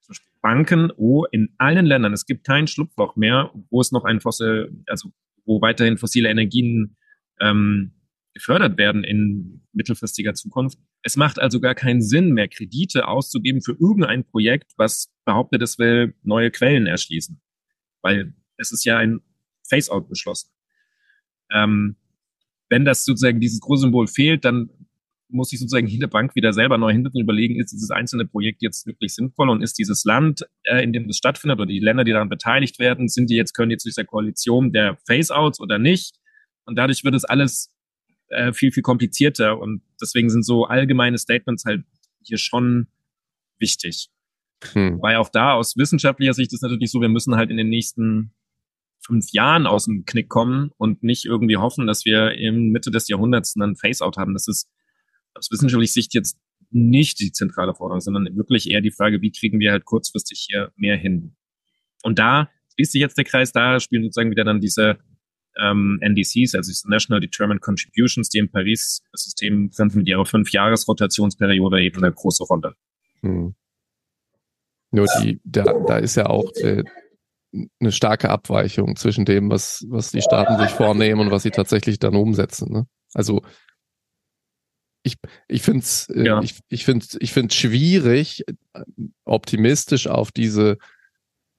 zum 0.00 0.12
Beispiel 0.12 0.32
Banken, 0.42 0.92
oh, 0.96 1.24
in 1.30 1.54
allen 1.58 1.86
Ländern, 1.86 2.12
es 2.12 2.26
gibt 2.26 2.46
kein 2.46 2.66
Schlupfloch 2.66 3.16
mehr, 3.16 3.50
wo 3.70 3.80
es 3.80 3.92
noch 3.92 4.04
ein 4.04 4.20
fossil, 4.20 4.70
also 4.86 5.10
wo 5.44 5.60
weiterhin 5.60 5.98
fossile 5.98 6.28
Energien 6.28 6.96
ähm, 7.40 7.92
gefördert 8.34 8.78
werden 8.78 9.04
in 9.04 9.62
mittelfristiger 9.72 10.34
Zukunft. 10.34 10.78
Es 11.02 11.16
macht 11.16 11.38
also 11.38 11.60
gar 11.60 11.74
keinen 11.74 12.02
Sinn 12.02 12.32
mehr, 12.32 12.48
Kredite 12.48 13.08
auszugeben 13.08 13.62
für 13.62 13.72
irgendein 13.72 14.24
Projekt, 14.24 14.72
was 14.76 15.12
behauptet, 15.24 15.62
es 15.62 15.78
will 15.78 16.14
neue 16.22 16.50
Quellen 16.50 16.86
erschließen. 16.86 17.40
Weil 18.02 18.34
es 18.56 18.72
ist 18.72 18.84
ja 18.84 18.98
ein 18.98 19.20
Face-out 19.68 20.08
beschlossen. 20.08 20.50
Ähm, 21.52 21.96
wenn 22.68 22.84
das 22.84 23.04
sozusagen 23.04 23.40
dieses 23.40 23.60
große 23.60 23.82
Symbol 23.82 24.06
fehlt, 24.06 24.44
dann 24.44 24.70
muss 25.32 25.50
sich 25.50 25.60
sozusagen 25.60 25.86
jede 25.86 26.08
Bank 26.08 26.34
wieder 26.34 26.52
selber 26.52 26.78
neu 26.78 26.92
hinten 26.92 27.18
überlegen, 27.18 27.60
ist 27.60 27.72
dieses 27.72 27.90
einzelne 27.90 28.26
Projekt 28.26 28.62
jetzt 28.62 28.86
wirklich 28.86 29.14
sinnvoll 29.14 29.48
und 29.48 29.62
ist 29.62 29.78
dieses 29.78 30.04
Land, 30.04 30.46
äh, 30.64 30.82
in 30.82 30.92
dem 30.92 31.06
das 31.06 31.16
stattfindet 31.16 31.58
oder 31.58 31.66
die 31.66 31.78
Länder, 31.78 32.04
die 32.04 32.12
daran 32.12 32.28
beteiligt 32.28 32.78
werden, 32.78 33.08
sind 33.08 33.30
die 33.30 33.36
jetzt, 33.36 33.54
können 33.54 33.70
jetzt 33.70 33.84
durch 33.84 33.94
der 33.94 34.04
Koalition 34.04 34.72
der 34.72 34.96
Face-Outs 35.06 35.60
oder 35.60 35.78
nicht? 35.78 36.16
Und 36.64 36.76
dadurch 36.76 37.04
wird 37.04 37.14
es 37.14 37.24
alles 37.24 37.72
äh, 38.30 38.52
viel, 38.52 38.72
viel 38.72 38.82
komplizierter 38.82 39.58
und 39.58 39.82
deswegen 40.00 40.30
sind 40.30 40.44
so 40.44 40.64
allgemeine 40.64 41.18
Statements 41.18 41.64
halt 41.64 41.84
hier 42.22 42.38
schon 42.38 42.88
wichtig. 43.58 44.08
Hm. 44.72 45.00
Weil 45.00 45.16
auch 45.16 45.28
da 45.28 45.54
aus 45.54 45.76
wissenschaftlicher 45.76 46.34
Sicht 46.34 46.52
ist 46.52 46.62
natürlich 46.62 46.90
so, 46.90 47.00
wir 47.00 47.08
müssen 47.08 47.36
halt 47.36 47.50
in 47.50 47.56
den 47.56 47.68
nächsten 47.68 48.32
fünf 49.00 49.32
Jahren 49.32 49.66
aus 49.66 49.86
dem 49.86 50.04
Knick 50.04 50.28
kommen 50.28 50.70
und 50.76 51.02
nicht 51.02 51.24
irgendwie 51.24 51.56
hoffen, 51.56 51.86
dass 51.86 52.04
wir 52.04 52.32
im 52.32 52.70
Mitte 52.70 52.90
des 52.90 53.08
Jahrhunderts 53.08 53.54
einen 53.56 53.76
Face-out 53.76 54.18
haben. 54.18 54.34
Das 54.34 54.46
ist 54.46 54.68
aus 55.34 55.50
wissenschaftlicher 55.50 55.92
Sicht 55.92 56.14
jetzt 56.14 56.38
nicht 56.70 57.18
die 57.18 57.32
zentrale 57.32 57.74
Forderung, 57.74 58.00
sondern 58.00 58.36
wirklich 58.36 58.70
eher 58.70 58.80
die 58.80 58.90
Frage, 58.90 59.22
wie 59.22 59.32
kriegen 59.32 59.58
wir 59.58 59.72
halt 59.72 59.84
kurzfristig 59.84 60.46
hier 60.48 60.72
mehr 60.76 60.96
hin. 60.96 61.34
Und 62.02 62.18
da 62.18 62.50
schließt 62.74 62.92
sich 62.92 63.00
jetzt 63.00 63.18
der 63.18 63.24
Kreis, 63.24 63.52
da 63.52 63.80
spielen 63.80 64.04
sozusagen 64.04 64.30
wieder 64.30 64.44
dann 64.44 64.60
diese 64.60 64.98
ähm, 65.58 65.98
NDCs, 66.00 66.54
also 66.54 66.72
National 66.88 67.20
Determined 67.20 67.60
Contributions, 67.60 68.28
die 68.28 68.38
im 68.38 68.50
Paris-System 68.50 69.70
sind 69.72 69.94
mit 69.94 70.08
ihrer 70.08 70.24
Fünf-Jahres-Rotationsperiode 70.24 71.82
eben 71.82 72.02
eine 72.02 72.12
große 72.12 72.44
Rolle. 72.44 72.74
Hm. 73.22 73.54
Nur 74.92 75.06
die, 75.22 75.40
da, 75.44 75.64
da 75.86 75.98
ist 75.98 76.16
ja 76.16 76.26
auch 76.26 76.52
äh, 76.56 76.82
eine 77.80 77.92
starke 77.92 78.30
Abweichung 78.30 78.96
zwischen 78.96 79.24
dem, 79.24 79.50
was, 79.50 79.84
was 79.88 80.10
die 80.10 80.22
Staaten 80.22 80.58
sich 80.58 80.70
vornehmen 80.70 81.20
und 81.20 81.30
was 81.30 81.42
sie 81.42 81.50
tatsächlich 81.50 81.98
dann 81.98 82.16
umsetzen. 82.16 82.72
Ne? 82.72 82.86
Also 83.14 83.42
ich, 85.02 85.16
ich 85.48 85.62
finde 85.62 85.80
es 85.80 86.08
äh, 86.10 86.26
ja. 86.26 86.42
ich, 86.42 86.58
ich 86.68 86.84
find's, 86.84 87.16
ich 87.20 87.32
find's 87.32 87.54
schwierig, 87.54 88.44
optimistisch 89.24 90.06
auf 90.08 90.32
diese, 90.32 90.78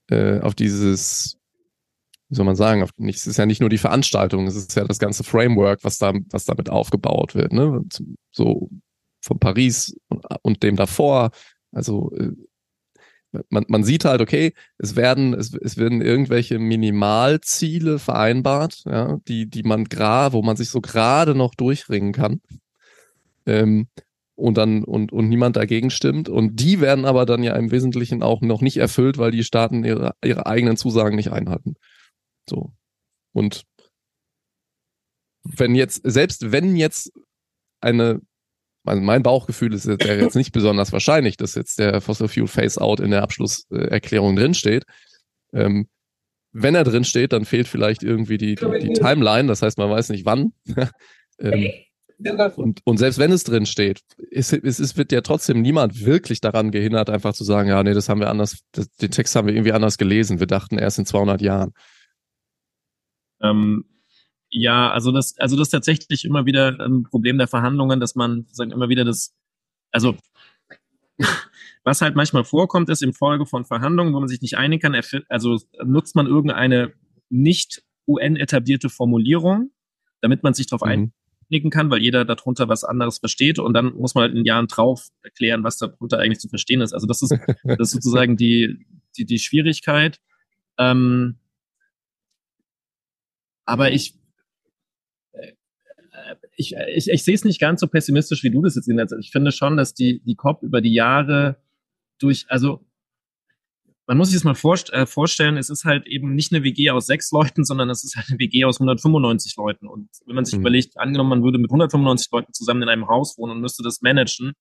äh, 0.08 0.40
auf 0.40 0.54
dieses, 0.54 1.38
wie 2.32 2.36
soll 2.36 2.46
man 2.46 2.56
sagen, 2.56 2.88
es 3.10 3.26
ist 3.26 3.36
ja 3.36 3.44
nicht 3.44 3.60
nur 3.60 3.68
die 3.68 3.76
Veranstaltung, 3.76 4.46
es 4.46 4.56
ist 4.56 4.74
ja 4.74 4.84
das 4.84 4.98
ganze 4.98 5.22
Framework, 5.22 5.84
was 5.84 5.98
da, 5.98 6.14
was 6.30 6.46
damit 6.46 6.70
aufgebaut 6.70 7.34
wird, 7.34 7.52
ne? 7.52 7.84
So 8.30 8.70
von 9.20 9.38
Paris 9.38 9.94
und, 10.08 10.24
und 10.40 10.62
dem 10.62 10.76
davor. 10.76 11.32
Also 11.72 12.10
äh, 12.16 12.30
man, 13.50 13.66
man 13.68 13.84
sieht 13.84 14.06
halt, 14.06 14.22
okay, 14.22 14.54
es 14.78 14.96
werden, 14.96 15.34
es, 15.34 15.52
es 15.52 15.76
werden 15.76 16.00
irgendwelche 16.00 16.58
Minimalziele 16.58 17.98
vereinbart, 17.98 18.82
ja, 18.86 19.18
die, 19.28 19.50
die 19.50 19.62
man 19.62 19.84
gerade, 19.84 20.32
wo 20.32 20.40
man 20.40 20.56
sich 20.56 20.70
so 20.70 20.80
gerade 20.80 21.34
noch 21.34 21.54
durchringen 21.54 22.14
kann. 22.14 22.40
Ähm, 23.44 23.88
und 24.36 24.56
dann, 24.56 24.84
und, 24.84 25.12
und 25.12 25.28
niemand 25.28 25.56
dagegen 25.56 25.90
stimmt. 25.90 26.30
Und 26.30 26.60
die 26.60 26.80
werden 26.80 27.04
aber 27.04 27.26
dann 27.26 27.42
ja 27.42 27.54
im 27.56 27.70
Wesentlichen 27.70 28.22
auch 28.22 28.40
noch 28.40 28.62
nicht 28.62 28.78
erfüllt, 28.78 29.18
weil 29.18 29.32
die 29.32 29.44
Staaten 29.44 29.84
ihre, 29.84 30.14
ihre 30.24 30.46
eigenen 30.46 30.78
Zusagen 30.78 31.16
nicht 31.16 31.30
einhalten. 31.30 31.74
So. 32.48 32.72
Und 33.32 33.64
wenn 35.44 35.74
jetzt, 35.74 36.02
selbst 36.04 36.52
wenn 36.52 36.76
jetzt 36.76 37.12
eine 37.80 38.20
also 38.84 39.00
mein 39.00 39.22
Bauchgefühl 39.22 39.74
ist 39.74 39.86
wäre 39.86 40.20
jetzt 40.20 40.34
nicht 40.34 40.52
besonders 40.52 40.92
wahrscheinlich, 40.92 41.36
dass 41.36 41.54
jetzt 41.54 41.78
der 41.78 42.00
Fossil 42.00 42.28
Fuel 42.28 42.48
Phase 42.48 42.80
Out 42.80 43.00
in 43.00 43.10
der 43.10 43.22
Abschlusserklärung 43.22 44.34
drinsteht. 44.36 44.84
Ähm, 45.52 45.88
wenn 46.52 46.74
er 46.74 46.84
drinsteht, 46.84 47.32
dann 47.32 47.44
fehlt 47.44 47.68
vielleicht 47.68 48.02
irgendwie 48.02 48.38
die, 48.38 48.56
die, 48.56 48.78
die 48.80 48.92
Timeline, 48.92 49.48
das 49.48 49.62
heißt, 49.62 49.78
man 49.78 49.90
weiß 49.90 50.10
nicht 50.10 50.26
wann. 50.26 50.52
ähm, 51.38 51.70
und, 52.56 52.80
und 52.84 52.98
selbst 52.98 53.18
wenn 53.18 53.32
es 53.32 53.42
drin 53.42 53.66
steht, 53.66 54.00
es, 54.30 54.52
es 54.52 54.96
wird 54.96 55.10
ja 55.10 55.22
trotzdem 55.22 55.60
niemand 55.60 56.04
wirklich 56.04 56.40
daran 56.40 56.70
gehindert, 56.70 57.10
einfach 57.10 57.32
zu 57.32 57.42
sagen, 57.42 57.68
ja, 57.68 57.82
nee, 57.82 57.94
das 57.94 58.08
haben 58.08 58.20
wir 58.20 58.30
anders, 58.30 58.58
das, 58.72 58.88
den 58.96 59.10
Text 59.10 59.34
haben 59.34 59.48
wir 59.48 59.54
irgendwie 59.54 59.72
anders 59.72 59.98
gelesen. 59.98 60.38
Wir 60.38 60.46
dachten 60.46 60.78
erst 60.78 60.98
in 60.98 61.06
200 61.06 61.40
Jahren. 61.40 61.72
Ähm, 63.42 63.84
ja, 64.50 64.90
also 64.90 65.12
das, 65.12 65.38
also 65.38 65.56
das 65.56 65.68
ist 65.68 65.72
tatsächlich 65.72 66.24
immer 66.24 66.44
wieder 66.44 66.78
ein 66.78 67.04
Problem 67.04 67.38
der 67.38 67.48
Verhandlungen, 67.48 68.00
dass 68.00 68.14
man 68.14 68.46
sagen 68.50 68.70
immer 68.70 68.88
wieder 68.88 69.04
das, 69.04 69.34
also 69.90 70.16
was 71.84 72.02
halt 72.02 72.16
manchmal 72.16 72.44
vorkommt, 72.44 72.90
ist 72.90 73.02
im 73.02 73.14
Folge 73.14 73.46
von 73.46 73.64
Verhandlungen, 73.64 74.12
wo 74.12 74.20
man 74.20 74.28
sich 74.28 74.42
nicht 74.42 74.58
einigen 74.58 74.92
kann, 74.92 75.22
also 75.28 75.58
nutzt 75.84 76.14
man 76.14 76.26
irgendeine 76.26 76.92
nicht 77.30 77.82
UN 78.06 78.36
etablierte 78.36 78.90
Formulierung, 78.90 79.70
damit 80.20 80.42
man 80.42 80.52
sich 80.52 80.66
darauf 80.66 80.86
mhm. 80.86 81.12
einigen 81.48 81.70
kann, 81.70 81.90
weil 81.90 82.02
jeder 82.02 82.26
darunter 82.26 82.68
was 82.68 82.84
anderes 82.84 83.18
versteht 83.18 83.58
und 83.58 83.72
dann 83.72 83.94
muss 83.94 84.14
man 84.14 84.22
halt 84.22 84.34
in 84.34 84.44
Jahren 84.44 84.66
drauf 84.66 85.08
erklären, 85.22 85.64
was 85.64 85.78
darunter 85.78 86.18
eigentlich 86.18 86.40
zu 86.40 86.48
verstehen 86.48 86.82
ist. 86.82 86.92
Also 86.92 87.06
das 87.06 87.22
ist, 87.22 87.30
das 87.64 87.88
ist 87.88 87.92
sozusagen 87.92 88.36
die, 88.36 88.86
die, 89.16 89.24
die 89.24 89.38
Schwierigkeit. 89.38 90.20
Ähm, 90.78 91.38
aber 93.64 93.92
ich 93.92 94.14
ich, 96.56 96.74
ich, 96.74 97.08
ich 97.08 97.24
sehe 97.24 97.34
es 97.34 97.44
nicht 97.44 97.60
ganz 97.60 97.80
so 97.80 97.86
pessimistisch, 97.86 98.42
wie 98.42 98.50
du 98.50 98.62
das 98.62 98.74
jetzt 98.74 98.84
siehst. 98.84 98.98
Also 98.98 99.16
ich 99.16 99.30
finde 99.30 99.52
schon, 99.52 99.76
dass 99.76 99.94
die, 99.94 100.20
die 100.24 100.34
COP 100.34 100.62
über 100.62 100.80
die 100.80 100.92
Jahre 100.92 101.56
durch, 102.18 102.46
also 102.48 102.84
man 104.06 104.18
muss 104.18 104.28
sich 104.28 104.36
das 104.36 104.44
mal 104.44 104.54
vorst 104.54 104.92
äh, 104.92 105.06
vorstellen, 105.06 105.56
es 105.56 105.70
ist 105.70 105.84
halt 105.84 106.06
eben 106.06 106.34
nicht 106.34 106.52
eine 106.52 106.64
WG 106.64 106.90
aus 106.90 107.06
sechs 107.06 107.30
Leuten, 107.30 107.64
sondern 107.64 107.88
es 107.88 108.04
ist 108.04 108.16
halt 108.16 108.28
eine 108.28 108.38
WG 108.38 108.64
aus 108.64 108.80
195 108.80 109.56
Leuten. 109.56 109.86
Und 109.86 110.08
wenn 110.26 110.34
man 110.34 110.44
sich 110.44 110.54
mhm. 110.54 110.60
überlegt, 110.60 110.98
angenommen, 110.98 111.30
man 111.30 111.42
würde 111.44 111.58
mit 111.58 111.70
195 111.70 112.30
Leuten 112.32 112.52
zusammen 112.52 112.82
in 112.82 112.88
einem 112.88 113.08
Haus 113.08 113.38
wohnen 113.38 113.52
und 113.52 113.60
müsste 113.60 113.82
das 113.82 114.02
managen, 114.02 114.52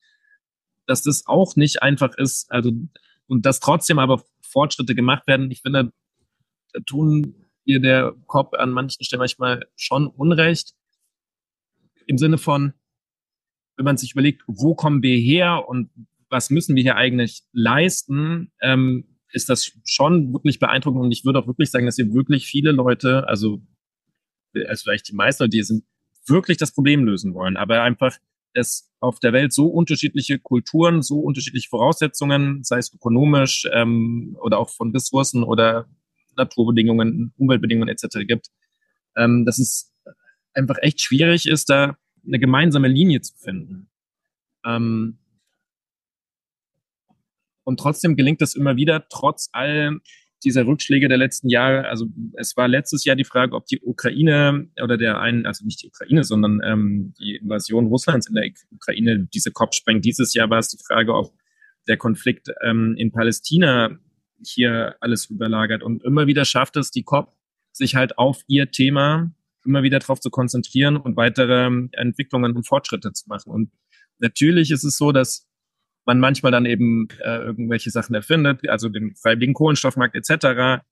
dass 0.86 1.02
das 1.04 1.24
auch 1.26 1.56
nicht 1.56 1.82
einfach 1.82 2.16
ist, 2.18 2.52
also 2.52 2.72
und 3.28 3.45
dass 3.45 3.60
trotzdem 3.60 3.99
aber 3.99 4.24
Fortschritte 4.41 4.93
gemacht 4.93 5.26
werden. 5.28 5.49
Ich 5.52 5.62
finde, 5.62 5.91
da 6.74 6.80
tun 6.86 7.36
wir 7.66 7.80
der 7.80 8.14
COP 8.28 8.53
an 8.55 8.72
manchen 8.72 9.03
Stellen 9.03 9.20
manchmal 9.20 9.66
schon 9.76 10.07
Unrecht. 10.07 10.74
Im 12.07 12.18
Sinne 12.18 12.38
von, 12.38 12.74
wenn 13.78 13.86
man 13.86 13.97
sich 13.97 14.14
überlegt, 14.14 14.43
wo 14.47 14.76
kommen 14.76 15.01
wir 15.01 15.18
her 15.18 15.68
und 15.68 15.89
was 16.30 16.49
müssen 16.49 16.76
wir 16.76 16.84
hier 16.84 16.95
eigentlich 16.95 17.43
leisten, 17.51 18.51
ähm, 18.62 19.18
ist 19.32 19.49
das 19.49 19.72
schon 19.86 20.34
wirklich 20.34 20.59
beeindruckend. 20.59 21.03
Und 21.03 21.12
ich 21.12 21.26
würde 21.26 21.39
auch 21.39 21.47
wirklich 21.47 21.72
sagen, 21.72 21.86
dass 21.86 21.95
hier 21.95 22.14
wirklich 22.14 22.47
viele 22.47 22.72
Leute, 22.72 23.28
also, 23.28 23.62
also 24.53 24.84
vielleicht 24.84 25.09
die 25.09 25.16
meisten, 25.16 25.49
die 25.49 25.64
sind 25.64 25.84
wirklich 26.28 26.57
das 26.57 26.74
Problem 26.74 27.03
lösen 27.05 27.34
wollen, 27.34 27.57
aber 27.57 27.82
einfach 27.82 28.18
es 28.53 28.91
auf 28.99 29.20
der 29.20 29.34
Welt 29.34 29.53
so 29.53 29.68
unterschiedliche 29.68 30.39
Kulturen, 30.39 31.01
so 31.01 31.20
unterschiedliche 31.20 31.70
Voraussetzungen, 31.70 32.64
sei 32.64 32.78
es 32.78 32.93
ökonomisch 32.93 33.66
ähm, 33.74 34.38
oder 34.41 34.59
auch 34.59 34.70
von 34.70 34.91
Ressourcen 34.91 35.43
oder 35.43 35.88
Naturbedingungen, 36.42 37.34
Umweltbedingungen 37.38 37.89
etc. 37.89 38.26
gibt, 38.28 38.48
ähm, 39.16 39.46
dass 39.46 39.60
es 39.60 39.94
einfach 40.54 40.78
echt 40.82 41.02
schwierig 41.02 41.48
ist, 41.48 41.70
da 41.70 41.98
eine 42.26 42.39
gemeinsame 42.39 42.88
Linie 42.88 43.22
zu 43.22 43.34
finden. 43.38 43.89
Ähm, 44.66 45.18
und 47.64 47.80
trotzdem 47.80 48.16
gelingt 48.16 48.42
es 48.42 48.56
immer 48.56 48.76
wieder, 48.76 49.08
trotz 49.10 49.50
all 49.54 50.00
dieser 50.44 50.66
Rückschläge 50.66 51.08
der 51.08 51.18
letzten 51.18 51.50
Jahre. 51.50 51.88
Also 51.88 52.08
es 52.34 52.58
war 52.58 52.68
letztes 52.68 53.06
Jahr 53.06 53.16
die 53.16 53.24
Frage, 53.24 53.56
ob 53.56 53.68
die 53.68 53.80
Ukraine 53.82 54.68
oder 54.82 54.98
der 54.98 55.20
einen, 55.20 55.46
also 55.46 55.64
nicht 55.66 55.84
die 55.84 55.88
Ukraine, 55.88 56.24
sondern 56.24 56.62
ähm, 56.64 57.14
die 57.20 57.36
Invasion 57.36 57.88
Russlands 57.88 58.28
in 58.28 58.36
der 58.36 58.50
Ukraine 58.72 59.28
diese 59.34 59.52
Kopf 59.52 59.76
sprengt. 59.76 60.04
Dieses 60.04 60.34
Jahr 60.34 60.50
war 60.50 60.60
es 60.60 60.70
die 60.70 60.84
Frage, 60.84 61.14
ob 61.14 61.34
der 61.88 61.98
Konflikt 61.98 62.50
ähm, 62.64 62.96
in 62.98 63.12
Palästina 63.12 63.98
hier 64.44 64.96
alles 65.00 65.26
überlagert. 65.26 65.84
Und 65.84 66.04
immer 66.04 66.28
wieder 66.28 66.46
schafft 66.46 66.78
es 66.78 66.92
die 66.92 67.04
COP, 67.04 67.36
sich 67.72 67.96
halt 67.96 68.18
auf 68.18 68.42
ihr 68.48 68.72
Thema 68.72 69.32
immer 69.66 69.84
wieder 69.84 70.00
darauf 70.00 70.20
zu 70.20 70.30
konzentrieren 70.30 70.98
und 70.98 71.18
weitere 71.18 71.70
Entwicklungen 71.92 72.56
und 72.56 72.68
Fortschritte 72.68 73.14
zu 73.14 73.28
machen. 73.28 73.52
Und 73.52 73.72
natürlich 74.20 74.72
ist 74.72 74.84
es 74.84 74.98
so, 74.98 75.12
dass 75.12 75.48
man 76.06 76.20
manchmal 76.20 76.52
dann 76.52 76.66
eben 76.66 77.08
äh, 77.24 77.38
irgendwelche 77.38 77.92
Sachen 77.92 78.16
erfindet, 78.16 78.68
also 78.68 78.89
den 78.89 79.16
freiwilligen 79.16 79.54
Kohlenstoffmarkt 79.54 80.16
etc., 80.16 80.84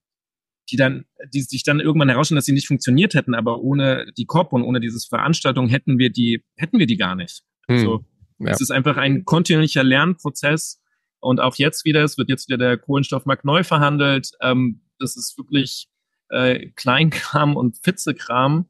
die 0.70 0.76
dann, 0.76 1.04
die 1.34 1.40
sich 1.40 1.64
dann 1.64 1.80
irgendwann 1.80 2.08
herausstellen, 2.08 2.36
dass 2.36 2.44
sie 2.44 2.52
nicht 2.52 2.68
funktioniert 2.68 3.14
hätten, 3.14 3.34
aber 3.34 3.60
ohne 3.60 4.06
die 4.16 4.26
COP 4.26 4.52
und 4.52 4.62
ohne 4.62 4.78
diese 4.78 5.04
Veranstaltung 5.08 5.68
hätten 5.68 5.98
wir 5.98 6.10
die, 6.10 6.44
hätten 6.56 6.78
wir 6.78 6.86
die 6.86 6.96
gar 6.96 7.16
nicht. 7.16 7.42
Hm. 7.66 7.76
Also 7.76 8.04
ja. 8.38 8.50
es 8.50 8.60
ist 8.60 8.70
einfach 8.70 8.96
ein 8.96 9.24
kontinuierlicher 9.24 9.82
Lernprozess 9.82 10.79
und 11.20 11.40
auch 11.40 11.56
jetzt 11.56 11.84
wieder, 11.84 12.02
es 12.02 12.18
wird 12.18 12.28
jetzt 12.28 12.48
wieder 12.48 12.58
der 12.58 12.78
Kohlenstoffmarkt 12.78 13.44
neu 13.44 13.62
verhandelt. 13.62 14.32
Ähm, 14.40 14.80
das 14.98 15.16
ist 15.16 15.36
wirklich 15.38 15.88
äh, 16.30 16.68
Kleinkram 16.70 17.56
und 17.56 17.76
Fitzekram. 17.78 18.68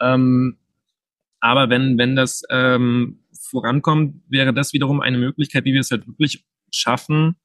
Ähm, 0.00 0.58
aber 1.40 1.70
wenn, 1.70 1.98
wenn 1.98 2.16
das 2.16 2.42
ähm, 2.50 3.24
vorankommt, 3.32 4.22
wäre 4.28 4.54
das 4.54 4.72
wiederum 4.72 5.00
eine 5.00 5.18
Möglichkeit, 5.18 5.64
wie 5.64 5.72
wir 5.72 5.80
es 5.80 5.90
halt 5.90 6.06
wirklich 6.06 6.44
schaffen, 6.70 7.36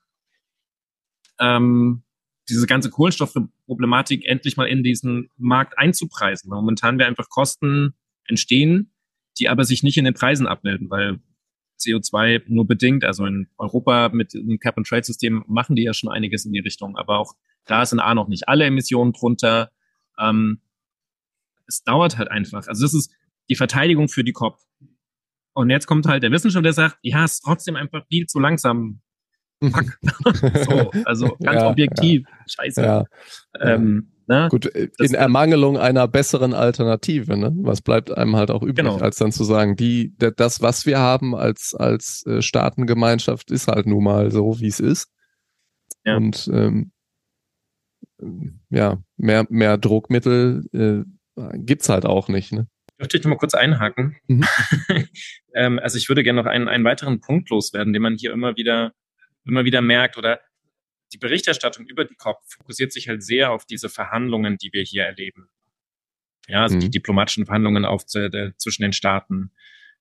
ähm, 1.39 2.03
diese 2.49 2.65
ganze 2.65 2.89
Kohlenstoffproblematik 2.89 4.25
endlich 4.25 4.55
mal 4.55 4.67
in 4.67 4.83
diesen 4.83 5.29
Markt 5.37 5.77
einzupreisen. 5.77 6.49
Momentan 6.49 6.97
wäre 6.97 7.09
einfach 7.09 7.29
Kosten 7.29 7.93
entstehen, 8.25 8.93
die 9.39 9.49
aber 9.49 9.65
sich 9.65 9.83
nicht 9.83 9.97
in 9.97 10.05
den 10.05 10.13
Preisen 10.13 10.47
abmelden, 10.47 10.89
weil 10.89 11.19
CO2 11.79 12.43
nur 12.47 12.67
bedingt, 12.67 13.03
also 13.03 13.25
in 13.25 13.47
Europa 13.57 14.09
mit 14.09 14.33
dem 14.33 14.59
Cap-and-Trade-System 14.59 15.43
machen 15.47 15.75
die 15.75 15.83
ja 15.83 15.93
schon 15.93 16.11
einiges 16.11 16.45
in 16.45 16.53
die 16.53 16.59
Richtung, 16.59 16.97
aber 16.97 17.19
auch 17.19 17.33
da 17.65 17.85
sind 17.85 17.99
A 17.99 18.15
noch 18.15 18.27
nicht 18.27 18.47
alle 18.47 18.65
Emissionen 18.65 19.13
drunter. 19.13 19.71
Ähm, 20.19 20.61
es 21.67 21.83
dauert 21.83 22.17
halt 22.17 22.31
einfach. 22.31 22.67
Also 22.67 22.83
das 22.83 22.93
ist 22.93 23.11
die 23.49 23.55
Verteidigung 23.55 24.07
für 24.07 24.23
die 24.23 24.33
COP. 24.33 24.59
Und 25.53 25.69
jetzt 25.69 25.87
kommt 25.87 26.05
halt 26.07 26.23
der 26.23 26.31
Wissenschaftler, 26.31 26.63
der 26.63 26.73
sagt, 26.73 26.97
ja, 27.01 27.23
es 27.25 27.33
ist 27.33 27.41
trotzdem 27.41 27.75
einfach 27.75 28.05
viel 28.07 28.27
zu 28.27 28.39
langsam. 28.39 29.01
Fuck. 29.61 29.97
so, 30.65 30.91
also 31.05 31.35
ganz 31.43 31.61
ja, 31.61 31.69
objektiv. 31.69 32.23
Ja. 32.27 32.45
Scheiße. 32.47 32.81
Ja. 32.83 33.05
Ähm, 33.59 34.11
ne? 34.27 34.47
Gut, 34.49 34.65
in 34.65 35.13
Ermangelung 35.13 35.77
einer 35.77 36.07
besseren 36.07 36.53
Alternative, 36.53 37.37
ne? 37.37 37.53
Was 37.61 37.81
bleibt 37.81 38.15
einem 38.15 38.35
halt 38.35 38.51
auch 38.51 38.61
übrig, 38.61 38.75
genau. 38.75 38.97
als 38.97 39.17
dann 39.17 39.31
zu 39.31 39.43
sagen, 39.43 39.75
die, 39.75 40.15
das, 40.17 40.61
was 40.61 40.85
wir 40.85 40.99
haben 40.99 41.35
als, 41.35 41.73
als 41.73 42.25
äh, 42.25 42.41
Staatengemeinschaft, 42.41 43.51
ist 43.51 43.67
halt 43.67 43.85
nun 43.85 44.03
mal 44.03 44.31
so, 44.31 44.59
wie 44.59 44.67
es 44.67 44.79
ist. 44.79 45.09
Ja. 46.05 46.17
Und 46.17 46.49
ähm, 46.53 46.91
ja, 48.69 48.97
mehr, 49.17 49.45
mehr 49.49 49.77
Druckmittel 49.77 50.65
äh, 50.73 51.57
gibt's 51.57 51.89
halt 51.89 52.05
auch 52.05 52.29
nicht, 52.29 52.51
ne? 52.51 52.67
Dürfte 52.99 53.17
ich 53.17 53.23
noch 53.23 53.29
mal 53.29 53.37
kurz 53.37 53.53
einhaken? 53.53 54.17
Mhm. 54.27 54.43
ähm, 55.53 55.79
also 55.79 55.97
ich 55.97 56.09
würde 56.09 56.23
gerne 56.23 56.41
noch 56.41 56.49
einen, 56.49 56.67
einen 56.67 56.83
weiteren 56.83 57.21
Punkt 57.21 57.49
loswerden, 57.49 57.93
den 57.93 58.01
man 58.01 58.15
hier 58.15 58.33
immer 58.33 58.55
wieder, 58.55 58.93
immer 59.45 59.65
wieder 59.65 59.81
merkt 59.81 60.17
oder 60.17 60.39
die 61.13 61.17
Berichterstattung 61.17 61.85
über 61.85 62.05
die 62.05 62.15
COP 62.15 62.39
fokussiert 62.45 62.91
sich 62.91 63.07
halt 63.07 63.23
sehr 63.23 63.51
auf 63.51 63.65
diese 63.65 63.89
Verhandlungen, 63.89 64.57
die 64.57 64.71
wir 64.73 64.83
hier 64.83 65.03
erleben. 65.03 65.49
Ja, 66.47 66.63
also 66.63 66.75
mhm. 66.75 66.81
die 66.81 66.89
diplomatischen 66.89 67.45
Verhandlungen 67.45 67.85
auf 67.85 68.05
der, 68.05 68.53
zwischen 68.57 68.83
den 68.83 68.93
Staaten. 68.93 69.51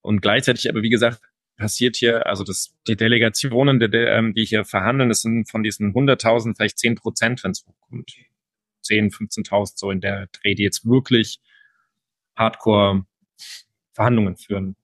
Und 0.01 0.21
gleichzeitig 0.21 0.69
aber, 0.69 0.83
wie 0.83 0.91
gesagt, 0.91 1.21
passiert 1.57 1.97
hier, 1.97 2.27
also 2.27 2.45
das, 2.45 2.75
die 2.87 2.97
Delegationen, 2.97 3.81
die, 3.81 3.87
ähm, 3.87 4.35
die 4.35 4.45
hier 4.45 4.65
verhandeln, 4.65 5.09
das 5.09 5.23
sind 5.23 5.51
von 5.51 5.63
diesen 5.63 5.95
100.000 5.95 6.57
vielleicht 6.57 6.79
10 6.79 6.97
Prozent, 6.97 7.43
wenn 7.43 7.53
es 7.53 7.65
hochkommt. 7.67 8.13
10, 8.83 9.11
15.000 9.11 9.73
so 9.77 9.91
in 9.91 10.01
der 10.01 10.29
Dreh, 10.29 10.55
die 10.55 10.63
jetzt 10.63 10.87
wirklich 10.87 11.41
Hardcore-Verhandlungen 12.37 14.37
führen. 14.37 14.77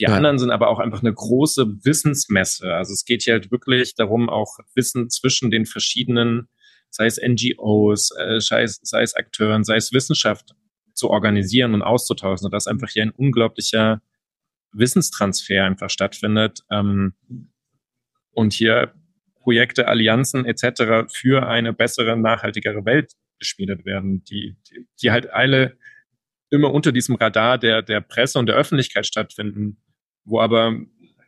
Die 0.00 0.04
ja. 0.04 0.16
anderen 0.16 0.38
sind 0.38 0.50
aber 0.50 0.68
auch 0.68 0.78
einfach 0.78 1.02
eine 1.02 1.12
große 1.12 1.84
Wissensmesse. 1.84 2.72
Also 2.72 2.94
es 2.94 3.04
geht 3.04 3.22
hier 3.22 3.34
halt 3.34 3.50
wirklich 3.50 3.94
darum, 3.94 4.30
auch 4.30 4.58
Wissen 4.74 5.10
zwischen 5.10 5.50
den 5.50 5.66
verschiedenen, 5.66 6.48
sei 6.88 7.04
es 7.04 7.20
NGOs, 7.22 8.10
äh, 8.18 8.40
sei, 8.40 8.62
es, 8.62 8.80
sei 8.82 9.02
es 9.02 9.14
Akteuren, 9.14 9.62
sei 9.62 9.76
es 9.76 9.92
Wissenschaft 9.92 10.54
zu 10.94 11.10
organisieren 11.10 11.74
und 11.74 11.82
auszutauschen, 11.82 12.44
sodass 12.44 12.66
einfach 12.66 12.88
hier 12.88 13.02
ein 13.02 13.10
unglaublicher 13.10 14.00
Wissenstransfer 14.72 15.64
einfach 15.64 15.90
stattfindet 15.90 16.60
ähm, 16.70 17.12
und 18.30 18.54
hier 18.54 18.94
Projekte, 19.42 19.86
Allianzen 19.86 20.46
etc. 20.46 21.12
für 21.12 21.46
eine 21.46 21.74
bessere, 21.74 22.16
nachhaltigere 22.16 22.86
Welt 22.86 23.12
geschmiedet 23.38 23.84
werden, 23.84 24.24
die, 24.24 24.56
die, 24.70 24.86
die 25.02 25.10
halt 25.10 25.30
alle 25.30 25.76
immer 26.48 26.72
unter 26.72 26.90
diesem 26.90 27.16
Radar 27.16 27.58
der, 27.58 27.82
der 27.82 28.00
Presse 28.00 28.38
und 28.38 28.46
der 28.46 28.56
Öffentlichkeit 28.56 29.06
stattfinden, 29.06 29.76
wo 30.30 30.40
aber 30.40 30.76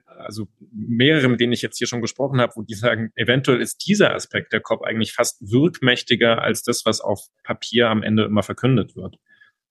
also 0.06 0.48
mehrere, 0.70 1.28
mit 1.28 1.40
denen 1.40 1.52
ich 1.52 1.62
jetzt 1.62 1.78
hier 1.78 1.86
schon 1.86 2.00
gesprochen 2.00 2.40
habe, 2.40 2.52
wo 2.56 2.62
die 2.62 2.74
sagen, 2.74 3.12
eventuell 3.16 3.60
ist 3.60 3.86
dieser 3.86 4.14
Aspekt 4.14 4.52
der 4.52 4.60
COP 4.60 4.82
eigentlich 4.82 5.12
fast 5.12 5.40
wirkmächtiger 5.40 6.40
als 6.40 6.62
das, 6.62 6.84
was 6.84 7.00
auf 7.00 7.26
Papier 7.42 7.88
am 7.88 8.02
Ende 8.02 8.24
immer 8.24 8.42
verkündet 8.42 8.94
wird, 8.96 9.16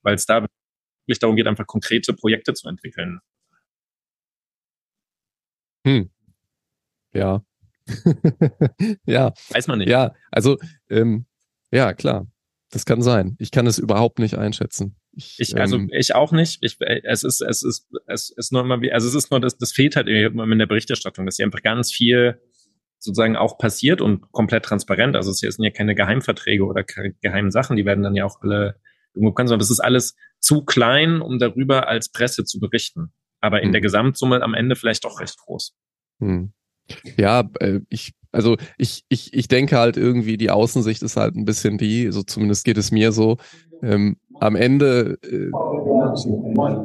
weil 0.01 0.15
es 0.15 0.25
da 0.25 0.45
wirklich 1.05 1.19
darum 1.19 1.35
geht, 1.35 1.47
einfach 1.47 1.67
konkrete 1.67 2.13
Projekte 2.13 2.53
zu 2.53 2.67
entwickeln. 2.67 3.19
Hm. 5.85 6.11
Ja. 7.13 7.43
ja. 9.05 9.33
Weiß 9.49 9.67
man 9.67 9.79
nicht. 9.79 9.89
Ja, 9.89 10.13
also 10.31 10.57
ähm, 10.89 11.25
ja, 11.71 11.93
klar. 11.93 12.27
Das 12.69 12.85
kann 12.85 13.01
sein. 13.01 13.35
Ich 13.39 13.51
kann 13.51 13.67
es 13.67 13.79
überhaupt 13.79 14.19
nicht 14.19 14.37
einschätzen. 14.37 14.95
Ich, 15.13 15.35
ich 15.39 15.57
also 15.59 15.77
ähm, 15.77 15.89
ich 15.91 16.15
auch 16.15 16.31
nicht. 16.31 16.59
Ich, 16.61 16.77
es 16.79 17.23
ist 17.23 17.41
es 17.41 17.63
ist 17.63 17.89
es 18.07 18.29
ist 18.29 18.51
nur 18.51 18.61
immer 18.61 18.81
wie 18.81 18.91
also 18.91 19.07
es 19.07 19.15
ist 19.15 19.31
nur 19.31 19.39
das 19.39 19.57
das 19.57 19.71
fehlt 19.71 19.95
halt 19.95 20.07
immer 20.07 20.43
in 20.43 20.59
der 20.59 20.67
Berichterstattung, 20.67 21.25
dass 21.25 21.35
hier 21.35 21.45
einfach 21.45 21.61
ganz 21.61 21.91
viel 21.91 22.39
sozusagen 22.99 23.35
auch 23.35 23.57
passiert 23.57 23.99
und 23.99 24.31
komplett 24.31 24.63
transparent. 24.63 25.15
Also 25.15 25.31
es 25.31 25.39
sind 25.39 25.63
ja 25.65 25.71
keine 25.71 25.95
Geheimverträge 25.95 26.63
oder 26.63 26.83
geheimen 26.83 27.51
Sachen, 27.51 27.75
die 27.75 27.85
werden 27.85 28.03
dann 28.03 28.15
ja 28.15 28.25
auch 28.25 28.39
alle 28.41 28.79
irgendwo 29.13 29.33
können, 29.33 29.47
sondern 29.47 29.59
das 29.59 29.71
ist 29.71 29.79
alles 29.79 30.15
zu 30.39 30.63
klein, 30.63 31.21
um 31.21 31.39
darüber 31.39 31.87
als 31.87 32.11
Presse 32.11 32.45
zu 32.45 32.59
berichten. 32.59 33.11
Aber 33.41 33.61
in 33.61 33.67
hm. 33.67 33.71
der 33.73 33.81
Gesamtsumme 33.81 34.41
am 34.41 34.53
Ende 34.53 34.75
vielleicht 34.75 35.03
doch 35.03 35.19
recht 35.19 35.37
groß. 35.37 35.75
Hm. 36.19 36.53
Ja, 37.17 37.49
äh, 37.59 37.79
ich 37.89 38.13
also 38.31 38.57
ich, 38.77 39.03
ich, 39.09 39.33
ich 39.33 39.47
denke 39.47 39.77
halt 39.77 39.97
irgendwie, 39.97 40.37
die 40.37 40.51
Außensicht 40.51 41.03
ist 41.03 41.17
halt 41.17 41.35
ein 41.35 41.45
bisschen 41.45 41.77
die, 41.77 42.11
so 42.11 42.23
zumindest 42.23 42.63
geht 42.63 42.77
es 42.77 42.91
mir 42.91 43.11
so. 43.11 43.37
Ähm, 43.83 44.17
am 44.41 44.55
Ende 44.55 45.17
äh, 45.23 45.51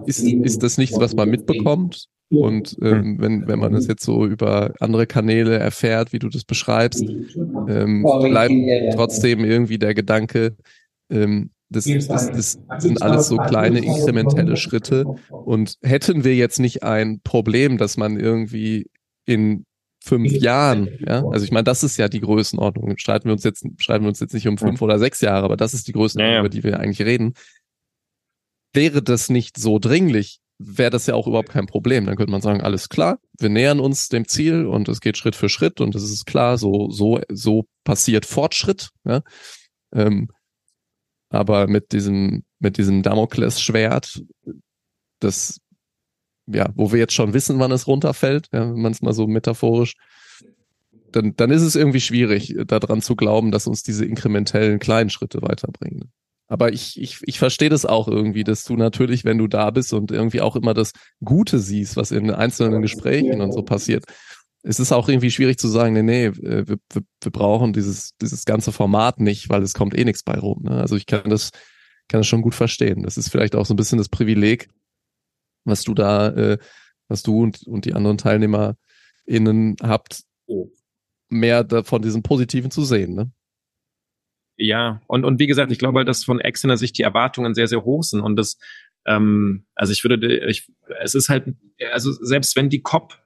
ist, 0.07 0.23
ist 0.23 0.63
das 0.63 0.79
nichts, 0.79 1.01
was 1.01 1.15
man 1.17 1.31
mitbekommt. 1.31 2.07
Und 2.29 2.77
ähm, 2.83 3.17
wenn, 3.19 3.47
wenn 3.47 3.59
man 3.59 3.73
das 3.73 3.87
jetzt 3.87 4.05
so 4.05 4.27
über 4.27 4.75
andere 4.81 5.07
Kanäle 5.07 5.59
erfährt, 5.59 6.13
wie 6.13 6.19
du 6.19 6.29
das 6.29 6.45
beschreibst, 6.45 7.05
ähm, 7.05 8.03
bleibt 8.03 8.53
trotzdem 8.95 9.45
irgendwie 9.45 9.79
der 9.79 9.95
Gedanke, 9.95 10.57
ähm, 11.09 11.51
das, 11.69 11.85
das, 11.85 12.31
das 12.31 12.59
sind 12.79 13.03
alles 13.03 13.29
so 13.29 13.37
kleine 13.37 13.79
inkrementelle 13.79 14.57
Schritte. 14.57 15.05
Und 15.31 15.77
hätten 15.83 16.25
wir 16.25 16.35
jetzt 16.35 16.61
nicht 16.61 16.83
ein 16.83 17.21
Problem, 17.23 17.79
dass 17.79 17.97
man 17.97 18.19
irgendwie 18.19 18.87
in 19.25 19.65
fünf 20.07 20.33
Jahren, 20.33 20.89
ja, 21.01 21.27
also 21.27 21.45
ich 21.45 21.51
meine, 21.51 21.65
das 21.65 21.83
ist 21.83 21.97
ja 21.97 22.09
die 22.09 22.21
Größenordnung. 22.21 22.97
Streiten 22.97 23.27
wir 23.27 23.33
uns 23.33 23.45
jetzt, 23.45 23.67
streiten 23.79 24.05
wir 24.05 24.09
uns 24.09 24.21
jetzt 24.21 24.35
nicht 24.35 24.47
um 24.47 24.57
fünf 24.57 24.81
oder 24.81 24.99
sechs 24.99 25.21
Jahre, 25.21 25.45
aber 25.45 25.57
das 25.57 25.75
ist 25.75 25.89
die 25.89 25.93
Größenordnung, 25.93 26.33
ja, 26.33 26.35
ja. 26.37 26.41
über 26.41 26.49
die 26.49 26.63
wir 26.63 26.81
eigentlich 26.81 27.07
reden. 27.07 27.35
Wäre 28.73 29.03
das 29.03 29.31
nicht 29.31 29.59
so 29.59 29.79
dringlich, 29.79 30.41
wäre 30.59 30.91
das 30.91 31.07
ja 31.07 31.15
auch 31.15 31.27
überhaupt 31.27 31.51
kein 31.51 31.67
Problem. 31.67 32.07
Dann 32.07 32.17
könnte 32.17 32.31
man 32.31 32.41
sagen, 32.41 32.61
alles 32.61 32.89
klar, 32.89 33.19
wir 33.39 33.49
nähern 33.49 33.81
uns 33.81 34.09
dem 34.09 34.29
Ziel 34.29 34.67
und 34.67 34.89
es 34.89 35.01
geht 35.01 35.17
Schritt 35.17 35.37
für 35.37 35.49
Schritt 35.49 35.81
und 35.81 35.95
es 35.95 36.05
ist 36.05 36.25
klar, 36.27 36.57
so, 36.59 36.91
so, 36.91 37.21
so 37.31 37.67
passiert 37.85 38.27
Fortschritt. 38.27 38.91
Ja? 39.05 39.23
Ähm, 39.93 40.29
aber 41.31 41.67
mit 41.67 41.93
diesem, 41.93 42.45
mit 42.61 42.79
diesem 42.79 43.03
Damoklesschwert, 43.03 44.23
das, 45.21 45.59
ja, 46.47 46.71
wo 46.75 46.93
wir 46.93 46.99
jetzt 46.99 47.15
schon 47.15 47.35
wissen, 47.35 47.59
wann 47.59 47.73
es 47.73 47.87
runterfällt, 47.87 48.49
ja, 48.53 48.61
wenn 48.61 48.81
man 48.81 48.93
es 48.93 49.03
mal 49.03 49.13
so 49.13 49.27
metaphorisch, 49.27 49.95
dann, 51.13 51.35
dann 51.37 51.51
ist 51.51 51.63
es 51.63 51.77
irgendwie 51.77 52.01
schwierig, 52.01 52.55
daran 52.67 53.01
zu 53.01 53.17
glauben, 53.17 53.51
dass 53.51 53.67
uns 53.67 53.83
diese 53.83 54.05
inkrementellen 54.05 54.79
kleinen 54.79 55.11
Schritte 55.11 55.43
weiterbringen. 55.43 56.13
Aber 56.49 56.73
ich, 56.73 57.01
ich, 57.01 57.19
ich 57.23 57.39
verstehe 57.39 57.71
das 57.71 57.87
auch 57.87 58.07
irgendwie, 58.07 58.45
dass 58.45 58.65
du 58.65 58.77
natürlich, 58.77 59.25
wenn 59.25 59.39
du 59.39 59.49
da 59.49 59.71
bist 59.71 59.93
und 59.93 60.13
irgendwie 60.13 60.41
auch 60.41 60.55
immer 60.55 60.75
das 60.75 60.93
Gute 61.25 61.59
siehst, 61.59 61.97
was 61.97 62.13
in 62.13 62.31
einzelnen 62.31 62.83
Gesprächen 62.83 63.41
und 63.41 63.53
so 63.53 63.63
passiert, 63.63 64.05
es 64.63 64.81
ist 64.81 64.93
auch 64.93 65.09
irgendwie 65.09 65.31
schwierig 65.31 65.59
zu 65.59 65.69
sagen, 65.69 65.95
nee, 65.95 66.03
nee, 66.03 66.25
äh, 66.27 66.67
wir, 66.67 66.77
wir, 66.93 67.03
wir 67.23 67.33
brauchen 67.33 67.73
dieses, 67.73 68.11
dieses 68.21 68.45
ganze 68.45 68.73
Format 68.73 69.21
nicht, 69.21 69.49
weil 69.49 69.63
es 69.63 69.75
kommt 69.75 69.97
eh 69.97 70.05
nichts 70.05 70.23
bei 70.23 70.39
rum. 70.39 70.63
Ne? 70.65 70.73
Also 70.73 70.97
ich 70.97 71.07
kann 71.07 71.31
das, 71.31 71.51
kann 72.09 72.21
das 72.21 72.27
schon 72.27 72.43
gut 72.43 72.55
verstehen. 72.55 73.03
Das 73.03 73.17
ist 73.17 73.31
vielleicht 73.31 73.55
auch 73.55 73.65
so 73.65 73.75
ein 73.75 73.77
bisschen 73.77 73.99
das 73.99 74.09
Privileg, 74.09 74.69
was 75.67 75.83
du 75.83 75.95
da, 75.95 76.29
äh, 76.29 76.59
was 77.09 77.23
du 77.23 77.43
und, 77.43 77.63
und 77.67 77.85
die 77.85 77.95
anderen 77.95 78.19
TeilnehmerInnen 78.19 79.77
habt, 79.83 80.23
oh. 80.47 80.71
mehr 81.29 81.67
von 81.85 82.03
diesem 82.03 82.23
Positiven 82.23 82.71
zu 82.71 82.85
sehen. 82.85 83.15
Ne? 83.15 83.31
Ja, 84.57 85.03
und, 85.07 85.25
und 85.25 85.39
wie 85.39 85.47
gesagt, 85.47 85.71
ich 85.71 85.79
glaube, 85.79 86.05
dass 86.05 86.25
von 86.25 86.41
externer 86.41 86.77
Sicht 86.77 86.97
die 86.99 87.03
Erwartungen 87.03 87.55
sehr, 87.55 87.69
sehr 87.69 87.85
hoch 87.85 88.03
sind 88.03 88.21
und 88.21 88.37
das, 88.37 88.59
ähm, 89.05 89.67
also 89.75 89.93
ich 89.93 90.03
würde, 90.03 90.47
ich, 90.47 90.67
es 91.01 91.15
ist 91.15 91.29
halt, 91.29 91.55
also 91.93 92.11
selbst 92.13 92.57
wenn 92.57 92.71
die 92.71 92.81
COP, 92.81 93.19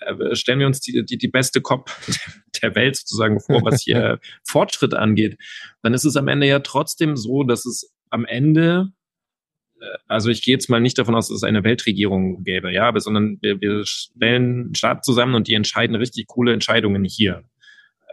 äh, 0.00 0.34
stellen 0.34 0.60
wir 0.60 0.66
uns 0.66 0.80
die, 0.80 1.04
die, 1.04 1.18
die 1.18 1.28
beste 1.28 1.60
COP 1.60 1.90
der 2.62 2.74
Welt 2.74 2.96
sozusagen 2.96 3.40
vor, 3.40 3.62
was 3.64 3.82
hier 3.82 4.18
Fortschritt 4.44 4.94
angeht, 4.94 5.36
dann 5.82 5.92
ist 5.92 6.04
es 6.04 6.16
am 6.16 6.28
Ende 6.28 6.46
ja 6.46 6.60
trotzdem 6.60 7.16
so, 7.16 7.42
dass 7.42 7.66
es 7.66 7.92
am 8.08 8.24
Ende 8.24 8.92
also 10.06 10.30
ich 10.30 10.42
gehe 10.42 10.54
jetzt 10.54 10.70
mal 10.70 10.80
nicht 10.80 10.98
davon 10.98 11.14
aus, 11.14 11.28
dass 11.28 11.38
es 11.38 11.42
eine 11.42 11.64
Weltregierung 11.64 12.44
gäbe, 12.44 12.72
ja, 12.72 12.88
aber 12.88 13.00
sondern 13.00 13.38
wir, 13.40 13.60
wir 13.60 13.84
stellen 13.84 14.74
Staaten 14.74 15.02
zusammen 15.02 15.34
und 15.34 15.48
die 15.48 15.54
entscheiden 15.54 15.96
richtig 15.96 16.26
coole 16.26 16.52
Entscheidungen 16.52 17.04
hier 17.04 17.44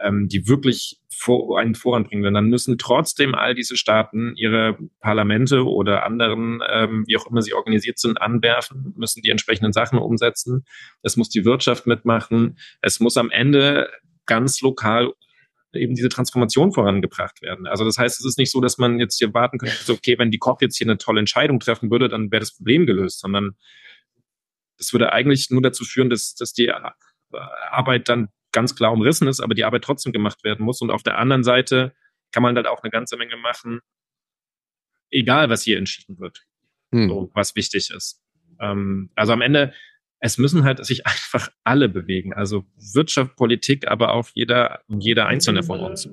ähm, 0.00 0.28
die 0.28 0.48
wirklich 0.48 0.98
vor, 1.14 1.58
einen 1.58 1.74
voranbringen 1.74 2.24
werden, 2.24 2.34
dann 2.34 2.48
müssen 2.48 2.78
trotzdem 2.78 3.34
all 3.34 3.54
diese 3.54 3.76
Staaten 3.76 4.34
ihre 4.36 4.78
Parlamente 5.00 5.64
oder 5.64 6.04
anderen, 6.04 6.60
ähm, 6.68 7.04
wie 7.06 7.16
auch 7.16 7.26
immer 7.26 7.42
sie 7.42 7.54
organisiert 7.54 7.98
sind, 7.98 8.20
anwerfen, 8.20 8.94
müssen 8.96 9.22
die 9.22 9.30
entsprechenden 9.30 9.72
Sachen 9.72 9.98
umsetzen. 9.98 10.64
Es 11.02 11.16
muss 11.16 11.28
die 11.28 11.44
Wirtschaft 11.44 11.86
mitmachen. 11.86 12.58
Es 12.80 13.00
muss 13.00 13.16
am 13.16 13.30
Ende 13.30 13.90
ganz 14.26 14.60
lokal 14.60 15.12
eben 15.72 15.94
diese 15.94 16.08
Transformation 16.08 16.72
vorangebracht 16.72 17.42
werden. 17.42 17.66
Also 17.66 17.84
das 17.84 17.98
heißt, 17.98 18.18
es 18.18 18.26
ist 18.26 18.38
nicht 18.38 18.50
so, 18.50 18.60
dass 18.60 18.78
man 18.78 18.98
jetzt 18.98 19.18
hier 19.18 19.32
warten 19.34 19.58
könnte, 19.58 19.76
so, 19.76 19.92
okay, 19.94 20.18
wenn 20.18 20.30
die 20.30 20.38
COP 20.38 20.62
jetzt 20.62 20.76
hier 20.76 20.86
eine 20.86 20.98
tolle 20.98 21.20
Entscheidung 21.20 21.60
treffen 21.60 21.90
würde, 21.90 22.08
dann 22.08 22.30
wäre 22.30 22.40
das 22.40 22.54
Problem 22.54 22.86
gelöst, 22.86 23.20
sondern 23.20 23.56
es 24.78 24.92
würde 24.92 25.12
eigentlich 25.12 25.50
nur 25.50 25.62
dazu 25.62 25.84
führen, 25.84 26.10
dass, 26.10 26.34
dass 26.34 26.52
die 26.52 26.72
Arbeit 27.70 28.08
dann 28.08 28.28
ganz 28.52 28.74
klar 28.74 28.92
umrissen 28.92 29.28
ist, 29.28 29.40
aber 29.40 29.54
die 29.54 29.64
Arbeit 29.64 29.84
trotzdem 29.84 30.12
gemacht 30.12 30.42
werden 30.42 30.64
muss. 30.64 30.80
Und 30.80 30.90
auf 30.90 31.02
der 31.02 31.18
anderen 31.18 31.44
Seite 31.44 31.94
kann 32.32 32.42
man 32.42 32.54
dann 32.54 32.66
auch 32.66 32.82
eine 32.82 32.90
ganze 32.90 33.16
Menge 33.16 33.36
machen, 33.36 33.80
egal 35.10 35.50
was 35.50 35.62
hier 35.62 35.78
entschieden 35.78 36.18
wird, 36.18 36.46
hm. 36.92 37.08
so, 37.08 37.30
was 37.34 37.54
wichtig 37.54 37.90
ist. 37.90 38.22
Ähm, 38.58 39.10
also 39.14 39.32
am 39.32 39.42
Ende, 39.42 39.72
es 40.20 40.38
müssen 40.38 40.64
halt 40.64 40.84
sich 40.84 41.06
einfach 41.06 41.50
alle 41.64 41.88
bewegen. 41.88 42.32
Also 42.32 42.64
Wirtschaft, 42.76 43.36
Politik, 43.36 43.88
aber 43.88 44.12
auch 44.12 44.28
jeder, 44.34 44.82
jeder 44.88 45.26
Einzelne 45.26 45.62
von 45.62 45.80
uns. 45.80 46.08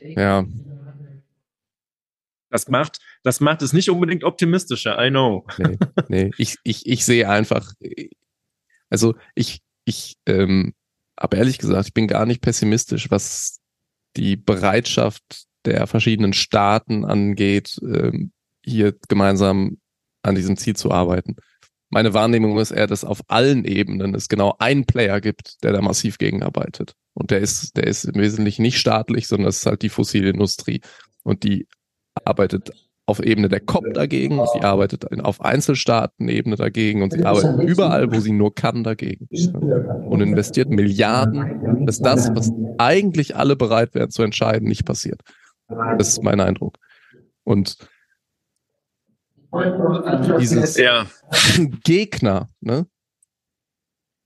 Ja. 0.00 0.46
Das 2.50 2.68
macht, 2.68 3.00
das 3.24 3.40
macht 3.40 3.62
es 3.62 3.72
nicht 3.72 3.90
unbedingt 3.90 4.22
optimistischer, 4.22 5.04
I 5.04 5.10
know. 5.10 5.44
Nee, 5.58 5.76
nee. 6.08 6.30
Ich, 6.38 6.56
ich, 6.62 6.86
ich 6.86 7.04
sehe 7.04 7.28
einfach, 7.28 7.72
also 8.90 9.16
ich, 9.34 9.60
ich 9.84 10.16
ähm, 10.26 10.72
aber 11.16 11.36
ehrlich 11.36 11.58
gesagt, 11.58 11.88
ich 11.88 11.94
bin 11.94 12.06
gar 12.08 12.26
nicht 12.26 12.40
pessimistisch, 12.40 13.10
was 13.10 13.60
die 14.16 14.36
Bereitschaft 14.36 15.46
der 15.64 15.86
verschiedenen 15.86 16.32
Staaten 16.32 17.04
angeht, 17.04 17.80
ähm, 17.82 18.32
hier 18.64 18.94
gemeinsam 19.08 19.78
an 20.22 20.34
diesem 20.34 20.56
Ziel 20.56 20.76
zu 20.76 20.90
arbeiten. 20.90 21.36
Meine 21.94 22.12
Wahrnehmung 22.12 22.58
ist 22.58 22.72
eher, 22.72 22.88
dass 22.88 23.04
auf 23.04 23.20
allen 23.28 23.64
Ebenen 23.64 24.16
es 24.16 24.28
genau 24.28 24.56
einen 24.58 24.84
Player 24.84 25.20
gibt, 25.20 25.62
der 25.62 25.72
da 25.72 25.80
massiv 25.80 26.18
gegenarbeitet. 26.18 26.94
Und 27.12 27.30
der 27.30 27.38
ist, 27.38 27.76
der 27.76 27.86
ist 27.86 28.02
im 28.02 28.20
Wesentlichen 28.20 28.62
nicht 28.62 28.80
staatlich, 28.80 29.28
sondern 29.28 29.50
es 29.50 29.58
ist 29.58 29.66
halt 29.66 29.82
die 29.82 29.90
fossile 29.90 30.30
Industrie. 30.30 30.80
Und 31.22 31.44
die 31.44 31.68
arbeitet 32.24 32.72
auf 33.06 33.22
Ebene 33.22 33.48
der 33.48 33.60
COP 33.60 33.94
dagegen, 33.94 34.40
sie 34.54 34.62
arbeitet 34.62 35.08
auf 35.20 35.40
Einzelstaatenebene 35.40 36.56
dagegen 36.56 37.04
und 37.04 37.12
sie 37.12 37.24
arbeitet 37.24 37.60
überall, 37.60 38.10
wo 38.10 38.18
sie 38.18 38.32
nur 38.32 38.52
kann, 38.56 38.82
dagegen. 38.82 39.28
Und 40.08 40.20
investiert 40.20 40.70
Milliarden, 40.70 41.86
dass 41.86 42.00
das, 42.00 42.28
was 42.34 42.50
eigentlich 42.76 43.36
alle 43.36 43.54
bereit 43.54 43.94
wären 43.94 44.10
zu 44.10 44.24
entscheiden, 44.24 44.66
nicht 44.66 44.84
passiert. 44.84 45.20
Das 45.68 46.08
ist 46.08 46.24
mein 46.24 46.40
Eindruck. 46.40 46.76
Und 47.44 47.76
dieses 50.40 50.76
ja. 50.76 51.06
Gegner, 51.84 52.48
ne, 52.60 52.86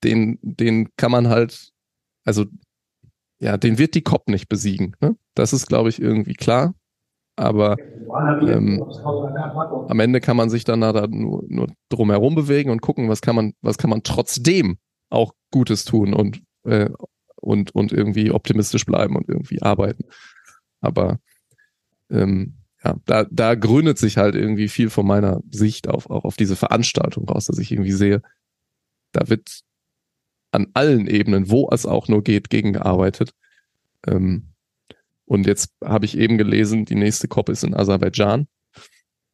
den, 0.05 0.39
den 0.43 0.95
kann 0.97 1.11
man 1.11 1.29
halt, 1.29 1.73
also 2.25 2.45
ja, 3.41 3.57
den 3.57 3.79
wird 3.79 3.95
die 3.95 4.03
COP 4.03 4.29
nicht 4.29 4.49
besiegen. 4.49 4.97
Ne? 5.01 5.17
Das 5.35 5.53
ist, 5.53 5.67
glaube 5.67 5.89
ich, 5.89 6.01
irgendwie 6.01 6.35
klar. 6.35 6.75
Aber 7.37 7.77
ähm, 7.79 8.83
am 9.89 10.01
Ende 10.01 10.21
kann 10.21 10.37
man 10.37 10.51
sich 10.51 10.65
dann 10.65 10.81
da 10.81 11.07
nur, 11.07 11.45
nur 11.47 11.69
drum 11.89 12.11
herum 12.11 12.35
bewegen 12.35 12.71
und 12.71 12.83
gucken, 12.83 13.09
was 13.09 13.21
kann 13.21 13.37
man, 13.37 13.55
was 13.63 13.79
kann 13.79 13.91
man 13.91 14.03
trotzdem 14.03 14.79
auch 15.09 15.35
Gutes 15.53 15.85
tun 15.85 16.15
und, 16.15 16.43
äh, 16.65 16.91
und, 17.37 17.73
und 17.77 17.93
irgendwie 17.93 18.33
optimistisch 18.33 18.85
bleiben 18.85 19.15
und 19.15 19.29
irgendwie 19.29 19.63
arbeiten. 19.63 20.05
Aber 20.81 21.21
ähm, 22.11 22.58
ja, 22.85 22.97
da, 23.07 23.27
da 23.31 23.55
gründet 23.55 23.99
sich 23.99 24.17
halt 24.17 24.35
irgendwie 24.35 24.69
viel 24.69 24.91
von 24.91 25.07
meiner 25.07 25.43
Sicht 25.51 25.89
auf, 25.89 26.11
auch 26.11 26.25
auf 26.25 26.37
diese 26.37 26.57
Veranstaltung 26.57 27.29
raus, 27.29 27.47
dass 27.47 27.59
ich 27.59 27.73
irgendwie 27.73 27.93
sehe, 27.93 28.23
da 29.13 29.29
wird 29.29 29.63
an 30.51 30.69
allen 30.75 31.07
Ebenen, 31.07 31.51
wo 31.51 31.69
es 31.71 31.87
auch 31.87 32.09
nur 32.09 32.23
geht, 32.23 32.51
gegengearbeitet. 32.51 33.33
Ähm, 34.07 34.55
und 35.25 35.47
jetzt 35.47 35.75
habe 35.85 36.07
ich 36.07 36.17
eben 36.17 36.39
gelesen, 36.39 36.85
die 36.85 36.95
nächste 36.95 37.29
COP 37.29 37.51
ist 37.51 37.65
in 37.65 37.75
Aserbaidschan. 37.75 38.47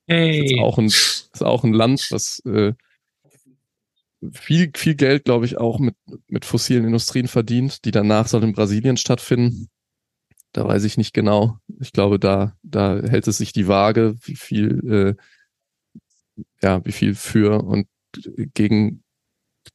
Hey. 0.07 0.55
Ist 0.55 0.61
auch 0.61 0.78
ein, 0.78 0.86
ist 0.86 1.42
auch 1.42 1.64
ein 1.64 1.72
Land, 1.72 2.09
das 2.11 2.40
äh, 2.47 2.72
viel, 4.32 4.70
viel 4.74 4.95
Geld, 4.95 5.24
glaube 5.24 5.47
ich, 5.47 5.59
auch 5.59 5.78
mit, 5.78 5.95
mit 6.28 6.45
fossilen 6.45 6.84
Industrien 6.84 7.28
verdient. 7.28 7.84
Die 7.84 7.90
danach 7.90 8.26
soll 8.26 8.42
in 8.42 8.53
Brasilien 8.53 8.97
stattfinden. 8.97 9.68
Da 10.55 10.65
weiß 10.67 10.85
ich 10.85 10.97
nicht 10.97 11.13
genau. 11.13 11.59
Ich 11.81 11.93
glaube, 11.93 12.21
da, 12.21 12.57
da 12.63 13.01
hält 13.03 13.27
es 13.27 13.39
sich 13.39 13.53
die 13.53 13.67
Waage, 13.67 14.15
wie 14.23 14.37
viel, 14.37 15.17
äh, 16.39 16.43
ja, 16.63 16.85
wie 16.87 16.93
viel 16.93 17.17
für 17.17 17.63
und 17.65 17.89
gegen 18.55 19.03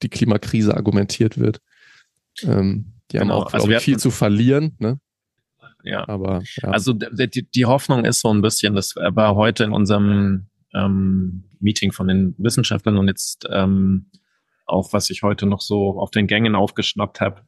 die 0.02 0.10
Klimakrise 0.10 0.76
argumentiert 0.76 1.38
wird. 1.38 1.60
Ähm, 2.44 2.94
die 3.12 3.18
genau. 3.18 3.42
haben 3.42 3.44
auch, 3.48 3.54
also 3.54 3.70
ich, 3.70 3.80
viel 3.80 3.98
zu 3.98 4.10
verlieren. 4.10 4.78
Ne? 4.80 5.02
ja. 5.84 6.08
Aber 6.08 6.44
ja. 6.62 6.70
also 6.70 6.94
die, 6.94 7.48
die 7.50 7.66
Hoffnung 7.66 8.06
ist 8.06 8.22
so 8.22 8.34
ein 8.34 8.42
bisschen, 8.42 8.74
das 8.74 8.96
war 8.96 9.36
heute 9.36 9.66
in 9.66 9.74
unserem 9.74 10.48
ähm, 10.74 11.44
Meeting 11.60 11.92
von 11.92 12.08
den 12.08 12.36
Wissenschaftlern 12.38 12.98
und 12.98 13.10
jetzt 13.10 13.46
ähm, 13.52 14.06
auch, 14.66 14.94
was 14.94 15.10
ich 15.10 15.24
heute 15.24 15.46
noch 15.46 15.60
so 15.60 16.00
auf 16.00 16.12
den 16.12 16.28
Gängen 16.28 16.56
aufgeschnappt 16.56 17.20
habe, 17.20 17.42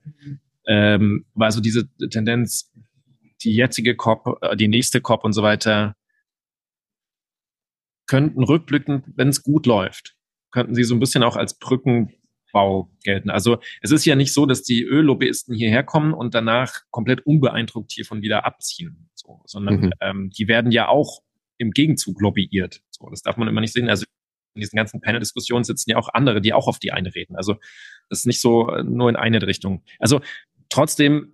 ähm, 0.67 1.25
war 1.33 1.51
so 1.51 1.61
diese 1.61 1.87
Tendenz, 2.09 2.71
die 3.43 3.53
jetzige 3.53 3.95
COP, 3.95 4.37
äh, 4.41 4.55
die 4.55 4.67
nächste 4.67 5.01
COP 5.01 5.23
und 5.23 5.33
so 5.33 5.43
weiter, 5.43 5.95
könnten 8.07 8.43
rückblickend, 8.43 9.05
wenn 9.15 9.29
es 9.29 9.43
gut 9.43 9.65
läuft, 9.65 10.15
könnten 10.51 10.75
sie 10.75 10.83
so 10.83 10.95
ein 10.95 10.99
bisschen 10.99 11.23
auch 11.23 11.37
als 11.37 11.57
Brücken 11.57 12.13
Bau 12.51 12.89
gelten. 13.03 13.29
Also 13.29 13.59
es 13.81 13.91
ist 13.91 14.05
ja 14.05 14.15
nicht 14.15 14.33
so, 14.33 14.45
dass 14.45 14.61
die 14.61 14.83
Öllobbyisten 14.83 15.55
hierher 15.55 15.83
kommen 15.83 16.13
und 16.13 16.35
danach 16.35 16.81
komplett 16.91 17.25
unbeeindruckt 17.25 17.91
hiervon 17.91 18.21
wieder 18.21 18.45
abziehen, 18.45 19.09
so, 19.13 19.41
sondern 19.45 19.81
mhm. 19.81 19.93
ähm, 20.01 20.29
die 20.29 20.47
werden 20.47 20.71
ja 20.71 20.87
auch 20.87 21.21
im 21.57 21.71
Gegenzug 21.71 22.21
lobbyiert. 22.21 22.81
So, 22.89 23.09
das 23.09 23.21
darf 23.21 23.37
man 23.37 23.47
immer 23.47 23.61
nicht 23.61 23.73
sehen. 23.73 23.89
Also 23.89 24.05
in 24.53 24.61
diesen 24.61 24.75
ganzen 24.75 25.01
Panel-Diskussionen 25.01 25.63
sitzen 25.63 25.91
ja 25.91 25.97
auch 25.97 26.09
andere, 26.09 26.41
die 26.41 26.53
auch 26.53 26.67
auf 26.67 26.79
die 26.79 26.91
eine 26.91 27.15
reden. 27.15 27.35
Also 27.35 27.55
das 28.09 28.19
ist 28.19 28.25
nicht 28.25 28.41
so 28.41 28.69
äh, 28.69 28.83
nur 28.83 29.09
in 29.09 29.15
eine 29.15 29.41
Richtung. 29.45 29.83
Also 29.99 30.21
trotzdem, 30.69 31.33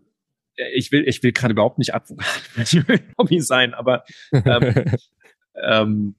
ich 0.73 0.91
will, 0.91 1.07
ich 1.07 1.23
will 1.23 1.31
gerade 1.31 1.53
überhaupt 1.53 1.77
nicht 1.77 1.93
Hobby 3.17 3.39
sein, 3.41 3.73
aber 3.73 4.03
ähm, 4.31 4.85
ähm, 5.63 6.15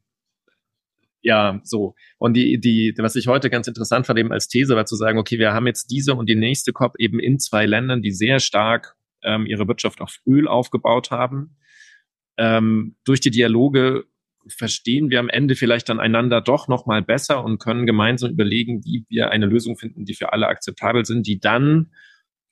ja, 1.21 1.61
so. 1.65 1.95
Und 2.19 2.35
die, 2.35 2.61
die, 2.61 2.95
was 2.99 3.17
ich 3.17 3.27
heute 3.27 3.51
ganz 3.51 3.67
interessant 3.67 4.07
fand 4.07 4.19
eben 4.19 4.33
als 4.33 4.49
These 4.49 4.77
war 4.77 4.87
zu 4.87 4.97
sagen, 4.97 5.19
okay, 5.19 5.39
wir 5.39 5.53
haben 5.53 5.67
jetzt 5.67 5.89
diese 5.91 6.15
und 6.15 6.29
die 6.29 6.37
nächste 6.37 6.73
COP 6.73 6.95
eben 6.99 7.19
in 7.19 7.39
zwei 7.39 7.67
Ländern, 7.67 8.03
die 8.03 8.13
sehr 8.13 8.39
stark 8.39 8.97
ähm, 9.23 9.47
ihre 9.47 9.67
Wirtschaft 9.67 10.01
auf 10.01 10.19
Öl 10.27 10.47
aufgebaut 10.47 11.11
haben. 11.11 11.57
Ähm, 12.37 12.97
durch 13.05 13.21
die 13.21 13.33
Dialoge 13.33 14.05
verstehen 14.47 15.11
wir 15.11 15.19
am 15.19 15.29
Ende 15.29 15.57
vielleicht 15.57 15.89
dann 15.89 16.01
einander 16.01 16.41
doch 16.41 16.69
noch 16.69 16.87
mal 16.87 17.03
besser 17.03 17.45
und 17.45 17.59
können 17.59 17.85
gemeinsam 17.85 18.31
überlegen, 18.31 18.85
wie 18.85 19.05
wir 19.09 19.31
eine 19.31 19.47
Lösung 19.47 19.77
finden, 19.77 20.05
die 20.05 20.15
für 20.15 20.33
alle 20.33 20.47
akzeptabel 20.47 21.05
sind, 21.05 21.27
die 21.27 21.41
dann 21.41 21.91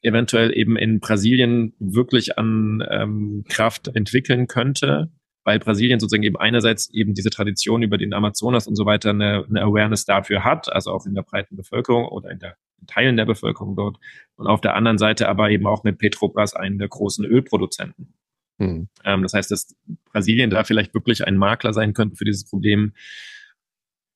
eventuell 0.06 0.56
eben 0.56 0.76
in 0.76 1.00
Brasilien 1.00 1.74
wirklich 1.78 2.38
an 2.38 2.82
ähm, 2.88 3.44
Kraft 3.48 3.88
entwickeln 3.88 4.46
könnte, 4.46 5.10
weil 5.44 5.58
Brasilien 5.58 6.00
sozusagen 6.00 6.22
eben 6.22 6.36
einerseits 6.36 6.90
eben 6.90 7.14
diese 7.14 7.30
Tradition 7.30 7.82
über 7.82 7.98
den 7.98 8.14
Amazonas 8.14 8.66
und 8.66 8.76
so 8.76 8.86
weiter 8.86 9.10
eine, 9.10 9.44
eine 9.48 9.62
Awareness 9.62 10.04
dafür 10.04 10.44
hat, 10.44 10.72
also 10.72 10.90
auch 10.90 11.06
in 11.06 11.14
der 11.14 11.22
breiten 11.22 11.56
Bevölkerung 11.56 12.06
oder 12.06 12.30
in 12.30 12.38
der 12.38 12.56
in 12.80 12.86
Teilen 12.86 13.16
der 13.16 13.24
Bevölkerung 13.24 13.76
dort 13.76 13.98
und 14.36 14.46
auf 14.46 14.60
der 14.60 14.74
anderen 14.74 14.98
Seite 14.98 15.28
aber 15.28 15.50
eben 15.50 15.66
auch 15.66 15.84
mit 15.84 15.98
Petrobras 15.98 16.54
einen 16.54 16.78
der 16.78 16.88
großen 16.88 17.24
Ölproduzenten. 17.24 18.14
Hm. 18.58 18.88
Ähm, 19.04 19.22
das 19.22 19.34
heißt, 19.34 19.50
dass 19.50 19.74
Brasilien 20.12 20.50
da 20.50 20.64
vielleicht 20.64 20.94
wirklich 20.94 21.26
ein 21.26 21.36
Makler 21.36 21.72
sein 21.72 21.94
könnte 21.94 22.16
für 22.16 22.24
dieses 22.24 22.48
Problem. 22.48 22.92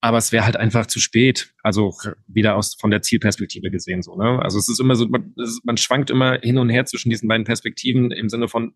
Aber 0.03 0.17
es 0.17 0.33
wäre 0.33 0.45
halt 0.45 0.57
einfach 0.57 0.87
zu 0.87 0.99
spät. 0.99 1.53
Also 1.63 1.95
wieder 2.27 2.57
aus 2.57 2.75
von 2.75 2.91
der 2.91 3.03
Zielperspektive 3.03 3.71
gesehen 3.71 4.03
so. 4.03 4.17
Ne? 4.17 4.41
Also 4.43 4.59
es 4.59 4.69
ist 4.69 4.81
immer 4.81 4.95
so, 4.95 5.07
man, 5.09 5.35
man 5.63 5.77
schwankt 5.77 6.11
immer 6.11 6.39
hin 6.41 6.59
und 6.59 6.71
her 6.71 6.87
zwischen 6.87 7.11
diesen 7.11 7.29
beiden 7.29 7.45
Perspektiven 7.45 8.11
im 8.11 8.29
Sinne 8.29 8.49
von, 8.49 8.73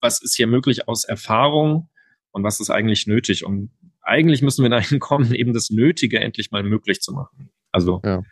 was 0.00 0.20
ist 0.22 0.34
hier 0.34 0.46
möglich 0.46 0.88
aus 0.88 1.04
Erfahrung 1.04 1.88
und 2.32 2.42
was 2.42 2.60
ist 2.60 2.70
eigentlich 2.70 3.06
nötig. 3.06 3.44
Und 3.44 3.70
eigentlich 4.02 4.42
müssen 4.42 4.62
wir 4.62 4.70
dahin 4.70 4.98
kommen, 5.00 5.34
eben 5.34 5.52
das 5.52 5.70
Nötige 5.70 6.20
endlich 6.20 6.50
mal 6.50 6.62
möglich 6.62 7.00
zu 7.00 7.12
machen. 7.12 7.50
Also 7.70 8.00
ja. 8.04 8.22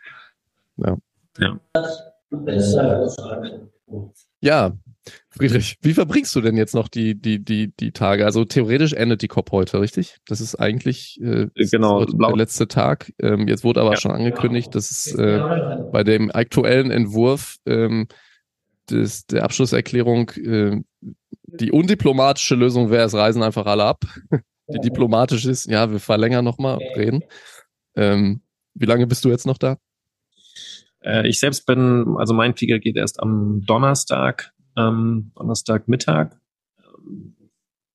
Ja. 0.77 0.97
ja. 1.39 1.59
Ja, 4.41 4.77
Friedrich, 5.29 5.77
wie 5.81 5.93
verbringst 5.93 6.35
du 6.35 6.41
denn 6.41 6.55
jetzt 6.55 6.73
noch 6.73 6.87
die, 6.87 7.19
die, 7.19 7.43
die, 7.43 7.73
die 7.75 7.91
Tage? 7.91 8.25
Also 8.25 8.45
theoretisch 8.45 8.93
endet 8.93 9.21
die 9.21 9.27
COP 9.27 9.51
heute, 9.51 9.81
richtig? 9.81 10.17
Das 10.27 10.39
ist 10.39 10.55
eigentlich 10.55 11.19
äh, 11.21 11.47
genau, 11.55 12.05
der 12.05 12.35
letzte 12.35 12.67
Tag. 12.67 13.11
Ähm, 13.19 13.47
jetzt 13.47 13.63
wurde 13.63 13.81
aber 13.81 13.91
ja. 13.91 13.97
schon 13.97 14.11
angekündigt, 14.11 14.73
dass 14.75 14.91
es 14.91 15.13
äh, 15.15 15.41
bei 15.91 16.03
dem 16.03 16.31
aktuellen 16.31 16.91
Entwurf 16.91 17.57
ähm, 17.65 18.07
des, 18.89 19.25
der 19.25 19.43
Abschlusserklärung 19.43 20.29
äh, 20.31 20.81
die 21.45 21.71
undiplomatische 21.71 22.55
Lösung 22.55 22.89
wäre, 22.89 23.05
es 23.05 23.13
reisen 23.13 23.43
einfach 23.43 23.65
alle 23.65 23.83
ab. 23.83 24.05
die 24.67 24.79
diplomatisch 24.79 25.45
ist, 25.45 25.65
ja, 25.65 25.91
wir 25.91 25.99
verlängern 25.99 26.45
nochmal, 26.45 26.79
reden. 26.95 27.21
Ähm, 27.95 28.41
wie 28.73 28.85
lange 28.85 29.07
bist 29.07 29.25
du 29.25 29.29
jetzt 29.29 29.45
noch 29.45 29.57
da? 29.57 29.77
Äh, 31.01 31.27
ich 31.27 31.39
selbst 31.39 31.65
bin, 31.65 32.15
also 32.17 32.33
mein 32.33 32.55
Flieger 32.55 32.79
geht 32.79 32.95
erst 32.95 33.19
am 33.21 33.61
Donnerstag, 33.65 34.52
ähm, 34.77 35.31
Donnerstagmittag. 35.35 36.35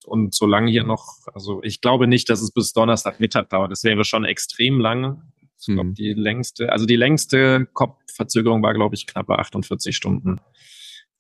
Und 0.07 0.35
solange 0.35 0.71
hier 0.71 0.85
noch, 0.85 1.19
also 1.35 1.63
ich 1.63 1.81
glaube 1.81 2.07
nicht, 2.07 2.31
dass 2.31 2.41
es 2.41 2.51
bis 2.51 2.73
Donnerstagmittag 2.73 3.49
dauert. 3.51 3.71
Das 3.71 3.85
wäre 3.85 4.05
schon 4.05 4.25
extrem 4.25 4.81
lang. 4.81 5.23
Ich 5.59 5.67
glaube, 5.67 5.91
mhm. 5.91 5.95
die 5.95 6.13
längste, 6.15 6.73
also 6.73 6.87
die 6.87 6.97
längste 6.97 7.67
Kopfverzögerung 7.73 8.63
war, 8.63 8.75
glaube 8.75 8.95
ich, 8.95 9.07
knappe 9.07 9.39
48 9.39 9.97
Stunden. 9.97 10.41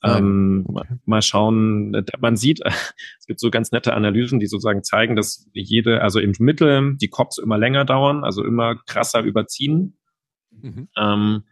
Ähm, 0.05 0.65
mal 1.07 1.23
schauen, 1.23 2.05
man 2.21 2.37
sieht, 2.37 2.61
es 3.19 3.27
gibt 3.27 3.41
so 3.41 3.51
ganz 3.51 3.73
nette 3.73 3.95
Analysen, 3.95 4.39
die 4.39 4.47
sozusagen 4.47 4.85
zeigen, 4.85 5.17
dass 5.17 5.49
jede, 5.53 6.03
also 6.03 6.21
im 6.21 6.35
Mittel 6.39 6.97
die 6.97 7.09
Cops 7.09 7.39
immer 7.39 7.59
länger 7.59 7.85
dauern, 7.85 8.23
also 8.23 8.45
immer 8.45 8.77
krasser 8.87 9.23
überziehen. 9.23 9.99
Mhm. 10.51 10.89
Ähm, 10.97 11.43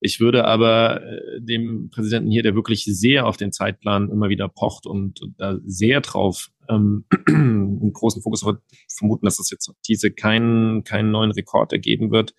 ich 0.00 0.18
würde 0.18 0.46
aber 0.46 1.02
äh, 1.02 1.40
dem 1.40 1.90
Präsidenten 1.90 2.30
hier, 2.30 2.42
der 2.42 2.54
wirklich 2.54 2.84
sehr 2.84 3.26
auf 3.26 3.36
den 3.36 3.52
Zeitplan 3.52 4.08
immer 4.10 4.30
wieder 4.30 4.48
pocht 4.48 4.86
und 4.86 5.20
da 5.36 5.58
sehr 5.64 6.00
drauf 6.00 6.50
ähm, 6.70 7.04
einen 7.28 7.92
großen 7.92 8.22
Fokus 8.22 8.44
hat, 8.44 8.60
vermuten, 8.88 9.26
dass 9.26 9.38
es 9.38 9.50
jetzt 9.50 9.72
diese 9.86 10.10
keinen 10.10 10.84
keinen 10.84 11.10
neuen 11.10 11.30
Rekord 11.30 11.72
ergeben 11.72 12.10
wird. 12.10 12.34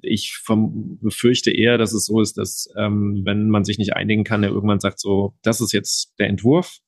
Ich 0.00 0.42
befürchte 0.46 1.50
eher, 1.50 1.76
dass 1.78 1.92
es 1.92 2.06
so 2.06 2.20
ist, 2.20 2.38
dass 2.38 2.68
ähm, 2.76 3.22
wenn 3.24 3.50
man 3.50 3.64
sich 3.64 3.78
nicht 3.78 3.94
einigen 3.94 4.24
kann, 4.24 4.42
er 4.42 4.50
irgendwann 4.50 4.80
sagt 4.80 4.98
so, 4.98 5.34
das 5.42 5.60
ist 5.60 5.72
jetzt 5.72 6.14
der 6.18 6.28
Entwurf. 6.28 6.78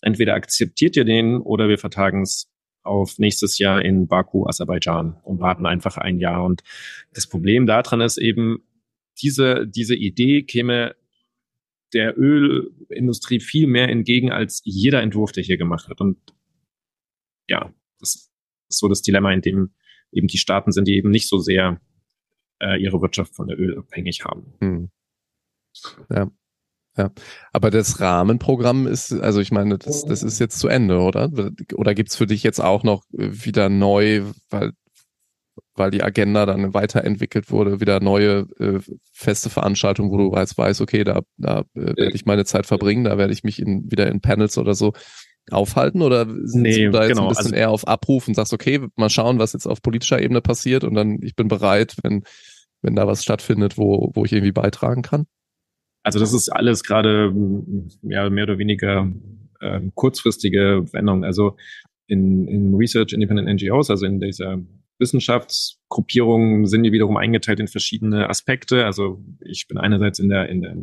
Entweder 0.00 0.34
akzeptiert 0.34 0.96
ihr 0.96 1.04
den 1.04 1.38
oder 1.38 1.68
wir 1.68 1.78
vertagen 1.78 2.22
es 2.22 2.48
auf 2.82 3.18
nächstes 3.18 3.58
Jahr 3.58 3.84
in 3.84 4.06
Baku, 4.06 4.46
Aserbaidschan 4.46 5.18
und 5.22 5.40
warten 5.40 5.66
einfach 5.66 5.98
ein 5.98 6.18
Jahr. 6.18 6.44
Und 6.44 6.62
das 7.12 7.26
Problem 7.26 7.66
daran 7.66 8.00
ist 8.00 8.16
eben, 8.16 8.62
diese, 9.22 9.66
diese 9.66 9.94
Idee 9.94 10.42
käme 10.42 10.96
der 11.92 12.18
Ölindustrie 12.18 13.40
viel 13.40 13.66
mehr 13.66 13.88
entgegen 13.88 14.30
als 14.30 14.60
jeder 14.64 15.02
Entwurf, 15.02 15.32
der 15.32 15.42
hier 15.42 15.56
gemacht 15.56 15.88
wird. 15.88 16.00
Und 16.00 16.18
ja, 17.48 17.72
das 17.98 18.30
ist 18.68 18.78
so 18.78 18.88
das 18.88 19.02
Dilemma, 19.02 19.32
in 19.32 19.40
dem 19.40 19.74
eben 20.12 20.26
die 20.26 20.38
Staaten 20.38 20.72
sind, 20.72 20.86
die 20.86 20.96
eben 20.96 21.10
nicht 21.10 21.28
so 21.28 21.38
sehr 21.38 21.80
äh, 22.60 22.80
ihre 22.82 23.00
Wirtschaft 23.00 23.34
von 23.34 23.48
der 23.48 23.58
Öl 23.58 23.78
abhängig 23.78 24.24
haben. 24.24 24.54
Hm. 24.60 24.90
Ja. 26.10 26.30
Ja, 26.96 27.12
aber 27.52 27.70
das 27.70 28.00
Rahmenprogramm 28.00 28.88
ist, 28.88 29.12
also 29.12 29.38
ich 29.40 29.52
meine, 29.52 29.78
das, 29.78 30.04
das 30.04 30.24
ist 30.24 30.40
jetzt 30.40 30.58
zu 30.58 30.66
Ende, 30.66 30.98
oder? 30.98 31.30
Oder 31.76 31.94
gibt's 31.94 32.16
für 32.16 32.26
dich 32.26 32.42
jetzt 32.42 32.58
auch 32.58 32.82
noch 32.82 33.04
wieder 33.12 33.68
neu, 33.68 34.24
weil 34.50 34.72
weil 35.78 35.90
die 35.90 36.02
Agenda 36.02 36.46
dann 36.46 36.74
weiterentwickelt 36.74 37.50
wurde, 37.50 37.80
wieder 37.80 38.00
neue 38.00 38.46
äh, 38.58 38.80
feste 39.12 39.50
Veranstaltungen, 39.50 40.10
wo 40.10 40.16
du 40.16 40.36
jetzt 40.36 40.58
weißt, 40.58 40.80
okay, 40.80 41.04
da, 41.04 41.22
da 41.36 41.60
äh, 41.74 41.96
werde 41.96 42.14
ich 42.14 42.26
meine 42.26 42.44
Zeit 42.44 42.66
verbringen, 42.66 43.04
da 43.04 43.18
werde 43.18 43.32
ich 43.32 43.44
mich 43.44 43.60
in, 43.60 43.90
wieder 43.90 44.08
in 44.08 44.20
Panels 44.20 44.58
oder 44.58 44.74
so 44.74 44.92
aufhalten 45.50 46.02
oder 46.02 46.26
sind 46.26 46.62
nee, 46.62 46.84
du 46.84 46.90
da 46.90 47.02
jetzt 47.02 47.12
genau. 47.12 47.22
ein 47.22 47.28
bisschen 47.28 47.46
also, 47.46 47.56
eher 47.56 47.70
auf 47.70 47.88
Abruf 47.88 48.28
und 48.28 48.34
sagst, 48.34 48.52
okay, 48.52 48.80
mal 48.96 49.10
schauen, 49.10 49.38
was 49.38 49.54
jetzt 49.54 49.66
auf 49.66 49.80
politischer 49.82 50.20
Ebene 50.20 50.40
passiert 50.40 50.84
und 50.84 50.94
dann 50.94 51.18
ich 51.22 51.36
bin 51.36 51.48
bereit, 51.48 51.96
wenn, 52.02 52.24
wenn 52.82 52.94
da 52.94 53.06
was 53.06 53.22
stattfindet, 53.22 53.78
wo, 53.78 54.10
wo 54.14 54.24
ich 54.24 54.32
irgendwie 54.32 54.52
beitragen 54.52 55.02
kann? 55.02 55.26
Also 56.02 56.18
das 56.18 56.32
ist 56.32 56.48
alles 56.48 56.84
gerade 56.84 57.32
ja, 58.02 58.30
mehr 58.30 58.44
oder 58.44 58.58
weniger 58.58 59.10
äh, 59.60 59.80
kurzfristige 59.94 60.84
Veränderungen. 60.86 61.24
Also 61.24 61.56
in, 62.06 62.46
in 62.48 62.74
Research 62.74 63.12
Independent 63.12 63.48
NGOs, 63.60 63.90
also 63.90 64.06
in 64.06 64.20
dieser 64.20 64.58
Wissenschaftsgruppierungen 64.98 66.66
sind 66.66 66.82
die 66.82 66.92
wiederum 66.92 67.16
eingeteilt 67.16 67.60
in 67.60 67.68
verschiedene 67.68 68.28
Aspekte. 68.28 68.84
Also 68.84 69.22
ich 69.40 69.68
bin 69.68 69.78
einerseits 69.78 70.18
in 70.18 70.28
der, 70.28 70.48
in 70.48 70.60
der 70.60 70.76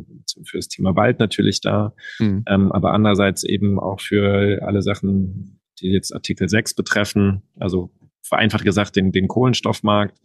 für 0.44 0.58
das 0.58 0.68
Thema 0.68 0.96
Wald 0.96 1.18
natürlich 1.18 1.60
da, 1.60 1.94
mhm. 2.18 2.44
ähm, 2.46 2.72
aber 2.72 2.92
andererseits 2.92 3.44
eben 3.44 3.78
auch 3.78 4.00
für 4.00 4.62
alle 4.62 4.82
Sachen, 4.82 5.60
die 5.80 5.88
jetzt 5.88 6.14
Artikel 6.14 6.48
6 6.48 6.74
betreffen, 6.74 7.42
also 7.58 7.90
vereinfacht 8.22 8.64
gesagt 8.64 8.96
den, 8.96 9.12
den 9.12 9.28
Kohlenstoffmarkt. 9.28 10.18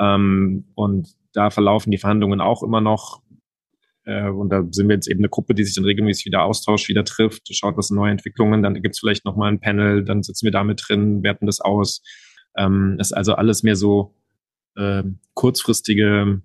Ähm, 0.00 0.66
und 0.74 1.14
da 1.32 1.50
verlaufen 1.50 1.90
die 1.90 1.98
Verhandlungen 1.98 2.40
auch 2.40 2.62
immer 2.62 2.80
noch. 2.80 3.22
Äh, 4.04 4.28
und 4.28 4.50
da 4.50 4.64
sind 4.70 4.88
wir 4.88 4.96
jetzt 4.96 5.08
eben 5.08 5.20
eine 5.20 5.28
Gruppe, 5.28 5.54
die 5.54 5.64
sich 5.64 5.74
dann 5.74 5.84
regelmäßig 5.84 6.26
wieder 6.26 6.42
austauscht, 6.42 6.88
wieder 6.88 7.04
trifft, 7.04 7.54
schaut, 7.54 7.76
was 7.76 7.88
sind 7.88 7.96
neue 7.96 8.10
Entwicklungen, 8.10 8.62
dann 8.62 8.82
gibt's 8.82 9.00
vielleicht 9.00 9.24
nochmal 9.24 9.52
ein 9.52 9.60
Panel, 9.60 10.04
dann 10.04 10.22
sitzen 10.22 10.46
wir 10.46 10.52
da 10.52 10.64
mit 10.64 10.82
drin, 10.86 11.22
werten 11.22 11.46
das 11.46 11.60
aus 11.60 12.02
ähm, 12.56 12.96
ist 12.98 13.12
also 13.12 13.34
alles 13.34 13.62
mehr 13.62 13.76
so 13.76 14.14
äh, 14.76 15.02
kurzfristige 15.34 16.42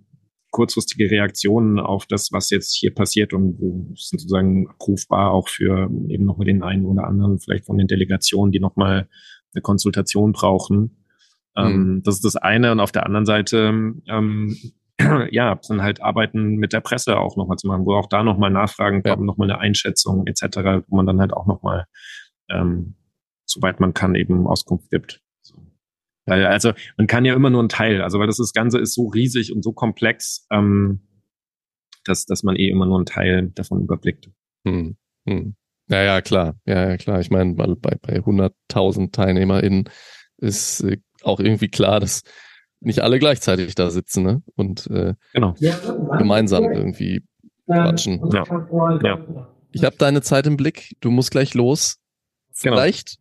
kurzfristige 0.56 1.12
Reaktionen 1.12 1.82
auf 1.82 2.06
das, 2.06 2.32
was 2.32 2.50
jetzt 2.50 2.78
hier 2.78 2.96
passiert 2.96 3.34
und 3.34 3.58
sind 3.98 4.22
sozusagen 4.22 4.70
abrufbar 4.70 5.32
auch 5.32 5.50
für 5.50 5.90
eben 6.08 6.24
noch 6.24 6.38
mal 6.38 6.46
den 6.46 6.64
einen 6.64 6.86
oder 6.86 7.08
anderen, 7.08 7.40
vielleicht 7.40 7.66
von 7.66 7.78
den 7.78 7.88
Delegationen, 7.88 8.54
die 8.54 8.62
noch 8.62 8.78
mal 8.78 9.10
eine 9.54 9.62
Konsultation 9.62 10.32
brauchen. 10.32 11.04
Ähm, 11.58 11.96
mhm. 11.96 12.04
Das 12.04 12.16
ist 12.16 12.24
das 12.24 12.38
eine. 12.38 12.72
Und 12.72 12.80
auf 12.80 12.94
der 12.94 13.06
anderen 13.06 13.26
Seite, 13.26 13.74
ähm, 14.08 14.56
ja, 15.30 15.60
dann 15.68 15.82
halt 15.82 16.02
Arbeiten 16.02 16.56
mit 16.56 16.72
der 16.72 16.80
Presse 16.80 17.18
auch 17.18 17.36
nochmal 17.36 17.58
zu 17.58 17.68
machen, 17.68 17.86
wo 17.86 17.94
auch 17.94 18.08
da 18.08 18.24
nochmal 18.24 18.50
Nachfragen 18.50 19.04
kommen, 19.04 19.24
ja. 19.24 19.26
nochmal 19.26 19.52
eine 19.52 19.60
Einschätzung 19.60 20.26
etc., 20.26 20.86
wo 20.88 20.96
man 20.96 21.06
dann 21.06 21.20
halt 21.20 21.34
auch 21.34 21.48
nochmal, 21.48 21.84
ähm, 22.50 22.96
soweit 23.44 23.82
man 23.82 23.94
kann, 23.94 24.16
eben 24.16 24.48
Auskunft 24.48 24.90
gibt. 24.90 25.22
Weil, 26.26 26.46
also, 26.46 26.72
man 26.98 27.08
kann 27.08 27.26
ja 27.26 27.36
immer 27.36 27.50
nur 27.50 27.62
ein 27.62 27.70
Teil, 27.70 28.02
also 28.02 28.20
weil 28.20 28.28
das, 28.28 28.38
das 28.38 28.54
Ganze 28.54 28.80
ist 28.80 28.94
so 28.94 29.08
riesig 29.08 29.54
und 29.54 29.64
so 29.64 29.74
komplex, 29.74 30.48
ähm, 30.52 31.02
dass, 32.04 32.26
dass 32.26 32.44
man 32.44 32.56
eh 32.56 32.70
immer 32.70 32.86
nur 32.86 32.98
einen 32.98 33.06
Teil 33.06 33.52
davon 33.54 33.82
überblickt. 33.82 34.30
Hm, 34.66 34.98
hm. 35.28 35.56
Ja, 35.88 36.04
ja, 36.04 36.22
klar. 36.22 36.56
Ja, 36.66 36.90
ja, 36.90 36.98
klar. 36.98 37.20
Ich 37.20 37.30
meine, 37.30 37.54
bei, 37.54 37.76
bei 37.76 38.18
100.000 38.18 39.12
TeilnehmerInnen 39.12 39.90
ist 40.38 40.82
äh, 40.82 40.98
auch 41.22 41.40
irgendwie 41.40 41.68
klar, 41.68 42.00
dass 42.00 42.24
nicht 42.80 43.02
alle 43.02 43.20
gleichzeitig 43.20 43.76
da 43.76 43.90
sitzen 43.90 44.24
ne? 44.24 44.44
und 44.56 44.88
äh, 44.88 45.14
genau. 45.34 45.56
gemeinsam 46.18 46.66
irgendwie 46.66 47.24
quatschen. 47.66 48.22
Ja. 48.32 48.44
ja. 49.04 49.48
Ich 49.72 49.84
habe 49.84 49.96
deine 49.98 50.22
Zeit 50.22 50.48
im 50.48 50.58
Blick. 50.58 50.96
Du 51.02 51.12
musst 51.12 51.32
gleich 51.32 51.54
los. 51.54 51.98
Genau. 52.62 52.76
Vielleicht, 52.76 53.18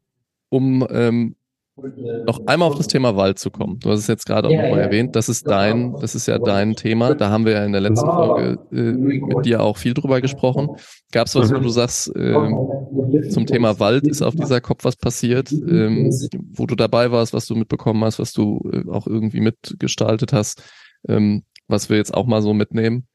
genau. 0.51 0.65
um 0.65 0.87
ähm, 0.91 1.37
noch 1.77 2.47
einmal 2.47 2.68
auf 2.68 2.77
das 2.77 2.87
Thema 2.87 3.16
Wald 3.16 3.39
zu 3.39 3.51
kommen. 3.51 3.81
Du 3.81 3.91
hast 3.91 4.01
es 4.01 4.07
jetzt 4.07 4.27
gerade 4.27 4.49
auch 4.49 4.53
nochmal 4.53 4.79
erwähnt. 4.79 5.16
Das 5.16 5.29
ist 5.29 5.49
dein, 5.49 5.93
das 6.01 6.14
ist 6.14 6.27
ja 6.27 6.39
dein 6.39 6.77
Thema. 6.77 7.14
Da 7.14 7.31
haben 7.31 7.45
wir 7.45 7.53
ja 7.53 7.64
in 7.64 7.72
der 7.72 7.81
letzten 7.81 8.07
Folge 8.07 8.59
äh, 8.70 8.93
mit 8.93 9.45
dir 9.45 9.61
auch 9.61 9.77
viel 9.77 9.93
drüber 9.93 10.20
gesprochen. 10.20 10.68
Gab 11.11 11.27
es 11.27 11.35
was, 11.35 11.53
wo 11.53 11.59
du 11.59 11.68
sagst, 11.68 12.14
äh, 12.14 13.29
zum 13.29 13.47
Thema 13.47 13.81
Wald 13.81 14.07
ist 14.07 14.22
auf 14.22 14.37
dieser 14.37 14.61
Kopf 14.61 14.85
was 14.85 14.97
passiert, 14.97 15.51
ähm, 15.51 16.11
wo 16.53 16.66
du 16.66 16.77
dabei 16.77 17.11
warst, 17.11 17.33
was 17.33 17.47
du 17.47 17.57
mitbekommen 17.57 18.05
hast, 18.05 18.20
was 18.20 18.33
du 18.33 18.61
äh, 18.72 18.89
auch 18.89 19.09
irgendwie 19.09 19.41
mitgestaltet 19.41 20.33
hast, 20.33 20.62
ähm, 21.09 21.43
was 21.66 21.91
wir 21.91 21.97
jetzt 21.97 22.14
auch 22.14 22.27
mal 22.27 22.41
so 22.41 22.55
mitnehmen 22.55 23.09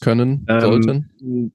können, 0.00 0.44
ähm, 0.48 0.60
sollten? 0.60 1.52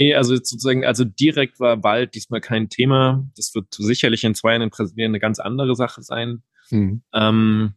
Nee, 0.00 0.14
also 0.14 0.34
sozusagen, 0.34 0.86
also 0.86 1.04
direkt 1.04 1.60
war 1.60 1.82
Wald 1.84 2.14
diesmal 2.14 2.40
kein 2.40 2.70
Thema. 2.70 3.28
Das 3.36 3.54
wird 3.54 3.66
sicherlich 3.74 4.24
in 4.24 4.34
zwei 4.34 4.52
Jahren 4.52 4.62
in 4.62 4.70
Brasilien 4.70 5.10
eine 5.10 5.20
ganz 5.20 5.38
andere 5.38 5.76
Sache 5.76 6.00
sein. 6.02 6.42
Mhm. 6.70 7.02
Ähm, 7.12 7.74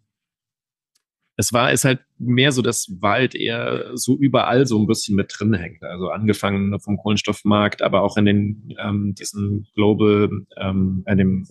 es 1.36 1.52
war, 1.52 1.74
ist 1.74 1.84
halt 1.84 2.00
mehr 2.18 2.54
so, 2.54 2.62
dass 2.62 2.88
Wald 3.02 3.36
eher 3.36 3.92
so 3.96 4.18
überall 4.18 4.66
so 4.66 4.80
ein 4.80 4.88
bisschen 4.88 5.18
mit 5.18 5.36
drin 5.38 5.54
hängt. 5.54 5.84
Also 5.84 6.12
angefangen 6.12 6.80
vom 6.80 6.96
Kohlenstoffmarkt, 6.96 7.82
aber 7.82 8.04
auch 8.04 8.16
in 8.16 8.24
den 8.24 8.74
ähm, 8.80 9.16
diesen 9.20 9.68
Global, 9.76 10.30
ähm, 10.56 11.04
in 11.06 11.18
dem 11.18 11.48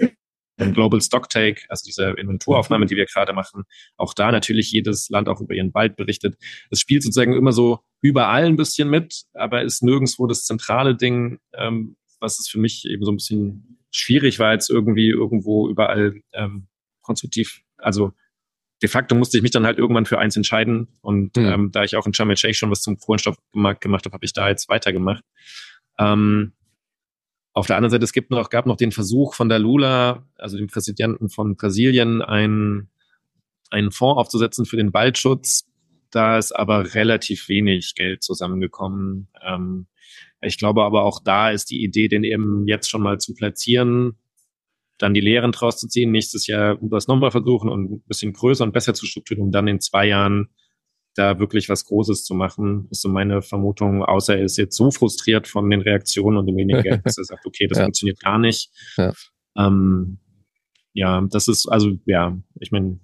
im 0.56 0.74
Global 0.74 1.00
Stocktake, 1.00 1.62
also 1.68 1.84
diese 1.86 2.10
Inventuraufnahme, 2.10 2.86
die 2.86 2.96
wir 2.96 3.06
gerade 3.06 3.32
machen, 3.32 3.64
auch 3.96 4.14
da 4.14 4.30
natürlich 4.30 4.70
jedes 4.70 5.08
Land 5.08 5.28
auch 5.28 5.40
über 5.40 5.54
ihren 5.54 5.72
Wald 5.74 5.96
berichtet. 5.96 6.36
Es 6.70 6.80
spielt 6.80 7.02
sozusagen 7.02 7.34
immer 7.34 7.52
so 7.52 7.80
überall 8.00 8.44
ein 8.44 8.56
bisschen 8.56 8.90
mit, 8.90 9.24
aber 9.32 9.62
ist 9.62 9.82
nirgendwo 9.82 10.26
das 10.26 10.44
zentrale 10.44 10.96
Ding, 10.96 11.38
ähm, 11.54 11.96
was 12.20 12.38
es 12.38 12.48
für 12.48 12.58
mich 12.58 12.84
eben 12.86 13.04
so 13.04 13.12
ein 13.12 13.16
bisschen 13.16 13.78
schwierig 13.90 14.38
war, 14.38 14.52
jetzt 14.52 14.70
irgendwie 14.70 15.08
irgendwo 15.08 15.68
überall 15.68 16.20
ähm, 16.32 16.68
konstruktiv, 17.02 17.62
also 17.78 18.12
de 18.82 18.88
facto 18.88 19.14
musste 19.14 19.36
ich 19.36 19.42
mich 19.42 19.52
dann 19.52 19.64
halt 19.64 19.78
irgendwann 19.78 20.06
für 20.06 20.18
eins 20.18 20.36
entscheiden 20.36 20.88
und 21.02 21.36
mhm. 21.36 21.44
ähm, 21.44 21.72
da 21.72 21.84
ich 21.84 21.96
auch 21.96 22.06
in 22.06 22.14
Sharm 22.14 22.30
el 22.30 22.36
schon 22.36 22.70
was 22.70 22.82
zum 22.82 22.98
Kohlenstoff 22.98 23.36
gemacht, 23.52 23.80
gemacht 23.80 24.04
habe, 24.04 24.14
habe 24.14 24.24
ich 24.24 24.32
da 24.32 24.48
jetzt 24.48 24.68
weitergemacht. 24.68 25.24
Ähm, 25.98 26.52
auf 27.54 27.66
der 27.66 27.76
anderen 27.76 27.90
Seite, 27.90 28.04
es 28.04 28.12
gibt 28.12 28.30
noch, 28.30 28.48
gab 28.50 28.66
noch 28.66 28.76
den 28.76 28.92
Versuch 28.92 29.34
von 29.34 29.48
der 29.48 29.58
Lula, 29.58 30.26
also 30.36 30.56
dem 30.56 30.68
Präsidenten 30.68 31.28
von 31.28 31.56
Brasilien, 31.56 32.22
einen, 32.22 32.88
einen 33.70 33.90
Fonds 33.90 34.18
aufzusetzen 34.18 34.64
für 34.64 34.76
den 34.76 34.94
Waldschutz. 34.94 35.68
Da 36.10 36.38
ist 36.38 36.52
aber 36.52 36.94
relativ 36.94 37.48
wenig 37.48 37.94
Geld 37.94 38.22
zusammengekommen. 38.22 39.28
Ähm, 39.42 39.86
ich 40.40 40.58
glaube 40.58 40.82
aber 40.82 41.04
auch 41.04 41.20
da 41.22 41.50
ist 41.50 41.70
die 41.70 41.82
Idee, 41.82 42.08
den 42.08 42.24
eben 42.24 42.66
jetzt 42.66 42.90
schon 42.90 43.02
mal 43.02 43.18
zu 43.18 43.34
platzieren, 43.34 44.18
dann 44.98 45.14
die 45.14 45.20
Lehren 45.20 45.52
draus 45.52 45.78
zu 45.78 45.88
ziehen, 45.88 46.10
nächstes 46.10 46.46
Jahr 46.46 46.78
das 46.80 47.06
nochmal 47.06 47.30
versuchen 47.30 47.68
und 47.68 47.92
ein 47.92 48.02
bisschen 48.06 48.32
größer 48.32 48.64
und 48.64 48.72
besser 48.72 48.94
zu 48.94 49.06
strukturieren, 49.06 49.46
um 49.46 49.52
dann 49.52 49.68
in 49.68 49.80
zwei 49.80 50.06
Jahren 50.06 50.48
da 51.14 51.38
wirklich 51.38 51.68
was 51.68 51.84
Großes 51.84 52.24
zu 52.24 52.34
machen, 52.34 52.88
ist 52.90 53.02
so 53.02 53.08
meine 53.08 53.42
Vermutung, 53.42 54.02
außer 54.02 54.36
er 54.36 54.44
ist 54.44 54.56
jetzt 54.56 54.76
so 54.76 54.90
frustriert 54.90 55.46
von 55.46 55.68
den 55.68 55.82
Reaktionen 55.82 56.38
und 56.38 56.46
dem 56.46 56.56
wenigen 56.56 56.82
Geld, 56.82 57.00
dass 57.04 57.18
er 57.18 57.24
sagt, 57.24 57.46
okay, 57.46 57.66
das 57.66 57.78
ja. 57.78 57.84
funktioniert 57.84 58.20
gar 58.20 58.38
nicht. 58.38 58.70
Ja. 58.96 59.12
Ähm, 59.56 60.18
ja, 60.94 61.20
das 61.30 61.48
ist, 61.48 61.68
also, 61.68 61.92
ja, 62.06 62.36
ich 62.60 62.70
meine, 62.70 62.98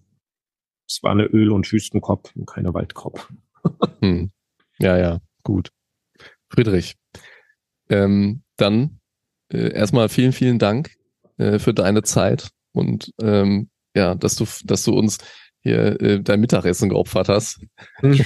es 0.89 1.03
war 1.03 1.13
eine 1.13 1.25
Öl- 1.25 1.51
und 1.51 1.71
Wüstenkopf 1.71 2.35
und 2.35 2.47
keine 2.47 2.73
Waldkopf. 2.73 3.31
hm. 4.01 4.31
Ja, 4.79 4.97
ja, 4.97 5.21
gut. 5.43 5.71
Friedrich, 6.51 6.97
ähm, 7.91 8.43
dann 8.57 9.01
äh, 9.53 9.73
erstmal 9.73 10.09
vielen, 10.09 10.33
vielen 10.33 10.59
Dank 10.59 10.97
äh, 11.37 11.59
für 11.59 11.75
deine 11.75 12.03
Zeit 12.03 12.51
und 12.73 13.13
ähm, 13.21 13.71
ja, 13.95 14.15
dass 14.15 14.37
du, 14.37 14.47
dass 14.65 14.85
du 14.85 14.97
uns 14.97 15.19
hier 15.69 16.01
äh, 16.01 16.21
dein 16.21 16.41
Mittagessen 16.41 16.89
geopfert 16.89 17.29
hast. 17.29 17.61
ja, 18.03 18.17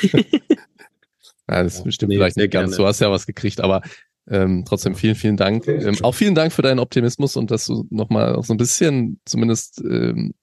das 1.46 1.84
ja, 1.84 1.90
stimmt 1.90 2.10
nee, 2.10 2.16
vielleicht 2.16 2.36
nicht 2.36 2.52
ganz. 2.52 2.70
Gerne. 2.70 2.76
Du 2.76 2.86
hast 2.86 3.00
ja 3.00 3.10
was 3.10 3.26
gekriegt, 3.26 3.60
aber 3.60 3.82
ähm, 4.28 4.64
trotzdem 4.66 4.94
vielen, 4.94 5.14
vielen 5.14 5.36
Dank. 5.36 5.66
Ähm, 5.66 5.96
auch 6.02 6.14
vielen 6.14 6.34
Dank 6.34 6.52
für 6.52 6.62
deinen 6.62 6.78
Optimismus 6.78 7.36
und 7.36 7.50
dass 7.50 7.64
du 7.64 7.86
nochmal 7.90 8.36
auch 8.36 8.44
so 8.44 8.54
ein 8.54 8.58
bisschen 8.58 9.20
zumindest, 9.24 9.80
ähm, 9.80 10.34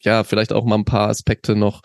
ja, 0.00 0.24
vielleicht 0.24 0.52
auch 0.52 0.64
mal 0.64 0.76
ein 0.76 0.84
paar 0.84 1.08
Aspekte 1.08 1.56
noch 1.56 1.80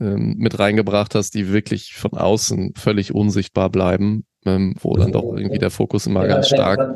ähm, 0.00 0.34
mit 0.38 0.58
reingebracht 0.58 1.14
hast, 1.14 1.34
die 1.34 1.52
wirklich 1.52 1.94
von 1.94 2.12
außen 2.12 2.74
völlig 2.76 3.14
unsichtbar 3.14 3.70
bleiben 3.70 4.26
ähm, 4.46 4.74
wo 4.80 4.96
dann 4.96 5.12
doch 5.12 5.36
irgendwie 5.36 5.58
der 5.58 5.70
Fokus 5.70 6.06
immer 6.06 6.26
ganz 6.26 6.48
stark, 6.48 6.94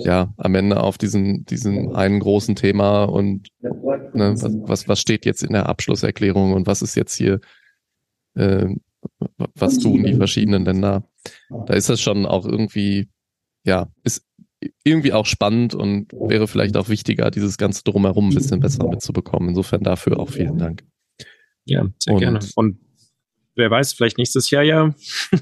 ja, 0.00 0.32
am 0.36 0.54
Ende 0.54 0.82
auf 0.82 0.98
diesen, 0.98 1.44
diesen 1.46 1.94
einen 1.94 2.20
großen 2.20 2.56
Thema 2.56 3.04
und 3.04 3.48
ne, 3.60 4.34
was, 4.36 4.52
was, 4.62 4.88
was 4.88 5.00
steht 5.00 5.24
jetzt 5.24 5.42
in 5.42 5.52
der 5.52 5.68
Abschlusserklärung 5.68 6.52
und 6.52 6.66
was 6.66 6.82
ist 6.82 6.96
jetzt 6.96 7.14
hier, 7.14 7.40
äh, 8.34 8.66
was 9.54 9.78
tun 9.78 10.04
die 10.04 10.14
verschiedenen 10.14 10.64
Länder? 10.64 11.04
Da 11.66 11.74
ist 11.74 11.88
das 11.88 12.00
schon 12.00 12.26
auch 12.26 12.44
irgendwie, 12.44 13.08
ja, 13.64 13.88
ist 14.04 14.26
irgendwie 14.84 15.12
auch 15.12 15.26
spannend 15.26 15.74
und 15.74 16.12
wäre 16.12 16.46
vielleicht 16.46 16.76
auch 16.76 16.88
wichtiger, 16.88 17.30
dieses 17.30 17.56
ganze 17.56 17.82
Drumherum 17.84 18.28
ein 18.28 18.34
bisschen 18.34 18.60
besser 18.60 18.86
mitzubekommen. 18.88 19.50
Insofern 19.50 19.82
dafür 19.82 20.18
auch 20.18 20.28
vielen 20.28 20.58
Dank. 20.58 20.84
Ja, 21.64 21.86
sehr 21.98 22.14
und, 22.14 22.20
gerne. 22.20 22.40
Und 22.56 22.78
wer 23.54 23.70
weiß, 23.70 23.94
vielleicht 23.94 24.18
nächstes 24.18 24.50
Jahr 24.50 24.62
ja 24.62 24.94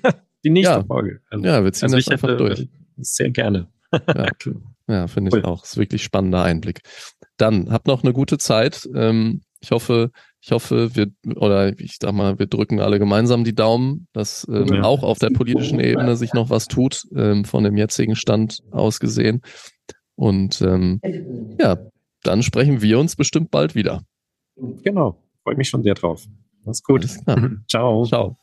die 0.45 0.51
nächste 0.51 0.75
ja. 0.75 0.85
Folge. 0.85 1.21
Also, 1.31 1.45
ja, 1.45 1.65
wir 1.65 1.73
ziehen 1.73 1.85
also 1.85 1.97
das 1.97 2.09
einfach 2.09 2.29
hätte, 2.29 2.37
durch. 2.37 2.69
Sehr 2.97 3.31
gerne. 3.31 3.69
Ja, 3.93 4.27
ja 4.89 5.07
finde 5.07 5.37
ich 5.37 5.45
auch. 5.45 5.61
Das 5.61 5.71
ist 5.71 5.77
wirklich 5.77 6.03
spannender 6.03 6.43
Einblick. 6.43 6.81
Dann 7.37 7.71
habt 7.71 7.87
noch 7.87 8.03
eine 8.03 8.13
gute 8.13 8.39
Zeit. 8.39 8.89
Ähm, 8.95 9.43
ich 9.61 9.71
hoffe, 9.71 10.11
ich 10.41 10.53
hoffe, 10.53 10.95
wir 10.95 11.09
oder 11.37 11.79
ich 11.79 11.97
sag 12.01 12.13
mal, 12.13 12.39
wir 12.39 12.47
drücken 12.47 12.81
alle 12.81 12.99
gemeinsam 12.99 13.45
die 13.45 13.55
Daumen, 13.55 14.07
dass 14.13 14.47
ähm, 14.49 14.67
ja. 14.73 14.83
auch 14.83 15.03
auf 15.03 15.19
der 15.19 15.31
politischen 15.31 15.81
Ebene 15.81 16.17
sich 16.17 16.33
noch 16.33 16.51
was 16.51 16.67
tut, 16.67 17.03
ähm, 17.15 17.45
von 17.45 17.65
dem 17.65 17.77
jetzigen 17.77 18.15
Stand 18.15 18.61
aus 18.71 19.01
gesehen. 19.01 19.43
Und 20.15 20.61
ähm, 20.63 21.01
ja, 21.61 21.79
dann 22.23 22.43
sprechen 22.43 22.83
wir 22.83 22.99
uns 22.99 23.17
bestimmt 23.17 23.51
bald 23.51 23.75
wieder. 23.75 24.03
Genau, 24.83 25.23
freue 25.43 25.57
mich 25.57 25.69
schon 25.69 25.83
sehr 25.83 25.95
drauf. 25.95 26.25
Mach's 26.65 26.83
gut. 26.83 27.07
Ciao. 27.69 28.05
Ciao. 28.05 28.37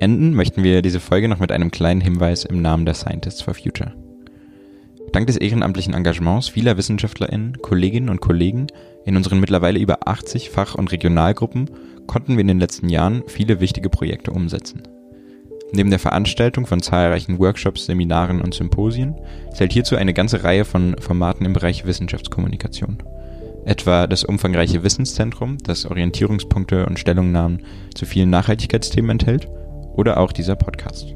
Enden 0.00 0.32
möchten 0.32 0.64
wir 0.64 0.80
diese 0.80 0.98
Folge 0.98 1.28
noch 1.28 1.40
mit 1.40 1.52
einem 1.52 1.70
kleinen 1.70 2.00
Hinweis 2.00 2.46
im 2.46 2.62
Namen 2.62 2.86
der 2.86 2.94
Scientists 2.94 3.42
for 3.42 3.52
Future. 3.52 3.92
Dank 5.12 5.26
des 5.26 5.36
ehrenamtlichen 5.36 5.92
Engagements 5.92 6.48
vieler 6.48 6.78
WissenschaftlerInnen, 6.78 7.58
Kolleginnen 7.60 8.08
und 8.08 8.22
Kollegen 8.22 8.68
in 9.04 9.18
unseren 9.18 9.40
mittlerweile 9.40 9.78
über 9.78 10.08
80 10.08 10.48
Fach- 10.48 10.74
und 10.74 10.90
Regionalgruppen 10.90 11.68
konnten 12.06 12.32
wir 12.36 12.40
in 12.40 12.48
den 12.48 12.60
letzten 12.60 12.88
Jahren 12.88 13.24
viele 13.26 13.60
wichtige 13.60 13.90
Projekte 13.90 14.30
umsetzen. 14.30 14.84
Neben 15.72 15.90
der 15.90 15.98
Veranstaltung 15.98 16.64
von 16.64 16.80
zahlreichen 16.80 17.38
Workshops, 17.38 17.84
Seminaren 17.84 18.40
und 18.40 18.54
Symposien 18.54 19.16
zählt 19.52 19.74
hierzu 19.74 19.96
eine 19.96 20.14
ganze 20.14 20.44
Reihe 20.44 20.64
von 20.64 20.96
Formaten 20.98 21.44
im 21.44 21.52
Bereich 21.52 21.84
Wissenschaftskommunikation. 21.84 23.02
Etwa 23.66 24.06
das 24.06 24.24
umfangreiche 24.24 24.82
Wissenszentrum, 24.82 25.58
das 25.58 25.84
Orientierungspunkte 25.84 26.86
und 26.86 26.98
Stellungnahmen 26.98 27.60
zu 27.94 28.06
vielen 28.06 28.30
Nachhaltigkeitsthemen 28.30 29.10
enthält 29.10 29.46
oder 29.94 30.18
auch 30.18 30.32
dieser 30.32 30.56
Podcast. 30.56 31.14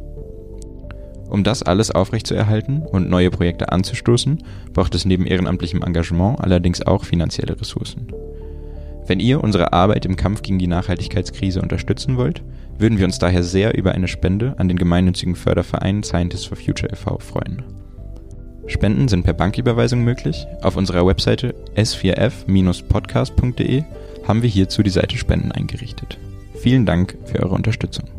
Um 1.29 1.43
das 1.43 1.63
alles 1.63 1.91
aufrechtzuerhalten 1.91 2.83
und 2.83 3.09
neue 3.09 3.31
Projekte 3.31 3.73
anzustoßen, 3.73 4.45
braucht 4.73 4.95
es 4.95 5.05
neben 5.05 5.27
ehrenamtlichem 5.27 5.83
Engagement 5.83 6.41
allerdings 6.41 6.83
auch 6.83 7.05
finanzielle 7.05 7.59
Ressourcen. 7.61 8.09
Wenn 9.07 9.21
ihr 9.21 9.43
unsere 9.43 9.73
Arbeit 9.73 10.07
im 10.07 10.17
Kampf 10.17 10.43
gegen 10.43 10.59
die 10.59 10.67
Nachhaltigkeitskrise 10.67 11.61
unterstützen 11.61 12.17
wollt, 12.17 12.43
würden 12.79 12.99
wir 12.99 13.05
uns 13.05 13.19
daher 13.19 13.43
sehr 13.43 13.77
über 13.77 13.93
eine 13.93 14.09
Spende 14.09 14.55
an 14.59 14.69
den 14.69 14.79
gemeinnützigen 14.79 15.37
Förderverein 15.37 16.03
Scientists 16.03 16.47
for 16.47 16.57
Future 16.57 16.91
e.V. 16.93 17.19
freuen. 17.19 17.63
Spenden 18.67 19.09
sind 19.09 19.25
per 19.25 19.35
Banküberweisung 19.35 20.03
möglich. 20.03 20.47
Auf 20.63 20.77
unserer 20.77 21.07
Webseite 21.07 21.55
s4f-podcast.de 21.77 23.85
haben 24.27 24.43
wir 24.43 24.49
hierzu 24.49 24.83
die 24.83 24.91
Seite 24.91 25.17
Spenden 25.19 25.53
eingerichtet. 25.53 26.19
Vielen 26.55 26.87
Dank 26.87 27.19
für 27.27 27.41
eure 27.41 27.55
Unterstützung. 27.55 28.14